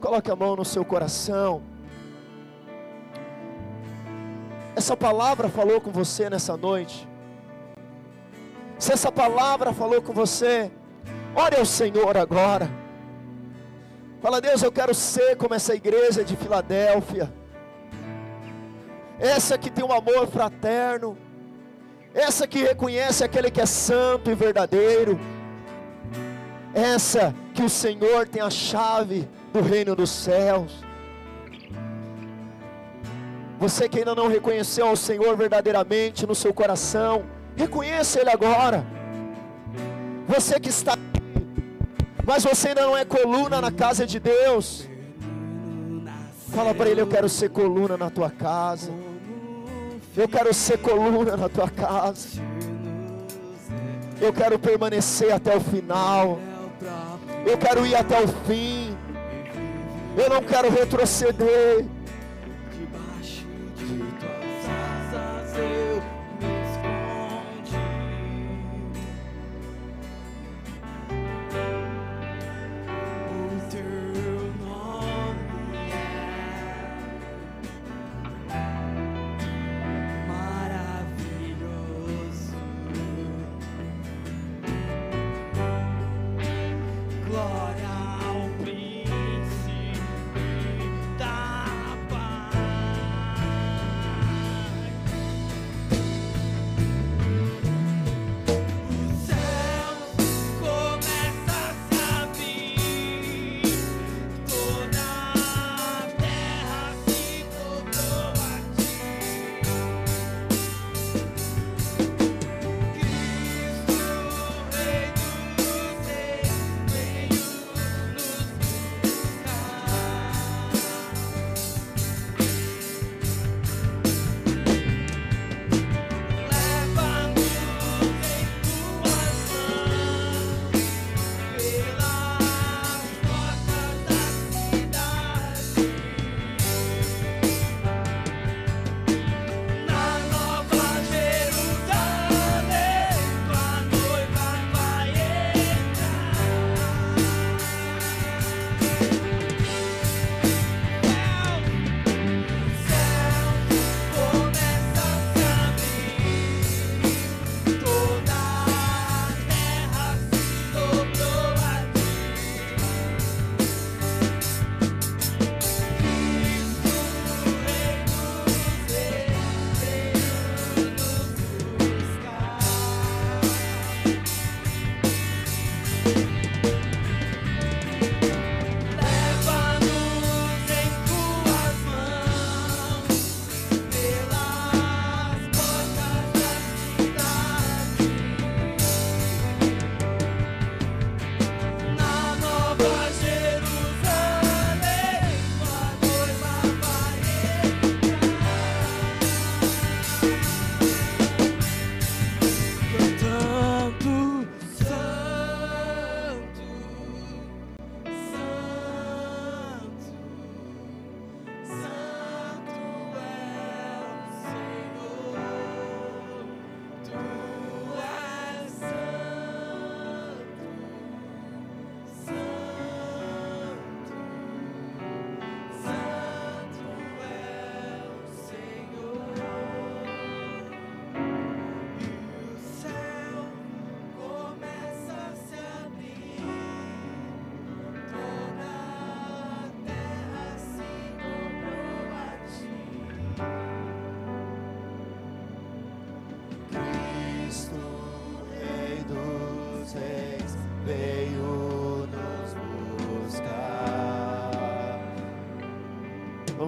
Coloque 0.00 0.30
a 0.30 0.36
mão 0.36 0.56
no 0.56 0.64
seu 0.64 0.84
coração. 0.84 1.62
essa 4.78 4.96
palavra 4.96 5.48
falou 5.48 5.80
com 5.80 5.90
você 5.90 6.30
nessa 6.30 6.56
noite, 6.56 7.06
se 8.78 8.92
essa 8.92 9.10
palavra 9.10 9.72
falou 9.72 10.00
com 10.00 10.12
você, 10.12 10.70
ore 11.34 11.56
ao 11.56 11.66
Senhor 11.66 12.16
agora. 12.16 12.70
Fala, 14.22 14.40
Deus, 14.40 14.62
eu 14.62 14.70
quero 14.70 14.94
ser 14.94 15.36
como 15.36 15.54
essa 15.54 15.74
igreja 15.74 16.24
de 16.24 16.36
Filadélfia. 16.36 17.32
Essa 19.18 19.58
que 19.58 19.70
tem 19.70 19.84
um 19.84 19.92
amor 19.92 20.26
fraterno. 20.28 21.18
Essa 22.14 22.46
que 22.46 22.60
reconhece 22.60 23.24
aquele 23.24 23.50
que 23.50 23.60
é 23.60 23.66
santo 23.66 24.30
e 24.30 24.34
verdadeiro. 24.34 25.18
Essa 26.72 27.34
que 27.54 27.62
o 27.62 27.68
Senhor 27.68 28.28
tem 28.28 28.42
a 28.42 28.50
chave 28.50 29.28
do 29.52 29.60
reino 29.60 29.96
dos 29.96 30.10
céus. 30.10 30.84
Você 33.58 33.88
que 33.88 33.98
ainda 33.98 34.14
não 34.14 34.28
reconheceu 34.28 34.86
ao 34.86 34.94
Senhor 34.94 35.36
verdadeiramente 35.36 36.24
no 36.26 36.34
seu 36.34 36.54
coração, 36.54 37.24
reconheça 37.56 38.20
Ele 38.20 38.30
agora. 38.30 38.86
Você 40.28 40.60
que 40.60 40.68
está 40.68 40.92
aqui, 40.92 41.22
mas 42.24 42.44
você 42.44 42.68
ainda 42.68 42.82
não 42.82 42.96
é 42.96 43.04
coluna 43.04 43.60
na 43.60 43.72
casa 43.72 44.06
de 44.06 44.20
Deus. 44.20 44.88
Fala 46.54 46.72
para 46.72 46.88
Ele: 46.88 47.00
Eu 47.00 47.06
quero 47.08 47.28
ser 47.28 47.50
coluna 47.50 47.96
na 47.96 48.10
tua 48.10 48.30
casa. 48.30 48.92
Eu 50.18 50.26
quero 50.26 50.52
ser 50.52 50.78
coluna 50.78 51.36
na 51.36 51.48
tua 51.48 51.70
casa. 51.70 52.42
Eu 54.20 54.32
quero 54.32 54.58
permanecer 54.58 55.32
até 55.32 55.56
o 55.56 55.60
final. 55.60 56.40
Eu 57.46 57.56
quero 57.56 57.86
ir 57.86 57.94
até 57.94 58.20
o 58.20 58.26
fim. 58.26 58.96
Eu 60.16 60.28
não 60.28 60.42
quero 60.42 60.70
retroceder. 60.70 61.86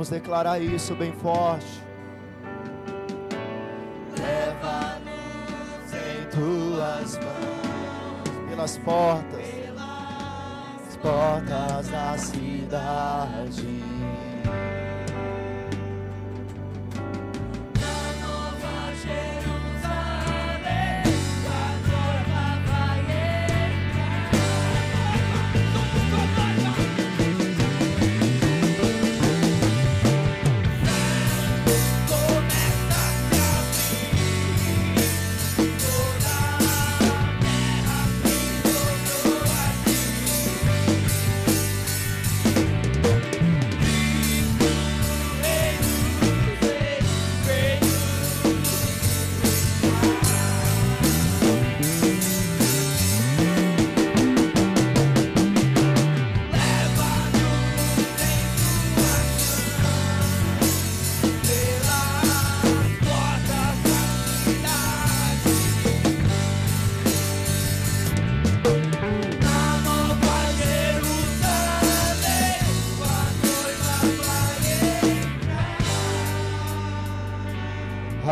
Vamos 0.00 0.08
declarar 0.08 0.58
isso 0.62 0.94
bem 0.94 1.12
forte. 1.12 1.82
Leva-nos 4.18 5.92
em 5.92 6.24
tuas 6.30 7.18
mãos 7.18 8.48
pelas 8.48 8.78
portas, 8.78 9.46
pelas 9.46 10.96
portas 11.02 11.88
da 11.90 12.16
cidade. 12.16 13.89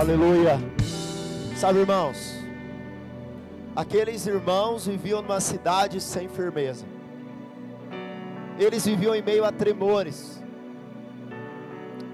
Aleluia. 0.08 0.58
Sabe, 1.54 1.80
irmãos, 1.80 2.42
aqueles 3.76 4.26
irmãos 4.26 4.86
viviam 4.86 5.20
numa 5.20 5.38
cidade 5.38 6.00
sem 6.00 6.30
firmeza. 6.30 6.86
Eles 8.58 8.86
viviam 8.86 9.14
em 9.14 9.20
meio 9.20 9.44
a 9.44 9.52
tremores. 9.52 10.42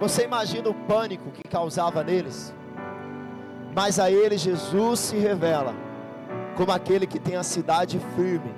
Você 0.01 0.25
imagina 0.25 0.69
o 0.71 0.75
pânico 0.75 1.31
que 1.31 1.49
causava 1.49 2.03
neles? 2.03 2.53
Mas 3.73 4.01
a 4.01 4.11
eles 4.11 4.41
Jesus 4.41 4.99
se 4.99 5.17
revela 5.17 5.73
como 6.57 6.73
aquele 6.73 7.07
que 7.07 7.21
tem 7.21 7.37
a 7.37 7.45
cidade 7.45 8.01
firme, 8.17 8.53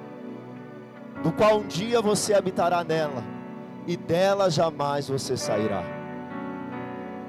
do 1.22 1.30
qual 1.30 1.58
um 1.58 1.66
dia 1.66 2.00
você 2.00 2.32
habitará 2.32 2.82
nela, 2.82 3.22
e 3.86 3.98
dela 3.98 4.50
jamais 4.50 5.10
você 5.10 5.36
sairá. 5.36 5.95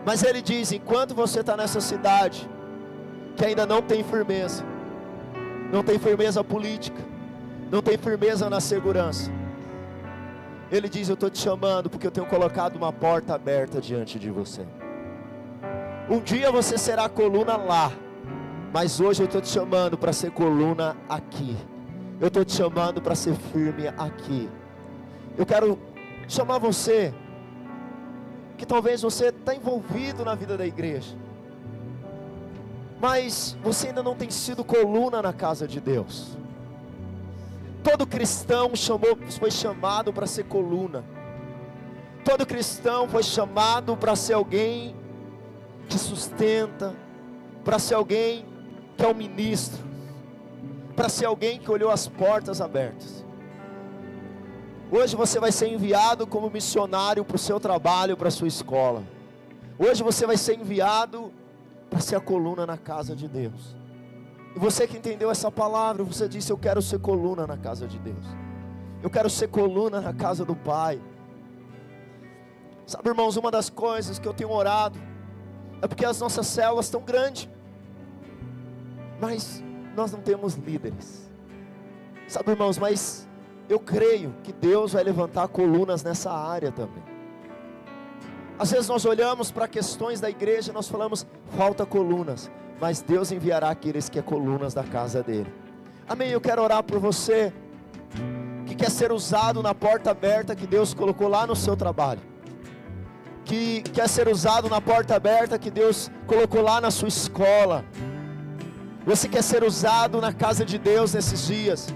Mas 0.07 0.23
ele 0.23 0.41
diz: 0.41 0.71
enquanto 0.71 1.13
você 1.13 1.41
está 1.41 1.57
nessa 1.57 1.81
cidade, 1.81 2.49
que 3.35 3.43
ainda 3.43 3.65
não 3.65 3.81
tem 3.81 4.05
firmeza, 4.05 4.63
não 5.69 5.83
tem 5.83 5.99
firmeza 5.99 6.41
política, 6.45 7.03
não 7.69 7.81
tem 7.81 7.97
firmeza 7.97 8.49
na 8.49 8.61
segurança, 8.61 9.29
ele 10.71 10.87
diz: 10.87 11.09
Eu 11.09 11.15
estou 11.15 11.29
te 11.29 11.39
chamando 11.39 11.89
porque 11.89 12.07
eu 12.07 12.11
tenho 12.11 12.25
colocado 12.25 12.77
uma 12.77 12.93
porta 12.93 13.35
aberta 13.35 13.81
diante 13.81 14.17
de 14.17 14.31
você. 14.31 14.65
Um 16.09 16.21
dia 16.21 16.49
você 16.53 16.77
será 16.77 17.09
coluna 17.09 17.57
lá, 17.57 17.91
mas 18.71 19.01
hoje 19.01 19.23
eu 19.23 19.25
estou 19.25 19.41
te 19.41 19.49
chamando 19.49 19.97
para 19.97 20.13
ser 20.13 20.31
coluna 20.31 20.95
aqui. 21.09 21.53
Eu 22.17 22.29
estou 22.29 22.45
te 22.45 22.53
chamando 22.53 23.01
para 23.01 23.13
ser 23.13 23.35
firme 23.51 23.89
aqui. 23.89 24.49
Eu 25.37 25.45
quero 25.45 25.77
chamar 26.29 26.59
você, 26.59 27.13
que 28.57 28.65
talvez 28.65 29.01
você 29.01 29.27
está 29.27 29.53
envolvido 29.53 30.25
na 30.25 30.33
vida 30.33 30.57
da 30.57 30.65
igreja, 30.65 31.15
mas 32.99 33.55
você 33.63 33.89
ainda 33.89 34.01
não 34.01 34.15
tem 34.15 34.29
sido 34.31 34.63
coluna 34.63 35.21
na 35.21 35.31
casa 35.31 35.67
de 35.67 35.79
Deus. 35.79 36.35
Todo 37.83 38.07
cristão 38.07 38.75
chamou, 38.75 39.17
foi 39.39 39.51
chamado 39.51 40.11
para 40.11 40.25
ser 40.25 40.45
coluna. 40.45 41.05
Todo 42.25 42.45
cristão 42.45 43.07
foi 43.07 43.23
chamado 43.23 43.95
para 43.95 44.15
ser 44.15 44.33
alguém 44.33 44.95
que 45.87 45.97
sustenta, 45.97 46.95
para 47.63 47.79
ser 47.79 47.93
alguém 47.93 48.45
que 48.97 49.05
é 49.05 49.07
um 49.07 49.13
ministro, 49.13 49.81
para 50.95 51.07
ser 51.07 51.25
alguém 51.25 51.59
que 51.59 51.71
olhou 51.71 51.91
as 51.91 52.07
portas 52.07 52.59
abertas. 52.59 53.23
Hoje 54.89 55.17
você 55.17 55.37
vai 55.39 55.51
ser 55.51 55.67
enviado 55.67 56.25
como 56.25 56.49
missionário 56.49 57.25
para 57.25 57.35
o 57.35 57.39
seu 57.39 57.59
trabalho, 57.59 58.15
para 58.15 58.29
a 58.29 58.31
sua 58.31 58.47
escola. 58.47 59.03
Hoje 59.77 60.01
você 60.01 60.25
vai 60.25 60.37
ser 60.37 60.57
enviado 60.57 61.31
para 61.89 61.99
ser 61.99 62.15
a 62.15 62.21
coluna 62.21 62.65
na 62.65 62.77
casa 62.77 63.13
de 63.13 63.27
Deus. 63.27 63.75
E 64.55 64.59
você 64.59 64.87
que 64.87 64.97
entendeu 64.97 65.29
essa 65.29 65.51
palavra, 65.51 66.03
você 66.03 66.27
disse: 66.27 66.51
Eu 66.51 66.57
quero 66.57 66.81
ser 66.81 66.99
coluna 66.99 67.45
na 67.45 67.57
casa 67.57 67.85
de 67.85 67.99
Deus. 67.99 68.25
Eu 69.03 69.09
quero 69.09 69.29
ser 69.29 69.49
coluna 69.49 69.99
na 69.99 70.13
casa 70.13 70.45
do 70.45 70.55
Pai. 70.55 71.01
Sabe, 72.85 73.09
irmãos, 73.09 73.35
uma 73.35 73.51
das 73.51 73.69
coisas 73.69 74.17
que 74.17 74.27
eu 74.27 74.33
tenho 74.33 74.51
orado 74.51 74.97
é 75.81 75.87
porque 75.87 76.05
as 76.05 76.19
nossas 76.21 76.47
células 76.47 76.85
estão 76.85 77.01
grandes, 77.01 77.49
mas 79.19 79.61
nós 79.95 80.13
não 80.13 80.21
temos 80.21 80.55
líderes. 80.55 81.29
Sabe, 82.27 82.51
irmãos, 82.51 82.77
mas 82.77 83.26
eu 83.69 83.79
creio 83.79 84.33
que 84.43 84.53
Deus 84.53 84.93
vai 84.93 85.03
levantar 85.03 85.47
colunas 85.47 86.03
nessa 86.03 86.31
área 86.31 86.71
também. 86.71 87.03
Às 88.59 88.71
vezes 88.71 88.87
nós 88.87 89.05
olhamos 89.05 89.51
para 89.51 89.67
questões 89.67 90.19
da 90.19 90.29
igreja 90.29 90.71
e 90.71 90.73
nós 90.73 90.87
falamos, 90.87 91.27
falta 91.55 91.85
colunas, 91.85 92.49
mas 92.81 93.01
Deus 93.01 93.31
enviará 93.31 93.69
aqueles 93.69 94.09
que 94.09 94.17
é 94.17 94.21
colunas 94.21 94.73
da 94.73 94.83
casa 94.83 95.21
dele. 95.21 95.53
Amém. 96.09 96.29
Eu 96.29 96.41
quero 96.41 96.63
orar 96.63 96.81
por 96.83 96.99
você 96.99 97.53
que 98.65 98.73
quer 98.73 98.89
ser 98.89 99.11
usado 99.11 99.61
na 99.61 99.75
porta 99.75 100.11
aberta 100.11 100.55
que 100.55 100.65
Deus 100.65 100.93
colocou 100.93 101.27
lá 101.27 101.45
no 101.45 101.55
seu 101.55 101.75
trabalho. 101.75 102.21
Que 103.45 103.81
quer 103.81 104.09
ser 104.09 104.27
usado 104.27 104.69
na 104.69 104.81
porta 104.81 105.15
aberta 105.15 105.59
que 105.59 105.69
Deus 105.69 106.09
colocou 106.25 106.61
lá 106.61 106.81
na 106.81 106.89
sua 106.89 107.07
escola. 107.07 107.85
Você 109.05 109.27
quer 109.27 109.43
ser 109.43 109.63
usado 109.63 110.19
na 110.19 110.33
casa 110.33 110.65
de 110.65 110.77
Deus 110.77 111.13
nesses 111.13 111.45
dias. 111.45 111.93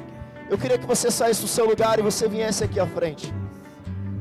Eu 0.52 0.58
queria 0.58 0.78
que 0.78 0.86
você 0.86 1.10
saísse 1.10 1.41
do 1.41 1.47
seu 1.47 1.66
lugar 1.66 1.97
e 1.97 2.02
você 2.02 2.28
viesse 2.28 2.62
aqui 2.62 2.78
à 2.78 2.86
frente. 2.86 3.34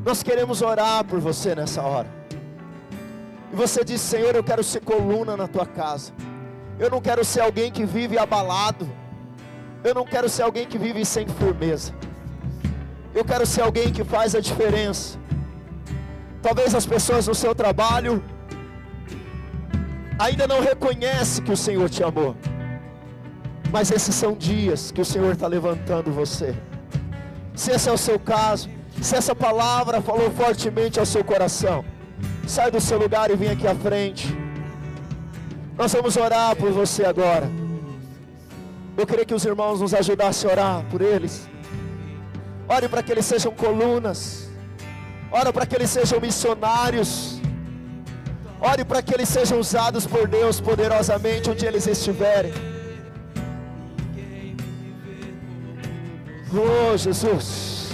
Nós 0.04 0.22
queremos 0.22 0.62
orar 0.62 1.02
por 1.04 1.18
você 1.18 1.56
nessa 1.56 1.82
hora. 1.82 2.06
E 3.52 3.56
você 3.56 3.84
diz: 3.84 4.00
Senhor, 4.00 4.36
eu 4.36 4.44
quero 4.44 4.62
ser 4.62 4.80
coluna 4.80 5.36
na 5.36 5.48
tua 5.48 5.66
casa. 5.66 6.12
Eu 6.78 6.88
não 6.88 7.00
quero 7.00 7.24
ser 7.24 7.40
alguém 7.40 7.72
que 7.72 7.84
vive 7.84 8.16
abalado. 8.16 8.88
Eu 9.82 9.92
não 9.92 10.04
quero 10.04 10.28
ser 10.28 10.42
alguém 10.42 10.68
que 10.68 10.78
vive 10.78 11.04
sem 11.04 11.26
firmeza. 11.26 11.92
Eu 13.12 13.24
quero 13.24 13.44
ser 13.44 13.62
alguém 13.62 13.92
que 13.92 14.04
faz 14.04 14.36
a 14.36 14.40
diferença. 14.40 15.18
Talvez 16.40 16.76
as 16.76 16.86
pessoas 16.86 17.26
no 17.26 17.34
seu 17.34 17.56
trabalho 17.56 18.22
ainda 20.16 20.46
não 20.46 20.60
reconhecem 20.60 21.42
que 21.42 21.50
o 21.50 21.56
Senhor 21.56 21.90
te 21.90 22.04
amou. 22.04 22.36
Mas 23.72 23.90
esses 23.90 24.14
são 24.14 24.32
dias 24.34 24.90
que 24.90 25.00
o 25.00 25.04
Senhor 25.04 25.32
está 25.32 25.46
levantando 25.46 26.10
você. 26.10 26.54
Se 27.54 27.70
esse 27.70 27.88
é 27.88 27.92
o 27.92 27.98
seu 27.98 28.18
caso, 28.18 28.68
se 29.00 29.14
essa 29.16 29.34
palavra 29.34 30.00
falou 30.00 30.30
fortemente 30.30 30.98
ao 30.98 31.06
seu 31.06 31.22
coração, 31.24 31.84
sai 32.46 32.70
do 32.70 32.80
seu 32.80 32.98
lugar 32.98 33.30
e 33.30 33.36
vem 33.36 33.50
aqui 33.50 33.66
à 33.66 33.74
frente. 33.74 34.36
Nós 35.76 35.92
vamos 35.92 36.16
orar 36.16 36.56
por 36.56 36.72
você 36.72 37.04
agora. 37.04 37.48
Eu 38.96 39.06
queria 39.06 39.24
que 39.24 39.34
os 39.34 39.44
irmãos 39.44 39.80
nos 39.80 39.94
ajudassem 39.94 40.50
a 40.50 40.52
orar 40.52 40.84
por 40.90 41.00
eles. 41.00 41.48
Ore 42.68 42.88
para 42.88 43.02
que 43.02 43.12
eles 43.12 43.24
sejam 43.24 43.52
colunas. 43.52 44.48
Ore 45.30 45.52
para 45.52 45.64
que 45.64 45.76
eles 45.76 45.90
sejam 45.90 46.20
missionários. 46.20 47.40
Ore 48.60 48.84
para 48.84 49.00
que 49.00 49.14
eles 49.14 49.28
sejam 49.28 49.58
usados 49.58 50.06
por 50.06 50.28
Deus 50.28 50.60
poderosamente 50.60 51.48
onde 51.50 51.64
eles 51.64 51.86
estiverem. 51.86 52.69
Oh, 56.52 56.96
Jesus. 56.96 57.92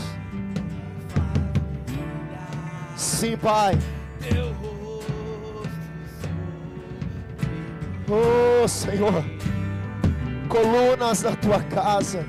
Sim, 2.97 3.37
Pai. 3.37 3.79
Oh, 8.09 8.67
Senhor. 8.67 9.25
Colunas 10.49 11.23
da 11.23 11.37
tua 11.37 11.63
casa. 11.63 12.25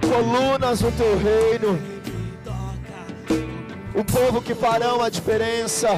Colunas 0.00 0.80
do 0.80 0.90
teu 0.92 1.18
reino. 1.18 1.78
Um 3.94 4.02
povo 4.02 4.42
que 4.42 4.56
farão 4.56 5.00
a 5.00 5.08
diferença. 5.08 5.90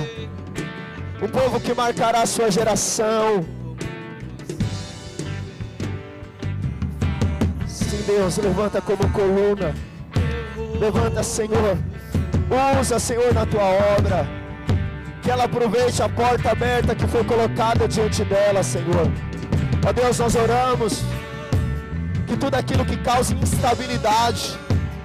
Um 1.22 1.28
povo 1.28 1.58
que 1.58 1.72
marcará 1.72 2.22
a 2.22 2.26
sua 2.26 2.50
geração. 2.50 3.55
Deus, 8.06 8.36
levanta 8.38 8.80
como 8.80 9.10
coluna. 9.10 9.74
Levanta, 10.78 11.22
Senhor. 11.22 11.76
Usa, 12.80 12.98
Senhor, 13.00 13.34
na 13.34 13.44
tua 13.44 13.64
obra. 13.98 14.26
Que 15.22 15.30
ela 15.30 15.44
aproveite 15.44 16.00
a 16.02 16.08
porta 16.08 16.52
aberta 16.52 16.94
que 16.94 17.06
foi 17.08 17.24
colocada 17.24 17.88
diante 17.88 18.24
dela, 18.24 18.62
Senhor. 18.62 19.10
Ó 19.84 19.92
Deus, 19.92 20.18
nós 20.20 20.36
oramos 20.36 21.02
que 22.28 22.36
tudo 22.36 22.54
aquilo 22.54 22.84
que 22.84 22.96
causa 22.96 23.34
instabilidade 23.34 24.56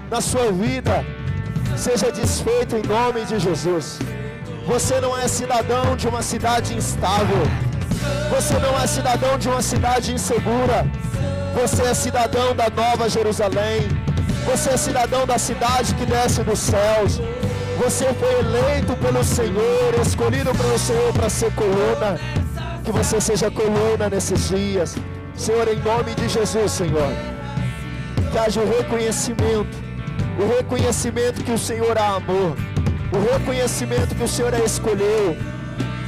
na 0.09 0.21
sua 0.21 0.51
vida 0.51 1.03
seja 1.75 2.11
desfeito 2.11 2.75
em 2.75 2.83
nome 2.83 3.25
de 3.25 3.39
Jesus. 3.39 3.97
Você 4.67 5.01
não 5.01 5.17
é 5.17 5.27
cidadão 5.27 5.95
de 5.95 6.07
uma 6.07 6.21
cidade 6.21 6.75
instável. 6.75 7.43
Você 8.29 8.53
não 8.59 8.79
é 8.79 8.85
cidadão 8.85 9.37
de 9.39 9.49
uma 9.49 9.61
cidade 9.61 10.13
insegura. 10.13 10.85
Você 11.61 11.83
é 11.83 11.93
cidadão 11.93 12.55
da 12.55 12.71
Nova 12.71 13.07
Jerusalém. 13.07 13.81
Você 14.49 14.71
é 14.71 14.77
cidadão 14.77 15.27
da 15.27 15.37
cidade 15.37 15.93
que 15.93 16.07
desce 16.07 16.41
dos 16.41 16.57
céus. 16.57 17.21
Você 17.77 18.05
foi 18.15 18.33
eleito 18.39 18.95
pelo 18.95 19.23
Senhor, 19.23 19.93
escolhido 20.01 20.49
pelo 20.55 20.79
Senhor 20.79 21.13
para 21.13 21.29
ser 21.29 21.53
coluna. 21.53 22.19
Que 22.83 22.91
você 22.91 23.21
seja 23.21 23.51
coluna 23.51 24.09
nesses 24.09 24.49
dias. 24.49 24.95
Senhor, 25.35 25.67
em 25.67 25.79
nome 25.81 26.15
de 26.15 26.27
Jesus, 26.27 26.71
Senhor. 26.71 27.13
Que 28.31 28.39
haja 28.39 28.59
o 28.59 28.67
reconhecimento. 28.67 29.77
O 30.39 30.57
reconhecimento 30.57 31.43
que 31.43 31.51
o 31.51 31.59
Senhor 31.59 31.95
a 31.95 32.15
amou. 32.15 32.55
O 33.13 33.33
reconhecimento 33.33 34.15
que 34.15 34.23
o 34.23 34.27
Senhor 34.27 34.55
a 34.55 34.59
escolheu. 34.61 35.37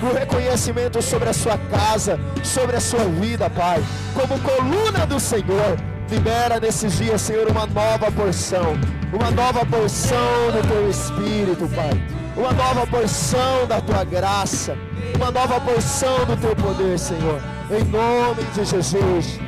O 0.03 0.13
reconhecimento 0.13 1.01
sobre 1.01 1.29
a 1.29 1.33
sua 1.33 1.57
casa, 1.57 2.19
sobre 2.43 2.75
a 2.75 2.81
sua 2.81 3.05
vida, 3.05 3.49
Pai. 3.49 3.81
Como 4.13 4.37
coluna 4.41 5.05
do 5.05 5.17
Senhor. 5.17 5.77
Libera 6.09 6.59
nesses 6.59 6.97
dias, 6.97 7.21
Senhor, 7.21 7.49
uma 7.49 7.65
nova 7.65 8.11
porção. 8.11 8.77
Uma 9.13 9.31
nova 9.31 9.65
porção 9.65 10.51
do 10.51 10.67
teu 10.67 10.89
Espírito, 10.89 11.69
Pai. 11.73 11.91
Uma 12.35 12.51
nova 12.51 12.85
porção 12.85 13.65
da 13.65 13.79
tua 13.79 14.03
graça. 14.03 14.75
Uma 15.15 15.31
nova 15.31 15.61
porção 15.61 16.25
do 16.25 16.35
teu 16.35 16.53
poder, 16.53 16.99
Senhor. 16.99 17.41
Em 17.71 17.85
nome 17.85 18.43
de 18.53 18.65
Jesus. 18.65 19.39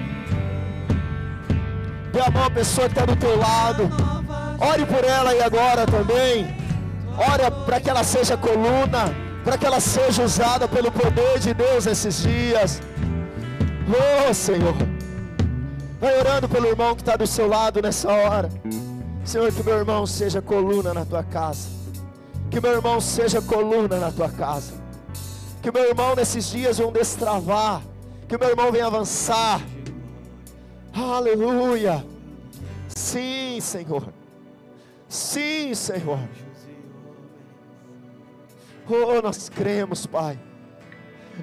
Dê 2.13 2.21
a 2.21 2.31
mão 2.31 2.45
à 2.45 2.49
pessoa 2.49 2.87
que 2.87 2.93
está 2.93 3.05
do 3.05 3.17
teu 3.17 3.37
lado. 3.37 3.89
Ore 4.57 4.85
por 4.85 5.03
ela 5.03 5.31
aí 5.31 5.41
agora 5.41 5.85
também. 5.85 6.55
Ore 7.17 7.51
para 7.65 7.81
que 7.81 7.89
ela 7.89 8.05
seja 8.05 8.37
coluna. 8.37 9.24
Para 9.45 9.59
que 9.59 9.65
ela 9.65 9.79
seja 9.79 10.23
usada 10.23 10.67
pelo 10.67 10.91
poder 10.91 11.37
de 11.39 11.53
Deus 11.53 11.85
nesses 11.85 12.23
dias. 12.23 12.81
Oh, 13.87 14.33
Senhor. 14.33 14.75
Vai 16.01 16.19
orando 16.19 16.49
pelo 16.49 16.67
irmão 16.67 16.95
que 16.95 17.03
está 17.03 17.15
do 17.15 17.27
seu 17.27 17.47
lado 17.47 17.79
nessa 17.79 18.11
hora. 18.11 18.49
Senhor, 19.23 19.51
que 19.51 19.61
meu 19.61 19.77
irmão 19.77 20.05
seja 20.07 20.41
coluna 20.41 20.95
na 20.95 21.05
tua 21.05 21.23
casa. 21.23 21.69
Que 22.49 22.59
meu 22.59 22.71
irmão 22.71 22.99
seja 22.99 23.39
coluna 23.39 23.99
na 23.99 24.11
tua 24.11 24.29
casa. 24.29 24.73
Que 25.61 25.71
meu 25.71 25.89
irmão 25.89 26.15
nesses 26.15 26.49
dias 26.49 26.79
venha 26.79 26.91
destravar. 26.91 27.83
Que 28.27 28.37
meu 28.39 28.49
irmão 28.49 28.71
venha 28.71 28.87
avançar. 28.87 29.61
Aleluia. 30.91 32.03
Sim, 32.87 33.59
Senhor. 33.61 34.11
Sim, 35.07 35.75
Senhor. 35.75 36.19
Oh, 38.87 39.21
nós 39.21 39.49
cremos, 39.49 40.05
Pai. 40.05 40.39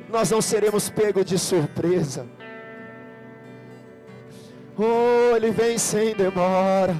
Nós 0.08 0.30
não 0.30 0.40
seremos 0.40 0.88
pegos 0.88 1.24
de 1.24 1.38
surpresa. 1.38 2.26
Oh, 4.78 5.36
Ele 5.36 5.50
vem 5.50 5.76
sem 5.76 6.14
demora. 6.14 6.96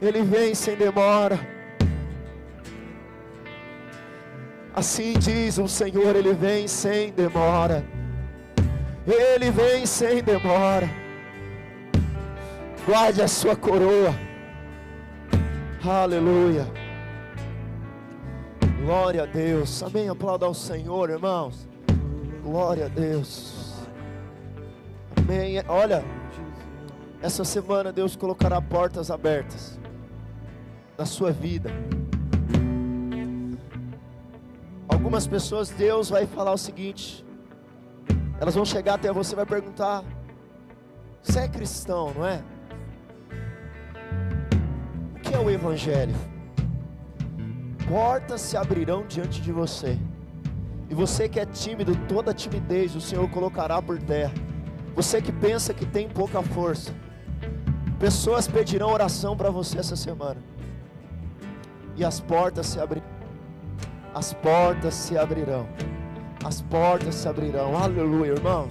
Ele 0.00 0.22
vem 0.22 0.54
sem 0.54 0.76
demora. 0.76 1.38
Assim 4.74 5.12
diz 5.18 5.58
o 5.58 5.68
Senhor, 5.68 6.16
Ele 6.16 6.32
vem 6.32 6.66
sem 6.66 7.12
demora. 7.12 7.84
Ele 9.06 9.50
vem 9.50 9.84
sem 9.86 10.22
demora. 10.22 10.88
Guarde 12.86 13.22
a 13.22 13.28
sua 13.28 13.54
coroa. 13.56 14.14
Aleluia. 15.84 16.77
Glória 18.88 19.24
a 19.24 19.26
Deus. 19.26 19.82
Amém. 19.82 20.08
Aplauda 20.08 20.46
ao 20.46 20.54
Senhor, 20.54 21.10
irmãos. 21.10 21.68
Glória 22.42 22.86
a 22.86 22.88
Deus. 22.88 23.74
Amém. 25.14 25.62
Olha, 25.68 26.02
essa 27.20 27.44
semana 27.44 27.92
Deus 27.92 28.16
colocará 28.16 28.62
portas 28.62 29.10
abertas 29.10 29.78
na 30.96 31.04
sua 31.04 31.30
vida. 31.30 31.70
Algumas 34.88 35.26
pessoas, 35.26 35.68
Deus 35.68 36.08
vai 36.08 36.24
falar 36.24 36.54
o 36.54 36.58
seguinte: 36.58 37.22
elas 38.40 38.54
vão 38.54 38.64
chegar 38.64 38.94
até 38.94 39.12
você 39.12 39.34
e 39.34 39.36
vai 39.36 39.44
perguntar: 39.44 40.02
Você 41.22 41.40
é 41.40 41.48
cristão, 41.48 42.14
não 42.14 42.26
é? 42.26 42.42
O 45.14 45.20
que 45.20 45.34
é 45.34 45.38
o 45.38 45.50
Evangelho? 45.50 46.37
Portas 47.88 48.42
se 48.42 48.56
abrirão 48.56 49.06
diante 49.06 49.40
de 49.40 49.50
você, 49.50 49.98
e 50.90 50.94
você 50.94 51.28
que 51.28 51.40
é 51.40 51.46
tímido, 51.46 51.96
toda 52.06 52.34
timidez 52.34 52.94
o 52.94 53.00
Senhor 53.00 53.28
colocará 53.30 53.80
por 53.80 53.98
terra. 53.98 54.34
Você 54.94 55.22
que 55.22 55.32
pensa 55.32 55.72
que 55.72 55.86
tem 55.86 56.08
pouca 56.08 56.42
força, 56.42 56.92
pessoas 57.98 58.46
pedirão 58.46 58.92
oração 58.92 59.36
para 59.36 59.50
você 59.50 59.78
essa 59.78 59.96
semana, 59.96 60.40
e 61.96 62.04
as 62.04 62.20
portas 62.20 62.66
se 62.66 62.78
abrirão. 62.78 63.08
As 64.14 64.32
portas 64.32 64.94
se 64.94 65.16
abrirão. 65.16 65.68
As 66.44 66.60
portas 66.60 67.14
se 67.14 67.28
abrirão. 67.28 67.76
Aleluia, 67.76 68.32
irmão. 68.32 68.66